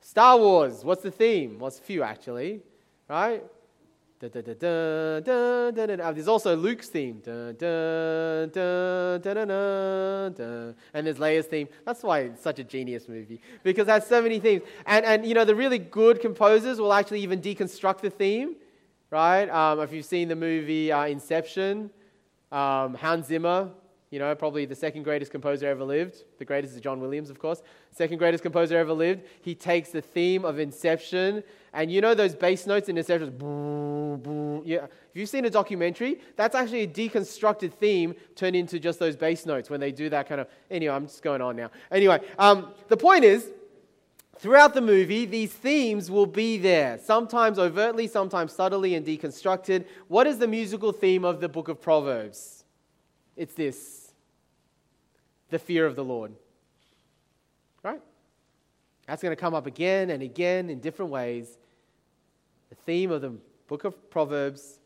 Star 0.00 0.38
Wars, 0.38 0.84
what's 0.84 1.02
the 1.02 1.10
theme? 1.10 1.58
What's 1.58 1.80
a 1.80 1.82
few 1.82 2.04
actually, 2.04 2.60
right? 3.08 3.42
Da, 4.20 4.28
da, 4.28 4.42
da, 4.42 4.54
da, 4.54 5.20
da, 5.22 5.70
da, 5.72 5.96
da. 5.96 6.12
There's 6.12 6.28
also 6.28 6.54
Luke's 6.54 6.88
theme. 6.88 7.20
Da, 7.20 7.50
da, 7.50 8.46
da, 8.46 9.18
da, 9.18 9.34
da, 9.34 9.44
da, 9.44 10.28
da. 10.28 10.72
And 10.94 11.04
there's 11.08 11.18
Leia's 11.18 11.46
theme. 11.46 11.66
That's 11.84 12.04
why 12.04 12.20
it's 12.20 12.40
such 12.40 12.60
a 12.60 12.64
genius 12.64 13.08
movie, 13.08 13.40
because 13.64 13.88
it 13.88 13.90
has 13.90 14.06
so 14.06 14.22
many 14.22 14.38
themes. 14.38 14.62
And, 14.86 15.04
and 15.04 15.26
you 15.26 15.34
know, 15.34 15.44
the 15.44 15.56
really 15.56 15.80
good 15.80 16.20
composers 16.20 16.78
will 16.78 16.92
actually 16.92 17.22
even 17.22 17.40
deconstruct 17.40 18.02
the 18.02 18.10
theme, 18.10 18.54
right? 19.10 19.48
Um, 19.48 19.80
if 19.80 19.92
you've 19.92 20.06
seen 20.06 20.28
the 20.28 20.36
movie 20.36 20.92
uh, 20.92 21.06
Inception, 21.06 21.90
um, 22.54 22.94
Hans 22.94 23.26
Zimmer, 23.26 23.70
you 24.10 24.20
know, 24.20 24.32
probably 24.36 24.64
the 24.64 24.76
second 24.76 25.02
greatest 25.02 25.32
composer 25.32 25.66
ever 25.66 25.82
lived. 25.82 26.18
The 26.38 26.44
greatest 26.44 26.74
is 26.76 26.80
John 26.80 27.00
Williams, 27.00 27.30
of 27.30 27.40
course. 27.40 27.62
Second 27.90 28.18
greatest 28.18 28.44
composer 28.44 28.78
ever 28.78 28.92
lived. 28.92 29.22
He 29.42 29.56
takes 29.56 29.90
the 29.90 30.00
theme 30.00 30.44
of 30.44 30.60
Inception, 30.60 31.42
and 31.72 31.90
you 31.90 32.00
know 32.00 32.14
those 32.14 32.36
bass 32.36 32.64
notes 32.64 32.88
in 32.88 32.96
Inception? 32.96 34.62
Yeah. 34.64 34.84
If 34.84 35.14
you've 35.14 35.28
seen 35.28 35.46
a 35.46 35.50
documentary, 35.50 36.20
that's 36.36 36.54
actually 36.54 36.82
a 36.82 36.86
deconstructed 36.86 37.72
theme 37.72 38.14
turned 38.36 38.54
into 38.54 38.78
just 38.78 39.00
those 39.00 39.16
bass 39.16 39.46
notes 39.46 39.68
when 39.68 39.80
they 39.80 39.90
do 39.90 40.08
that 40.10 40.28
kind 40.28 40.40
of. 40.40 40.46
Anyway, 40.70 40.94
I'm 40.94 41.06
just 41.06 41.22
going 41.22 41.42
on 41.42 41.56
now. 41.56 41.72
Anyway, 41.90 42.20
um, 42.38 42.72
the 42.86 42.96
point 42.96 43.24
is, 43.24 43.50
throughout 44.38 44.74
the 44.74 44.80
movie, 44.80 45.24
these 45.24 45.52
themes 45.52 46.10
will 46.10 46.26
be 46.26 46.58
there, 46.58 46.98
sometimes 46.98 47.58
overtly, 47.58 48.06
sometimes 48.06 48.52
subtly 48.52 48.94
and 48.94 49.06
deconstructed. 49.06 49.86
What 50.08 50.26
is 50.26 50.38
the 50.38 50.48
musical 50.48 50.92
theme 50.92 51.24
of 51.24 51.40
the 51.40 51.48
book 51.48 51.68
of 51.68 51.80
Proverbs? 51.80 52.64
It's 53.36 53.54
this 53.54 54.12
the 55.50 55.58
fear 55.58 55.86
of 55.86 55.94
the 55.94 56.04
Lord. 56.04 56.32
Right? 57.82 58.00
That's 59.06 59.22
going 59.22 59.34
to 59.34 59.40
come 59.40 59.54
up 59.54 59.66
again 59.66 60.10
and 60.10 60.22
again 60.22 60.70
in 60.70 60.80
different 60.80 61.10
ways. 61.10 61.58
The 62.70 62.76
theme 62.86 63.10
of 63.10 63.20
the 63.20 63.34
book 63.68 63.84
of 63.84 64.10
Proverbs, 64.10 64.80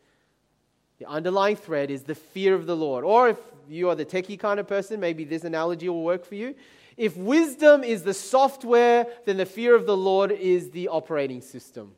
the 0.98 1.06
underlying 1.06 1.56
thread 1.56 1.90
is 1.90 2.02
the 2.02 2.14
fear 2.14 2.54
of 2.54 2.66
the 2.66 2.76
Lord. 2.76 3.04
Or 3.04 3.28
if 3.28 3.38
you 3.68 3.88
are 3.88 3.94
the 3.94 4.04
techie 4.04 4.38
kind 4.38 4.58
of 4.60 4.66
person, 4.66 5.00
maybe 5.00 5.24
this 5.24 5.44
analogy 5.44 5.88
will 5.88 6.02
work 6.02 6.24
for 6.24 6.34
you. 6.34 6.54
If 6.98 7.16
wisdom 7.16 7.84
is 7.84 8.02
the 8.02 8.12
software, 8.12 9.06
then 9.24 9.36
the 9.36 9.46
fear 9.46 9.74
of 9.74 9.86
the 9.86 9.96
Lord 9.96 10.32
is 10.32 10.70
the 10.70 10.88
operating 10.88 11.40
system. 11.40 11.94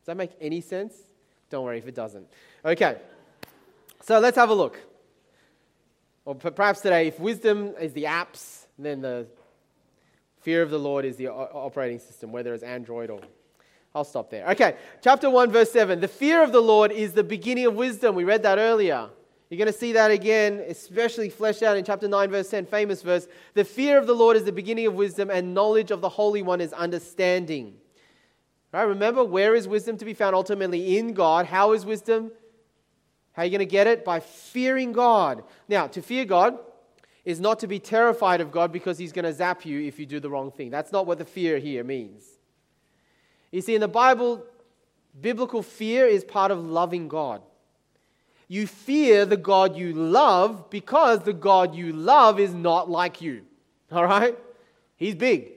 Does 0.00 0.06
that 0.06 0.16
make 0.16 0.30
any 0.40 0.60
sense? 0.60 0.94
Don't 1.50 1.64
worry 1.64 1.78
if 1.78 1.88
it 1.88 1.94
doesn't. 1.94 2.26
Okay, 2.64 2.98
so 4.02 4.20
let's 4.20 4.36
have 4.36 4.50
a 4.50 4.54
look. 4.54 4.80
Or 6.24 6.36
perhaps 6.36 6.80
today, 6.80 7.08
if 7.08 7.20
wisdom 7.20 7.74
is 7.80 7.92
the 7.92 8.04
apps, 8.04 8.66
then 8.78 9.00
the 9.00 9.26
fear 10.40 10.62
of 10.62 10.70
the 10.70 10.78
Lord 10.78 11.04
is 11.04 11.16
the 11.16 11.28
operating 11.28 11.98
system, 11.98 12.30
whether 12.32 12.54
it's 12.54 12.62
Android 12.62 13.10
or. 13.10 13.20
I'll 13.94 14.04
stop 14.04 14.28
there. 14.28 14.46
Okay, 14.50 14.76
chapter 15.02 15.30
1, 15.30 15.50
verse 15.50 15.72
7. 15.72 16.00
The 16.00 16.08
fear 16.08 16.42
of 16.42 16.52
the 16.52 16.60
Lord 16.60 16.92
is 16.92 17.14
the 17.14 17.24
beginning 17.24 17.64
of 17.64 17.74
wisdom. 17.74 18.14
We 18.14 18.24
read 18.24 18.42
that 18.42 18.58
earlier. 18.58 19.08
You're 19.48 19.58
going 19.58 19.72
to 19.72 19.78
see 19.78 19.92
that 19.92 20.10
again, 20.10 20.64
especially 20.68 21.30
fleshed 21.30 21.62
out 21.62 21.76
in 21.76 21.84
chapter 21.84 22.08
9, 22.08 22.30
verse 22.30 22.50
10, 22.50 22.66
famous 22.66 23.02
verse. 23.02 23.28
The 23.54 23.64
fear 23.64 23.96
of 23.96 24.08
the 24.08 24.14
Lord 24.14 24.36
is 24.36 24.44
the 24.44 24.52
beginning 24.52 24.86
of 24.86 24.94
wisdom, 24.94 25.30
and 25.30 25.54
knowledge 25.54 25.92
of 25.92 26.00
the 26.00 26.08
Holy 26.08 26.42
One 26.42 26.60
is 26.60 26.72
understanding. 26.72 27.76
Right? 28.72 28.82
Remember, 28.82 29.24
where 29.24 29.54
is 29.54 29.68
wisdom 29.68 29.96
to 29.98 30.04
be 30.04 30.14
found? 30.14 30.34
Ultimately, 30.34 30.98
in 30.98 31.14
God. 31.14 31.46
How 31.46 31.72
is 31.72 31.86
wisdom? 31.86 32.32
How 33.32 33.42
are 33.42 33.44
you 33.44 33.50
going 33.52 33.60
to 33.60 33.66
get 33.66 33.86
it? 33.86 34.04
By 34.04 34.18
fearing 34.18 34.92
God. 34.92 35.44
Now, 35.68 35.86
to 35.88 36.02
fear 36.02 36.24
God 36.24 36.58
is 37.24 37.38
not 37.38 37.60
to 37.60 37.68
be 37.68 37.78
terrified 37.78 38.40
of 38.40 38.50
God 38.50 38.72
because 38.72 38.98
he's 38.98 39.12
going 39.12 39.24
to 39.24 39.32
zap 39.32 39.64
you 39.64 39.82
if 39.82 39.98
you 39.98 40.06
do 40.06 40.18
the 40.18 40.30
wrong 40.30 40.50
thing. 40.50 40.70
That's 40.70 40.90
not 40.90 41.06
what 41.06 41.18
the 41.18 41.24
fear 41.24 41.58
here 41.58 41.84
means. 41.84 42.24
You 43.52 43.60
see, 43.60 43.74
in 43.74 43.80
the 43.80 43.88
Bible, 43.88 44.44
biblical 45.20 45.62
fear 45.62 46.06
is 46.06 46.24
part 46.24 46.50
of 46.50 46.64
loving 46.64 47.08
God. 47.08 47.42
You 48.48 48.66
fear 48.66 49.24
the 49.24 49.36
God 49.36 49.76
you 49.76 49.92
love 49.92 50.70
because 50.70 51.20
the 51.20 51.32
God 51.32 51.74
you 51.74 51.92
love 51.92 52.38
is 52.38 52.54
not 52.54 52.88
like 52.88 53.20
you. 53.20 53.42
All 53.90 54.04
right? 54.04 54.36
He's 54.96 55.14
big. 55.14 55.52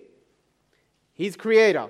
He's 1.14 1.36
creator. 1.36 1.88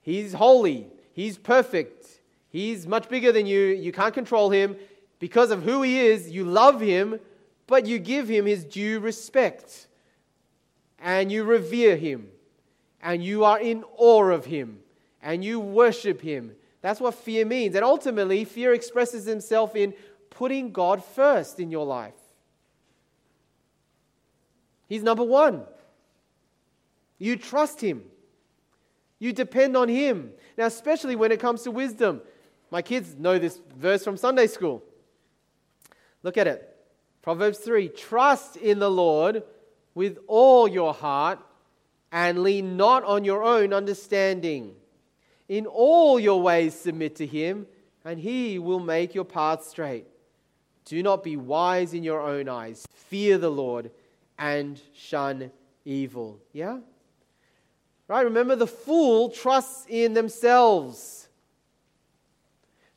He's 0.00 0.32
holy. 0.32 0.86
He's 1.12 1.38
perfect. 1.38 2.06
He's 2.48 2.86
much 2.86 3.08
bigger 3.08 3.32
than 3.32 3.46
you. 3.46 3.60
You 3.60 3.90
can't 3.90 4.14
control 4.14 4.50
him 4.50 4.76
because 5.18 5.50
of 5.50 5.62
who 5.62 5.82
he 5.82 6.00
is, 6.00 6.30
you 6.30 6.44
love 6.44 6.80
him, 6.80 7.18
but 7.66 7.86
you 7.86 7.98
give 7.98 8.28
him 8.28 8.46
his 8.46 8.64
due 8.64 9.00
respect. 9.00 9.86
And 10.98 11.32
you 11.32 11.44
revere 11.44 11.96
him. 11.96 12.28
And 13.02 13.24
you 13.24 13.44
are 13.44 13.58
in 13.58 13.84
awe 13.96 14.24
of 14.30 14.44
him. 14.44 14.80
And 15.22 15.42
you 15.42 15.60
worship 15.60 16.20
him. 16.20 16.56
That's 16.84 17.00
what 17.00 17.14
fear 17.14 17.46
means. 17.46 17.74
And 17.76 17.82
ultimately, 17.82 18.44
fear 18.44 18.74
expresses 18.74 19.24
himself 19.24 19.74
in 19.74 19.94
putting 20.28 20.70
God 20.70 21.02
first 21.02 21.58
in 21.58 21.70
your 21.70 21.86
life. 21.86 22.12
He's 24.86 25.02
number 25.02 25.24
one. 25.24 25.62
You 27.16 27.36
trust 27.36 27.80
him. 27.80 28.02
You 29.18 29.32
depend 29.32 29.78
on 29.78 29.88
him. 29.88 30.32
Now, 30.58 30.66
especially 30.66 31.16
when 31.16 31.32
it 31.32 31.40
comes 31.40 31.62
to 31.62 31.70
wisdom. 31.70 32.20
My 32.70 32.82
kids 32.82 33.16
know 33.16 33.38
this 33.38 33.58
verse 33.78 34.04
from 34.04 34.18
Sunday 34.18 34.46
school. 34.46 34.82
Look 36.22 36.36
at 36.36 36.46
it. 36.46 36.68
Proverbs 37.22 37.60
3 37.60 37.88
Trust 37.88 38.56
in 38.58 38.78
the 38.78 38.90
Lord 38.90 39.42
with 39.94 40.18
all 40.26 40.68
your 40.68 40.92
heart 40.92 41.38
and 42.12 42.42
lean 42.42 42.76
not 42.76 43.04
on 43.04 43.24
your 43.24 43.42
own 43.42 43.72
understanding. 43.72 44.74
In 45.48 45.66
all 45.66 46.18
your 46.18 46.40
ways 46.40 46.74
submit 46.74 47.16
to 47.16 47.26
him, 47.26 47.66
and 48.04 48.18
he 48.18 48.58
will 48.58 48.80
make 48.80 49.14
your 49.14 49.24
path 49.24 49.64
straight. 49.64 50.06
Do 50.84 51.02
not 51.02 51.22
be 51.22 51.36
wise 51.36 51.94
in 51.94 52.02
your 52.02 52.20
own 52.20 52.48
eyes. 52.48 52.86
Fear 52.92 53.38
the 53.38 53.50
Lord 53.50 53.90
and 54.38 54.80
shun 54.94 55.50
evil. 55.84 56.38
Yeah? 56.52 56.78
Right? 58.08 58.22
Remember, 58.22 58.56
the 58.56 58.66
fool 58.66 59.30
trusts 59.30 59.86
in 59.88 60.12
themselves. 60.12 61.28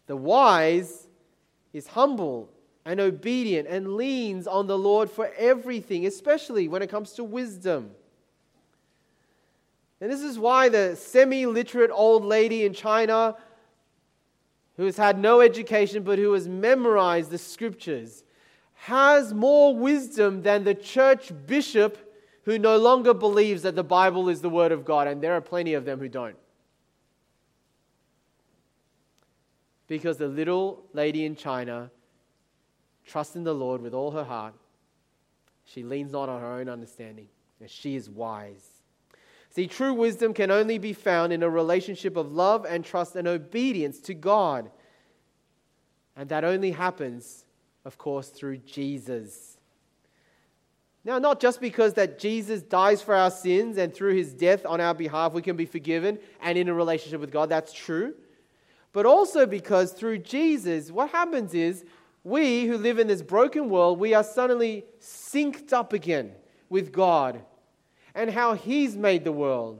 The 0.08 0.18
wise 0.18 1.08
is 1.74 1.88
humble 1.88 2.50
and 2.86 3.00
obedient 3.00 3.68
and 3.68 3.96
leans 3.96 4.48
on 4.48 4.68
the 4.68 4.78
Lord 4.78 5.10
for 5.10 5.30
everything, 5.38 6.06
especially 6.06 6.68
when 6.68 6.82
it 6.82 6.90
comes 6.90 7.14
to 7.14 7.24
wisdom. 7.24 7.92
And 10.00 10.12
this 10.12 10.22
is 10.22 10.38
why 10.38 10.70
the 10.70 10.96
semi 10.96 11.46
literate 11.46 11.92
old 11.92 12.24
lady 12.24 12.66
in 12.66 12.74
China, 12.74 13.36
who 14.76 14.86
has 14.86 14.98
had 14.98 15.18
no 15.18 15.42
education 15.42 16.04
but 16.04 16.20
who 16.20 16.34
has 16.34 16.48
memorized 16.48 17.32
the 17.32 17.38
scriptures, 17.38 18.24
has 18.74 19.34
more 19.34 19.76
wisdom 19.76 20.44
than 20.44 20.64
the 20.64 20.76
church 20.76 21.32
bishop 21.48 21.98
who 22.44 22.60
no 22.60 22.78
longer 22.78 23.14
believes 23.14 23.64
that 23.64 23.76
the 23.76 23.84
Bible 23.84 24.30
is 24.30 24.42
the 24.42 24.50
Word 24.50 24.72
of 24.72 24.86
God. 24.86 25.08
And 25.08 25.22
there 25.22 25.34
are 25.34 25.42
plenty 25.42 25.74
of 25.74 25.84
them 25.84 26.00
who 26.00 26.08
don't. 26.08 26.38
Because 29.88 30.18
the 30.18 30.28
little 30.28 30.86
lady 30.94 31.26
in 31.26 31.36
China 31.36 31.90
trusts 33.06 33.36
in 33.36 33.44
the 33.44 33.54
Lord 33.54 33.82
with 33.82 33.94
all 33.94 34.12
her 34.12 34.24
heart. 34.24 34.54
She 35.66 35.84
leans 35.84 36.12
not 36.12 36.30
on 36.30 36.40
her 36.40 36.54
own 36.54 36.70
understanding, 36.70 37.28
and 37.60 37.70
she 37.70 37.96
is 37.96 38.10
wise. 38.10 38.77
See, 39.58 39.66
true 39.66 39.96
wisdom 39.96 40.36
can 40.36 40.52
only 40.52 40.78
be 40.78 40.94
found 40.94 41.34
in 41.34 41.42
a 41.42 41.50
relationship 41.50 42.16
of 42.16 42.32
love 42.32 42.64
and 42.70 42.86
trust 42.86 43.16
and 43.16 43.28
obedience 43.28 44.00
to 44.02 44.14
God. 44.14 44.70
And 46.16 46.30
that 46.30 46.44
only 46.44 46.70
happens, 46.70 47.44
of 47.84 47.98
course, 47.98 48.30
through 48.30 48.58
Jesus. 48.58 49.58
Now, 51.04 51.18
not 51.18 51.40
just 51.40 51.60
because 51.60 51.96
that 51.96 52.20
Jesus 52.20 52.62
dies 52.62 53.02
for 53.02 53.16
our 53.16 53.32
sins 53.32 53.78
and 53.78 53.92
through 53.92 54.14
his 54.14 54.32
death 54.32 54.64
on 54.64 54.80
our 54.80 54.94
behalf 54.94 55.34
we 55.34 55.42
can 55.42 55.56
be 55.56 55.66
forgiven 55.66 56.20
and 56.40 56.56
in 56.56 56.70
a 56.70 56.74
relationship 56.76 57.20
with 57.20 57.32
God, 57.32 57.50
that's 57.50 57.74
true. 57.74 58.14
But 58.94 59.08
also 59.08 59.48
because 59.48 59.92
through 59.92 60.20
Jesus, 60.20 60.92
what 60.92 61.10
happens 61.10 61.56
is 61.56 61.84
we 62.24 62.68
who 62.68 62.78
live 62.78 63.00
in 63.00 63.08
this 63.08 63.24
broken 63.24 63.72
world, 63.72 63.98
we 63.98 64.14
are 64.14 64.24
suddenly 64.24 64.86
synced 65.02 65.74
up 65.74 65.94
again 65.94 66.34
with 66.70 66.92
God 66.92 67.42
and 68.18 68.32
how 68.32 68.56
He's 68.56 68.98
made 68.98 69.24
the 69.24 69.32
world. 69.32 69.80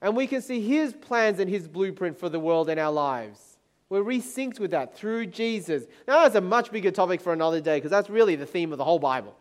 And 0.00 0.14
we 0.14 0.28
can 0.28 0.42
see 0.42 0.60
His 0.60 0.92
plans 0.92 1.40
and 1.40 1.50
His 1.50 1.66
blueprint 1.66 2.20
for 2.20 2.28
the 2.28 2.38
world 2.38 2.68
and 2.68 2.78
our 2.78 2.92
lives. 2.92 3.56
We're 3.88 4.04
resynced 4.04 4.60
with 4.60 4.70
that 4.72 4.96
through 4.96 5.26
Jesus. 5.26 5.84
Now, 6.06 6.22
that's 6.22 6.34
a 6.34 6.40
much 6.40 6.70
bigger 6.70 6.90
topic 6.90 7.20
for 7.20 7.32
another 7.32 7.60
day 7.60 7.78
because 7.78 7.90
that's 7.90 8.10
really 8.10 8.36
the 8.36 8.46
theme 8.46 8.70
of 8.70 8.78
the 8.78 8.84
whole 8.84 8.98
Bible. 8.98 9.34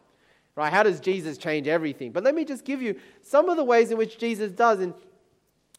Right? 0.56 0.72
How 0.72 0.84
does 0.84 1.00
Jesus 1.00 1.38
change 1.38 1.68
everything? 1.68 2.12
But 2.12 2.24
let 2.24 2.34
me 2.34 2.46
just 2.46 2.64
give 2.64 2.82
you 2.82 2.96
some 3.22 3.50
of 3.50 3.58
the 3.58 3.64
ways 3.64 3.92
in 3.92 3.98
which 3.98 4.18
Jesus 4.18 4.52
does 4.52 4.80
in 4.80 4.94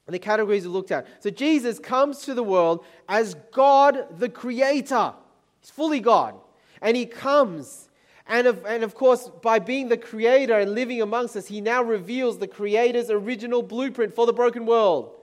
the 0.07 0.19
categories 0.19 0.65
we 0.65 0.71
looked 0.71 0.91
at. 0.91 1.07
So, 1.23 1.31
Jesus 1.31 1.79
comes 1.79 2.21
to 2.23 2.35
the 2.35 2.43
world 2.43 2.85
as 3.09 3.37
God 3.53 4.19
the 4.19 4.29
Creator. 4.29 5.15
He's 5.61 5.71
fully 5.71 6.01
God. 6.01 6.35
And 6.83 6.95
he 6.95 7.07
comes 7.07 7.89
And 8.27 8.47
of, 8.47 8.65
and 8.65 8.83
of 8.83 8.95
course, 8.95 9.31
by 9.43 9.59
being 9.59 9.89
the 9.89 9.99
creator 9.99 10.59
and 10.59 10.75
living 10.75 11.03
amongst 11.03 11.37
us, 11.37 11.47
he 11.47 11.61
now 11.61 11.83
reveals 11.83 12.39
the 12.39 12.49
creator's 12.49 13.11
original 13.11 13.63
blueprint 13.63 14.15
for 14.15 14.27
the 14.27 14.33
broken 14.33 14.65
world. 14.65 15.15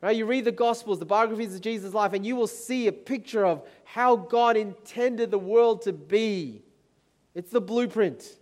Right? 0.00 0.16
You 0.16 0.24
read 0.24 0.44
the 0.44 0.52
Gospels, 0.52 0.98
the 0.98 1.04
biographies 1.04 1.54
of 1.54 1.60
Jesus' 1.60 1.92
life, 1.92 2.12
and 2.12 2.24
you 2.24 2.36
will 2.36 2.46
see 2.46 2.86
a 2.86 2.92
picture 2.92 3.44
of 3.44 3.66
how 3.84 4.16
God 4.16 4.56
intended 4.56 5.30
the 5.30 5.38
world 5.38 5.82
to 5.82 5.92
be. 5.92 6.62
It's 7.34 7.50
the 7.50 7.60
blueprint. 7.60 8.36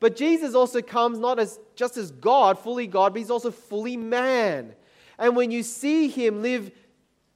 But 0.00 0.16
Jesus 0.16 0.54
also 0.54 0.82
comes 0.82 1.18
not 1.18 1.38
as 1.38 1.58
just 1.74 1.96
as 1.96 2.10
God, 2.10 2.58
fully 2.58 2.86
God, 2.86 3.14
but 3.14 3.18
he's 3.18 3.30
also 3.30 3.50
fully 3.50 3.96
man. 3.96 4.74
And 5.18 5.34
when 5.34 5.50
you 5.50 5.62
see 5.62 6.08
him 6.08 6.42
live, 6.42 6.70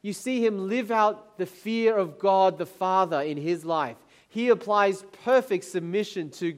you 0.03 0.13
see 0.13 0.45
him 0.45 0.69
live 0.69 0.91
out 0.91 1.39
the 1.39 1.47
fear 1.47 1.97
of 1.97 2.19
God 2.19 2.59
the 2.59 2.67
Father 2.67 3.23
in 3.23 3.39
his 3.39 3.65
life. 3.65 3.97
He 4.31 4.49
applies 4.49 5.05
perfect 5.25 5.65
submission 5.65 6.31
to 6.31 6.57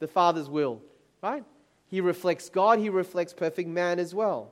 the 0.00 0.08
Father's 0.08 0.50
will, 0.50 0.82
right? 1.22 1.44
He 1.86 2.00
reflects 2.00 2.48
God, 2.48 2.78
he 2.78 2.90
reflects 2.90 3.32
perfect 3.32 3.68
man 3.68 3.98
as 3.98 4.14
well. 4.14 4.50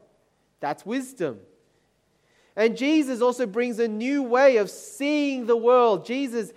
That's 0.61 0.87
wisdom. 0.87 1.41
And 2.57 2.77
Jesus 2.77 3.21
also 3.21 3.47
brings 3.47 3.79
a 3.79 3.89
new 3.89 4.23
way 4.23 4.59
of 4.59 4.71
seeing 4.71 5.47
the 5.47 5.57
world. 5.57 6.07
Jesus, 6.07 6.53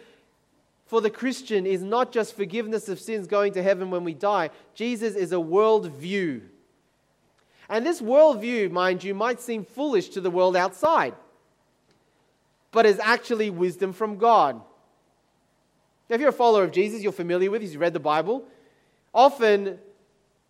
for 0.86 1.02
the 1.02 1.10
Christian, 1.10 1.66
is 1.66 1.82
not 1.82 2.12
just 2.12 2.36
forgiveness 2.36 2.90
of 2.90 3.00
sins 3.00 3.26
going 3.26 3.54
to 3.54 3.64
heaven 3.64 3.90
when 3.90 4.04
we 4.04 4.14
die, 4.14 4.52
Jesus 4.76 5.16
is 5.16 5.32
a 5.32 5.40
world 5.40 5.92
view. 5.92 6.42
And 7.70 7.86
this 7.86 8.02
worldview, 8.02 8.70
mind 8.70 9.04
you, 9.04 9.16
might 9.16 9.42
seem 9.42 9.66
foolish 9.66 10.10
to 10.10 10.22
the 10.22 10.30
world 10.30 10.56
outside, 10.56 11.16
but 12.72 12.86
is 12.86 13.00
actually 13.00 13.50
wisdom 13.50 13.94
from 13.94 14.18
God. 14.18 14.62
If 16.10 16.20
you're 16.20 16.30
a 16.30 16.34
follower 16.34 16.64
of 16.64 16.72
Jesus, 16.72 17.02
you're 17.02 17.12
familiar 17.12 17.50
with, 17.50 17.64
you've 17.64 17.80
read 17.80 17.94
the 17.94 18.00
Bible, 18.00 18.46
often 19.14 19.80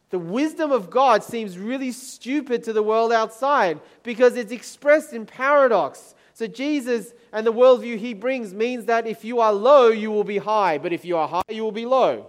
the 0.09 0.19
wisdom 0.19 0.71
of 0.71 0.89
God 0.89 1.23
seems 1.23 1.57
really 1.57 1.91
stupid 1.91 2.63
to 2.65 2.73
the 2.73 2.83
world 2.83 3.11
outside 3.11 3.79
because 4.03 4.35
it's 4.35 4.51
expressed 4.51 5.13
in 5.13 5.25
paradox. 5.25 6.13
So, 6.35 6.47
Jesus 6.47 7.13
and 7.31 7.47
the 7.47 7.53
worldview 7.53 7.97
he 7.97 8.13
brings 8.13 8.53
means 8.53 8.85
that 8.85 9.07
if 9.07 9.23
you 9.23 9.39
are 9.39 9.53
low, 9.53 9.89
you 9.89 10.11
will 10.11 10.23
be 10.23 10.37
high, 10.37 10.77
but 10.77 10.93
if 10.93 11.03
you 11.05 11.17
are 11.17 11.27
high, 11.27 11.41
you 11.49 11.63
will 11.63 11.71
be 11.71 11.85
low. 11.85 12.27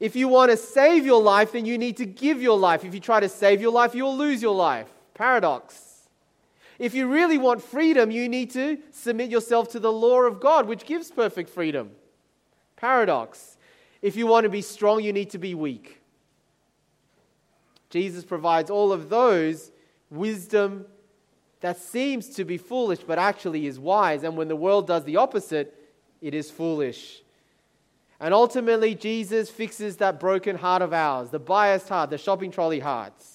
If 0.00 0.16
you 0.16 0.26
want 0.26 0.50
to 0.50 0.56
save 0.56 1.06
your 1.06 1.22
life, 1.22 1.52
then 1.52 1.64
you 1.64 1.78
need 1.78 1.96
to 1.98 2.06
give 2.06 2.42
your 2.42 2.58
life. 2.58 2.84
If 2.84 2.92
you 2.92 2.98
try 2.98 3.20
to 3.20 3.28
save 3.28 3.60
your 3.60 3.70
life, 3.70 3.94
you 3.94 4.02
will 4.02 4.16
lose 4.16 4.42
your 4.42 4.54
life. 4.54 4.88
Paradox. 5.14 5.91
If 6.82 6.94
you 6.94 7.06
really 7.06 7.38
want 7.38 7.62
freedom, 7.62 8.10
you 8.10 8.28
need 8.28 8.50
to 8.54 8.76
submit 8.90 9.30
yourself 9.30 9.68
to 9.68 9.78
the 9.78 9.92
law 9.92 10.22
of 10.22 10.40
God, 10.40 10.66
which 10.66 10.84
gives 10.84 11.12
perfect 11.12 11.48
freedom. 11.48 11.92
Paradox. 12.74 13.56
If 14.02 14.16
you 14.16 14.26
want 14.26 14.46
to 14.46 14.50
be 14.50 14.62
strong, 14.62 15.00
you 15.00 15.12
need 15.12 15.30
to 15.30 15.38
be 15.38 15.54
weak. 15.54 16.00
Jesus 17.88 18.24
provides 18.24 18.68
all 18.68 18.90
of 18.92 19.10
those 19.10 19.70
wisdom 20.10 20.86
that 21.60 21.78
seems 21.78 22.30
to 22.30 22.44
be 22.44 22.58
foolish, 22.58 22.98
but 22.98 23.16
actually 23.16 23.68
is 23.68 23.78
wise. 23.78 24.24
And 24.24 24.36
when 24.36 24.48
the 24.48 24.56
world 24.56 24.88
does 24.88 25.04
the 25.04 25.18
opposite, 25.18 25.72
it 26.20 26.34
is 26.34 26.50
foolish. 26.50 27.22
And 28.18 28.34
ultimately, 28.34 28.96
Jesus 28.96 29.50
fixes 29.50 29.98
that 29.98 30.18
broken 30.18 30.56
heart 30.56 30.82
of 30.82 30.92
ours, 30.92 31.30
the 31.30 31.38
biased 31.38 31.88
heart, 31.88 32.10
the 32.10 32.18
shopping 32.18 32.50
trolley 32.50 32.80
hearts. 32.80 33.31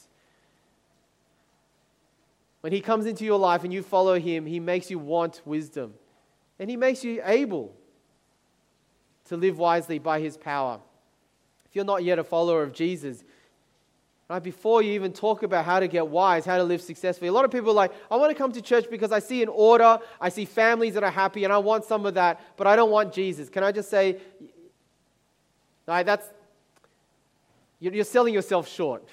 When 2.62 2.74
He 2.74 2.82
comes 2.82 3.06
into 3.06 3.26
your 3.26 3.40
life 3.40 3.64
and 3.64 3.74
you 3.74 3.84
follow 3.84 4.20
Him, 4.20 4.46
He 4.46 4.60
makes 4.60 4.90
you 4.90 5.00
want 5.00 5.42
wisdom. 5.46 5.94
And 6.60 6.70
He 6.70 6.78
makes 6.78 7.04
you 7.04 7.22
able 7.24 7.76
to 9.26 9.38
live 9.38 9.58
wisely 9.58 10.00
by 10.00 10.20
His 10.20 10.38
power. 10.38 10.80
If 11.66 11.76
you're 11.76 11.86
not 11.86 12.04
yet 12.04 12.20
a 12.20 12.24
follower 12.24 12.64
of 12.64 12.74
Jesus, 12.74 13.24
Right? 14.30 14.44
Before 14.44 14.82
you 14.82 14.92
even 14.92 15.14
talk 15.14 15.44
about 15.44 15.64
how 15.64 15.80
to 15.80 15.88
get 15.88 16.06
wise, 16.06 16.44
how 16.44 16.58
to 16.58 16.64
live 16.64 16.82
successfully, 16.82 17.30
a 17.30 17.32
lot 17.32 17.46
of 17.46 17.52
people 17.52 17.70
are 17.70 17.76
like, 17.76 17.94
I 18.12 18.18
want 18.18 18.30
to 18.30 18.36
come 18.36 18.52
to 18.52 18.62
church 18.62 18.86
because 18.92 19.14
I 19.14 19.20
see 19.20 19.42
an 19.42 19.48
order, 19.48 20.00
I 20.20 20.28
see 20.30 20.44
families 20.44 20.96
that 20.96 21.04
are 21.04 21.12
happy, 21.12 21.46
and 21.46 21.54
I 21.54 21.58
want 21.60 21.86
some 21.86 22.06
of 22.06 22.16
that, 22.16 22.42
but 22.58 22.68
I 22.68 22.76
don't 22.76 22.92
want 22.92 23.14
Jesus. 23.14 23.48
Can 23.48 23.64
I 23.64 23.72
just 23.72 23.90
say, 23.90 24.18
right, 25.88 26.06
that's, 26.06 26.28
you're 27.80 28.04
selling 28.04 28.34
yourself 28.34 28.68
short. 28.68 29.08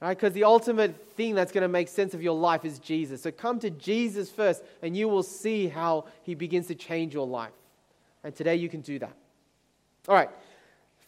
Right? 0.00 0.16
Because 0.16 0.32
the 0.32 0.44
ultimate 0.44 1.12
thing 1.12 1.34
that's 1.34 1.52
going 1.52 1.62
to 1.62 1.68
make 1.68 1.88
sense 1.88 2.14
of 2.14 2.22
your 2.22 2.36
life 2.36 2.64
is 2.64 2.78
Jesus. 2.78 3.22
So 3.22 3.30
come 3.30 3.58
to 3.60 3.70
Jesus 3.70 4.30
first, 4.30 4.62
and 4.82 4.96
you 4.96 5.08
will 5.08 5.22
see 5.22 5.68
how 5.68 6.06
he 6.22 6.34
begins 6.34 6.66
to 6.66 6.74
change 6.74 7.14
your 7.14 7.26
life. 7.26 7.52
And 8.22 8.34
today 8.34 8.56
you 8.56 8.68
can 8.68 8.80
do 8.80 8.98
that. 8.98 9.16
All 10.08 10.14
right 10.14 10.30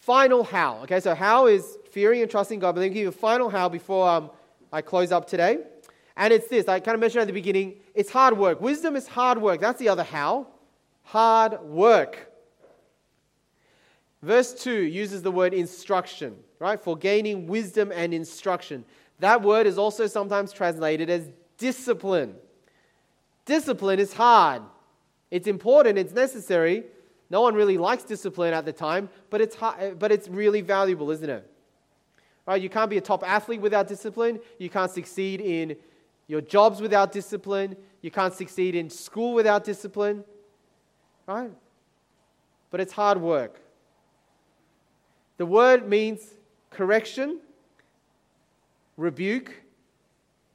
final 0.07 0.45
how. 0.45 0.77
Okay, 0.85 1.01
so 1.01 1.17
how 1.17 1.49
is 1.49 1.79
fearing 1.91 2.23
and 2.23 2.31
trusting 2.31 2.61
God. 2.61 2.77
But 2.77 2.83
let 2.83 2.91
me 2.91 2.95
give 2.95 3.03
you 3.03 3.09
a 3.09 3.13
final 3.13 3.51
how 3.51 3.69
before 3.69 4.09
um, 4.09 4.31
I 4.73 4.81
close 4.81 5.11
up 5.11 5.27
today. 5.27 5.59
And 6.17 6.33
it's 6.33 6.47
this 6.47 6.69
I 6.69 6.79
kind 6.79 6.95
of 6.95 7.01
mentioned 7.01 7.23
at 7.23 7.27
the 7.27 7.33
beginning 7.33 7.75
it's 7.93 8.11
hard 8.11 8.39
work. 8.39 8.61
Wisdom 8.61 8.95
is 8.95 9.09
hard 9.09 9.43
work. 9.43 9.61
That's 9.61 9.81
the 9.81 9.89
other 9.89 10.05
how. 10.05 10.47
Hard 11.03 11.61
work. 11.63 12.33
Verse 14.23 14.55
2 14.55 14.83
uses 14.83 15.23
the 15.23 15.33
word 15.33 15.53
instruction, 15.53 16.37
right? 16.59 16.81
For 16.81 16.97
gaining 16.97 17.47
wisdom 17.47 17.93
and 17.93 18.13
instruction. 18.15 18.85
That 19.21 19.43
word 19.43 19.67
is 19.67 19.79
also 19.79 20.07
sometimes 20.07 20.53
translated 20.53 21.11
as 21.11 21.29
discipline. 21.59 22.35
Discipline 23.45 23.99
is 23.99 24.13
hard. 24.13 24.63
It's 25.31 25.47
important, 25.47 25.99
it's 25.99 26.13
necessary, 26.13 26.85
no 27.29 27.41
one 27.41 27.55
really 27.55 27.77
likes 27.77 28.05
discipline 28.05 28.55
at 28.55 28.65
the 28.65 28.73
time, 28.73 29.09
but 29.31 29.41
it's, 29.41 29.57
but 29.57 30.13
it's 30.13 30.29
really 30.29 30.61
valuable, 30.61 31.11
isn't 31.11 31.29
it? 31.29 31.51
Right? 32.47 32.63
You 32.63 32.69
can't 32.69 32.89
be 32.89 32.99
a 32.99 33.01
top 33.01 33.25
athlete 33.27 33.61
without 33.61 33.89
discipline. 33.89 34.39
You 34.59 34.71
can't 34.71 34.91
succeed 34.91 35.41
in 35.41 35.77
your 36.29 36.41
jobs 36.41 36.81
without 36.81 37.11
discipline. 37.11 37.77
You 38.03 38.13
can't 38.13 38.33
succeed 38.33 38.77
in 38.77 38.89
school 38.89 39.35
without 39.35 39.65
discipline. 39.65 40.25
Right? 41.27 41.51
But 42.71 42.81
it's 42.81 42.93
hard 42.93 43.21
work. 43.21 43.61
The 45.39 45.47
word 45.47 45.89
means 45.89 46.36
correction, 46.71 47.39
rebuke, 48.97 49.63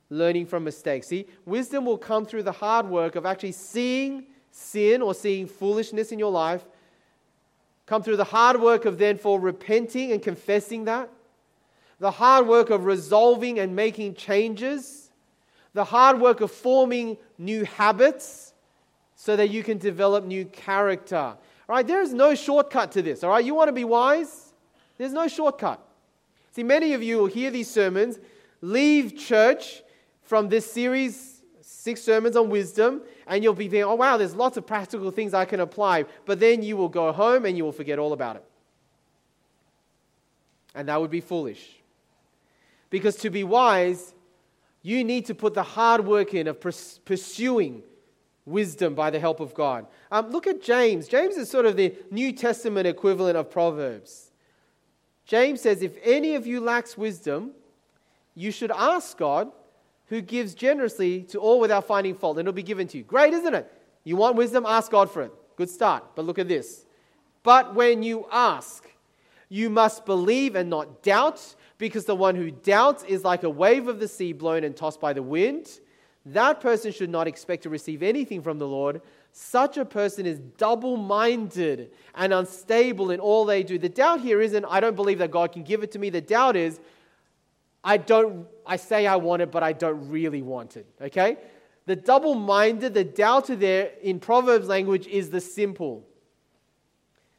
learning 0.10 0.46
from 0.46 0.64
mistakes. 0.64 1.08
See, 1.08 1.26
wisdom 1.46 1.86
will 1.86 1.98
come 1.98 2.26
through 2.26 2.44
the 2.44 2.52
hard 2.52 2.88
work 2.88 3.16
of 3.16 3.26
actually 3.26 3.54
seeing 3.54 4.26
sin 4.52 5.02
or 5.02 5.14
seeing 5.14 5.48
foolishness 5.48 6.12
in 6.12 6.20
your 6.20 6.32
life, 6.32 6.64
come 7.86 8.04
through 8.04 8.18
the 8.18 8.24
hard 8.24 8.60
work 8.60 8.86
of 8.86 8.98
then 8.98 9.18
for 9.18 9.40
repenting 9.40 10.12
and 10.12 10.22
confessing 10.22 10.86
that, 10.86 11.10
the 12.00 12.12
hard 12.12 12.48
work 12.48 12.70
of 12.70 12.86
resolving 12.86 13.60
and 13.60 13.76
making 13.76 14.14
changes, 14.16 15.12
the 15.74 15.86
hard 15.86 16.20
work 16.20 16.42
of 16.42 16.52
forming 16.52 17.18
new 17.38 17.64
habits 17.64 18.54
so 19.16 19.36
that 19.36 19.50
you 19.50 19.64
can 19.64 19.78
develop 19.78 20.26
new 20.26 20.46
character. 20.46 21.16
All 21.16 21.38
right, 21.70 21.88
there 21.88 22.02
is 22.02 22.14
no 22.14 22.36
shortcut 22.36 22.92
to 22.94 23.02
this. 23.02 23.24
All 23.24 23.30
right, 23.30 23.46
you 23.46 23.56
want 23.56 23.70
to 23.70 23.74
be 23.74 23.86
wise? 23.86 24.54
There's 24.98 25.14
no 25.14 25.28
shortcut. 25.28 25.80
See, 26.52 26.64
many 26.64 26.94
of 26.94 27.02
you 27.02 27.18
will 27.18 27.28
hear 27.28 27.50
these 27.50 27.70
sermons, 27.70 28.20
leave 28.62 29.18
church 29.18 29.82
from 30.22 30.50
this 30.50 30.70
series 30.70 31.42
six 31.82 32.02
sermons 32.02 32.36
on 32.36 32.50
wisdom, 32.50 33.02
and 33.26 33.44
you'll 33.44 33.54
be 33.54 33.68
there, 33.68 33.86
oh, 33.86 33.96
wow, 33.96 34.18
there's 34.18 34.36
lots 34.36 34.58
of 34.58 34.68
practical 34.68 35.10
things 35.10 35.34
I 35.34 35.46
can 35.46 35.60
apply. 35.60 36.06
But 36.26 36.40
then 36.40 36.62
you 36.62 36.78
will 36.78 36.90
go 36.90 37.12
home 37.12 37.46
and 37.46 37.58
you 37.58 37.64
will 37.64 37.72
forget 37.72 37.98
all 37.98 38.14
about 38.14 38.36
it. 38.36 38.46
And 40.76 40.88
that 40.88 41.02
would 41.02 41.10
be 41.10 41.22
foolish. 41.22 41.82
Because 42.90 43.16
to 43.18 43.30
be 43.30 43.44
wise, 43.44 44.14
you 44.84 45.04
need 45.04 45.26
to 45.28 45.36
put 45.36 45.54
the 45.54 45.64
hard 45.64 46.06
work 46.06 46.34
in 46.34 46.48
of 46.48 46.60
pursuing 46.60 47.84
wisdom 48.46 48.94
by 48.94 49.10
the 49.10 49.20
help 49.20 49.40
of 49.40 49.54
God. 49.54 49.88
Um, 50.12 50.30
look 50.30 50.48
at 50.48 50.62
James. 50.62 51.08
James 51.08 51.36
is 51.36 51.50
sort 51.50 51.66
of 51.66 51.76
the 51.76 51.96
New 52.12 52.32
Testament 52.32 52.88
equivalent 52.88 53.38
of 53.38 53.50
Proverbs. 53.50 54.31
James 55.26 55.62
says, 55.62 55.82
If 55.82 55.98
any 56.04 56.36
of 56.36 56.46
you 56.46 56.60
lacks 56.60 56.98
wisdom, 56.98 57.52
you 58.36 58.52
should 58.52 58.72
ask 58.72 59.18
God 59.18 59.52
who 60.08 60.22
gives 60.22 60.54
generously 60.54 61.24
to 61.24 61.40
all 61.40 61.60
without 61.60 61.88
finding 61.88 62.16
fault, 62.16 62.38
and 62.38 62.48
it'll 62.48 62.56
be 62.56 62.64
given 62.64 62.88
to 62.88 62.98
you. 62.98 63.04
Great, 63.04 63.34
isn't 63.34 63.54
it? 63.54 63.72
You 64.04 64.18
want 64.18 64.36
wisdom? 64.36 64.66
Ask 64.68 64.92
God 64.92 65.10
for 65.10 65.22
it. 65.22 65.32
Good 65.56 65.70
start. 65.70 66.16
But 66.16 66.26
look 66.26 66.40
at 66.40 66.48
this. 66.48 66.86
But 67.44 67.76
when 67.76 68.04
you 68.04 68.26
ask, 68.32 68.90
you 69.48 69.70
must 69.70 70.06
believe 70.06 70.56
and 70.56 70.70
not 70.70 71.02
doubt, 71.02 71.56
because 71.78 72.06
the 72.06 72.16
one 72.16 72.36
who 72.36 72.52
doubts 72.52 73.04
is 73.04 73.24
like 73.24 73.44
a 73.44 73.50
wave 73.50 73.88
of 73.88 74.00
the 74.00 74.08
sea 74.08 74.34
blown 74.34 74.64
and 74.64 74.76
tossed 74.76 75.02
by 75.02 75.14
the 75.14 75.24
wind. 75.24 75.80
That 76.26 76.62
person 76.62 76.92
should 76.92 77.10
not 77.10 77.28
expect 77.28 77.64
to 77.64 77.70
receive 77.70 78.04
anything 78.04 78.42
from 78.42 78.60
the 78.60 78.68
Lord. 78.68 79.02
Such 79.34 79.78
a 79.78 79.86
person 79.86 80.26
is 80.26 80.40
double 80.58 80.98
minded 80.98 81.92
and 82.16 82.34
unstable 82.34 83.12
in 83.12 83.20
all 83.20 83.46
they 83.46 83.64
do. 83.64 83.78
The 83.78 83.90
doubt 83.90 84.20
here 84.20 84.42
isn't, 84.42 84.66
I 84.66 84.80
don't 84.80 84.96
believe 84.96 85.20
that 85.20 85.32
God 85.32 85.54
can 85.54 85.64
give 85.64 85.84
it 85.84 85.92
to 85.94 86.00
me. 86.00 86.10
The 86.10 86.22
doubt 86.22 86.56
is, 86.56 86.80
I 87.84 87.98
don't, 87.98 88.46
I 88.66 88.76
say 88.76 89.08
I 89.08 89.16
want 89.16 89.42
it, 89.42 89.50
but 89.50 89.64
I 89.64 89.74
don't 89.74 90.10
really 90.10 90.42
want 90.42 90.76
it. 90.78 90.86
Okay? 91.02 91.38
The 91.86 91.96
double 91.96 92.36
minded, 92.36 92.94
the 92.94 93.04
doubter 93.04 93.56
there 93.56 93.92
in 94.02 94.20
Proverbs 94.20 94.68
language 94.68 95.08
is 95.08 95.30
the 95.30 95.42
simple. 95.42 96.06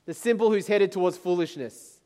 the 0.06 0.14
simple 0.14 0.50
who's 0.50 0.66
headed 0.66 0.92
towards 0.92 1.16
foolishness. 1.16 2.00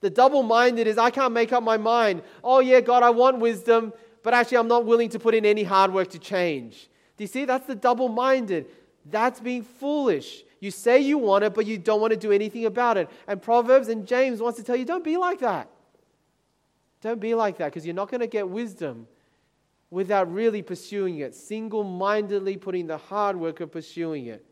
The 0.00 0.10
double 0.10 0.42
minded 0.42 0.86
is, 0.86 0.98
I 0.98 1.10
can't 1.10 1.32
make 1.32 1.52
up 1.52 1.62
my 1.62 1.76
mind. 1.76 2.22
Oh, 2.42 2.60
yeah, 2.60 2.80
God, 2.80 3.02
I 3.02 3.10
want 3.10 3.38
wisdom, 3.38 3.92
but 4.22 4.34
actually, 4.34 4.58
I'm 4.58 4.68
not 4.68 4.84
willing 4.84 5.08
to 5.10 5.18
put 5.18 5.34
in 5.34 5.44
any 5.44 5.64
hard 5.64 5.92
work 5.92 6.08
to 6.10 6.18
change. 6.18 6.88
Do 7.16 7.24
you 7.24 7.28
see? 7.28 7.44
That's 7.44 7.66
the 7.66 7.74
double 7.74 8.08
minded. 8.08 8.66
That's 9.10 9.40
being 9.40 9.62
foolish. 9.62 10.42
You 10.60 10.70
say 10.70 11.00
you 11.00 11.18
want 11.18 11.44
it, 11.44 11.54
but 11.54 11.66
you 11.66 11.78
don't 11.78 12.00
want 12.00 12.12
to 12.12 12.18
do 12.18 12.32
anything 12.32 12.66
about 12.66 12.96
it. 12.96 13.08
And 13.26 13.40
Proverbs 13.40 13.88
and 13.88 14.06
James 14.06 14.40
wants 14.40 14.58
to 14.58 14.64
tell 14.64 14.76
you 14.76 14.84
don't 14.84 15.04
be 15.04 15.16
like 15.16 15.40
that. 15.40 15.70
Don't 17.00 17.20
be 17.20 17.34
like 17.34 17.58
that 17.58 17.66
because 17.66 17.86
you're 17.86 17.94
not 17.94 18.10
going 18.10 18.20
to 18.20 18.26
get 18.26 18.48
wisdom 18.48 19.06
without 19.90 20.32
really 20.32 20.62
pursuing 20.62 21.18
it, 21.18 21.34
single 21.34 21.84
mindedly 21.84 22.56
putting 22.56 22.86
the 22.86 22.98
hard 22.98 23.36
work 23.36 23.60
of 23.60 23.70
pursuing 23.70 24.26
it. 24.26 24.44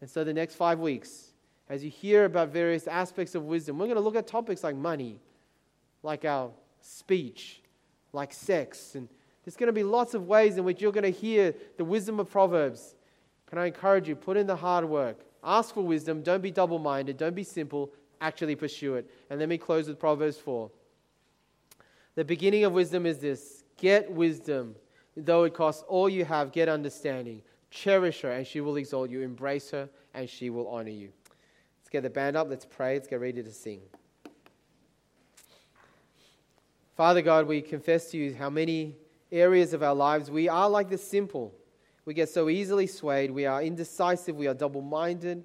And 0.00 0.10
so, 0.10 0.24
the 0.24 0.32
next 0.32 0.54
five 0.54 0.78
weeks, 0.78 1.32
as 1.68 1.84
you 1.84 1.90
hear 1.90 2.24
about 2.24 2.48
various 2.50 2.86
aspects 2.86 3.34
of 3.34 3.44
wisdom, 3.44 3.78
we're 3.78 3.86
going 3.86 3.96
to 3.96 4.02
look 4.02 4.16
at 4.16 4.26
topics 4.26 4.64
like 4.64 4.76
money, 4.76 5.20
like 6.02 6.24
our 6.24 6.50
speech, 6.80 7.62
like 8.12 8.32
sex. 8.32 8.94
And 8.94 9.08
there's 9.46 9.56
going 9.56 9.68
to 9.68 9.72
be 9.72 9.84
lots 9.84 10.14
of 10.14 10.26
ways 10.26 10.58
in 10.58 10.64
which 10.64 10.82
you're 10.82 10.90
going 10.90 11.04
to 11.04 11.10
hear 11.10 11.54
the 11.76 11.84
wisdom 11.84 12.18
of 12.18 12.28
Proverbs. 12.28 12.96
Can 13.48 13.58
I 13.58 13.66
encourage 13.66 14.08
you? 14.08 14.16
Put 14.16 14.36
in 14.36 14.48
the 14.48 14.56
hard 14.56 14.84
work. 14.84 15.20
Ask 15.44 15.72
for 15.72 15.82
wisdom. 15.82 16.22
Don't 16.22 16.42
be 16.42 16.50
double 16.50 16.80
minded. 16.80 17.16
Don't 17.16 17.36
be 17.36 17.44
simple. 17.44 17.92
Actually 18.20 18.56
pursue 18.56 18.96
it. 18.96 19.08
And 19.30 19.38
let 19.38 19.48
me 19.48 19.56
close 19.56 19.86
with 19.86 20.00
Proverbs 20.00 20.36
4. 20.36 20.68
The 22.16 22.24
beginning 22.24 22.64
of 22.64 22.72
wisdom 22.72 23.06
is 23.06 23.18
this 23.18 23.62
get 23.76 24.10
wisdom. 24.10 24.74
Though 25.16 25.44
it 25.44 25.54
costs 25.54 25.84
all 25.86 26.08
you 26.08 26.24
have, 26.24 26.50
get 26.50 26.68
understanding. 26.68 27.40
Cherish 27.70 28.22
her, 28.22 28.32
and 28.32 28.44
she 28.44 28.60
will 28.60 28.76
exalt 28.76 29.10
you. 29.10 29.20
Embrace 29.20 29.70
her, 29.70 29.88
and 30.12 30.28
she 30.28 30.50
will 30.50 30.66
honor 30.66 30.90
you. 30.90 31.10
Let's 31.80 31.90
get 31.90 32.02
the 32.02 32.10
band 32.10 32.36
up. 32.36 32.50
Let's 32.50 32.66
pray. 32.66 32.94
Let's 32.94 33.06
get 33.06 33.20
ready 33.20 33.44
to 33.44 33.52
sing. 33.52 33.80
Father 36.96 37.22
God, 37.22 37.46
we 37.46 37.62
confess 37.62 38.10
to 38.10 38.16
you 38.16 38.34
how 38.34 38.50
many 38.50 38.96
areas 39.32 39.72
of 39.72 39.82
our 39.82 39.94
lives 39.94 40.30
we 40.30 40.48
are 40.48 40.68
like 40.68 40.88
the 40.88 40.98
simple. 40.98 41.54
We 42.04 42.14
get 42.14 42.28
so 42.28 42.48
easily 42.48 42.86
swayed. 42.86 43.30
We 43.30 43.46
are 43.46 43.62
indecisive. 43.62 44.36
We 44.36 44.46
are 44.46 44.54
double 44.54 44.80
minded. 44.80 45.44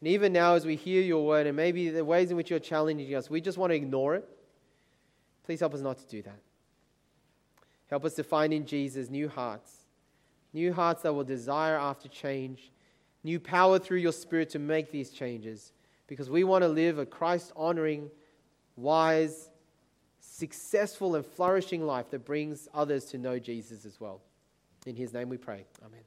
And 0.00 0.08
even 0.08 0.32
now, 0.32 0.54
as 0.54 0.66
we 0.66 0.76
hear 0.76 1.00
your 1.00 1.24
word 1.24 1.46
and 1.46 1.56
maybe 1.56 1.88
the 1.88 2.04
ways 2.04 2.30
in 2.30 2.36
which 2.36 2.50
you're 2.50 2.58
challenging 2.58 3.14
us, 3.14 3.30
we 3.30 3.40
just 3.40 3.56
want 3.56 3.70
to 3.70 3.76
ignore 3.76 4.16
it. 4.16 4.28
Please 5.44 5.60
help 5.60 5.74
us 5.74 5.80
not 5.80 5.96
to 5.98 6.06
do 6.06 6.22
that. 6.22 6.38
Help 7.88 8.04
us 8.04 8.14
to 8.14 8.24
find 8.24 8.52
in 8.52 8.66
Jesus 8.66 9.10
new 9.10 9.28
hearts, 9.28 9.86
new 10.52 10.72
hearts 10.72 11.02
that 11.02 11.14
will 11.14 11.24
desire 11.24 11.76
after 11.76 12.08
change, 12.08 12.72
new 13.22 13.38
power 13.38 13.78
through 13.78 13.98
your 13.98 14.12
Spirit 14.12 14.50
to 14.50 14.58
make 14.58 14.90
these 14.90 15.10
changes, 15.10 15.72
because 16.06 16.28
we 16.28 16.42
want 16.42 16.62
to 16.62 16.68
live 16.68 16.98
a 16.98 17.06
Christ 17.06 17.52
honoring, 17.54 18.10
wise, 18.76 19.50
successful, 20.32 21.14
and 21.14 21.26
flourishing 21.26 21.86
life 21.86 22.10
that 22.10 22.24
brings 22.24 22.66
others 22.72 23.04
to 23.04 23.18
know 23.18 23.38
Jesus 23.38 23.84
as 23.84 24.00
well. 24.00 24.22
In 24.86 24.96
his 24.96 25.12
name 25.12 25.28
we 25.28 25.36
pray. 25.36 25.66
Amen. 25.84 26.00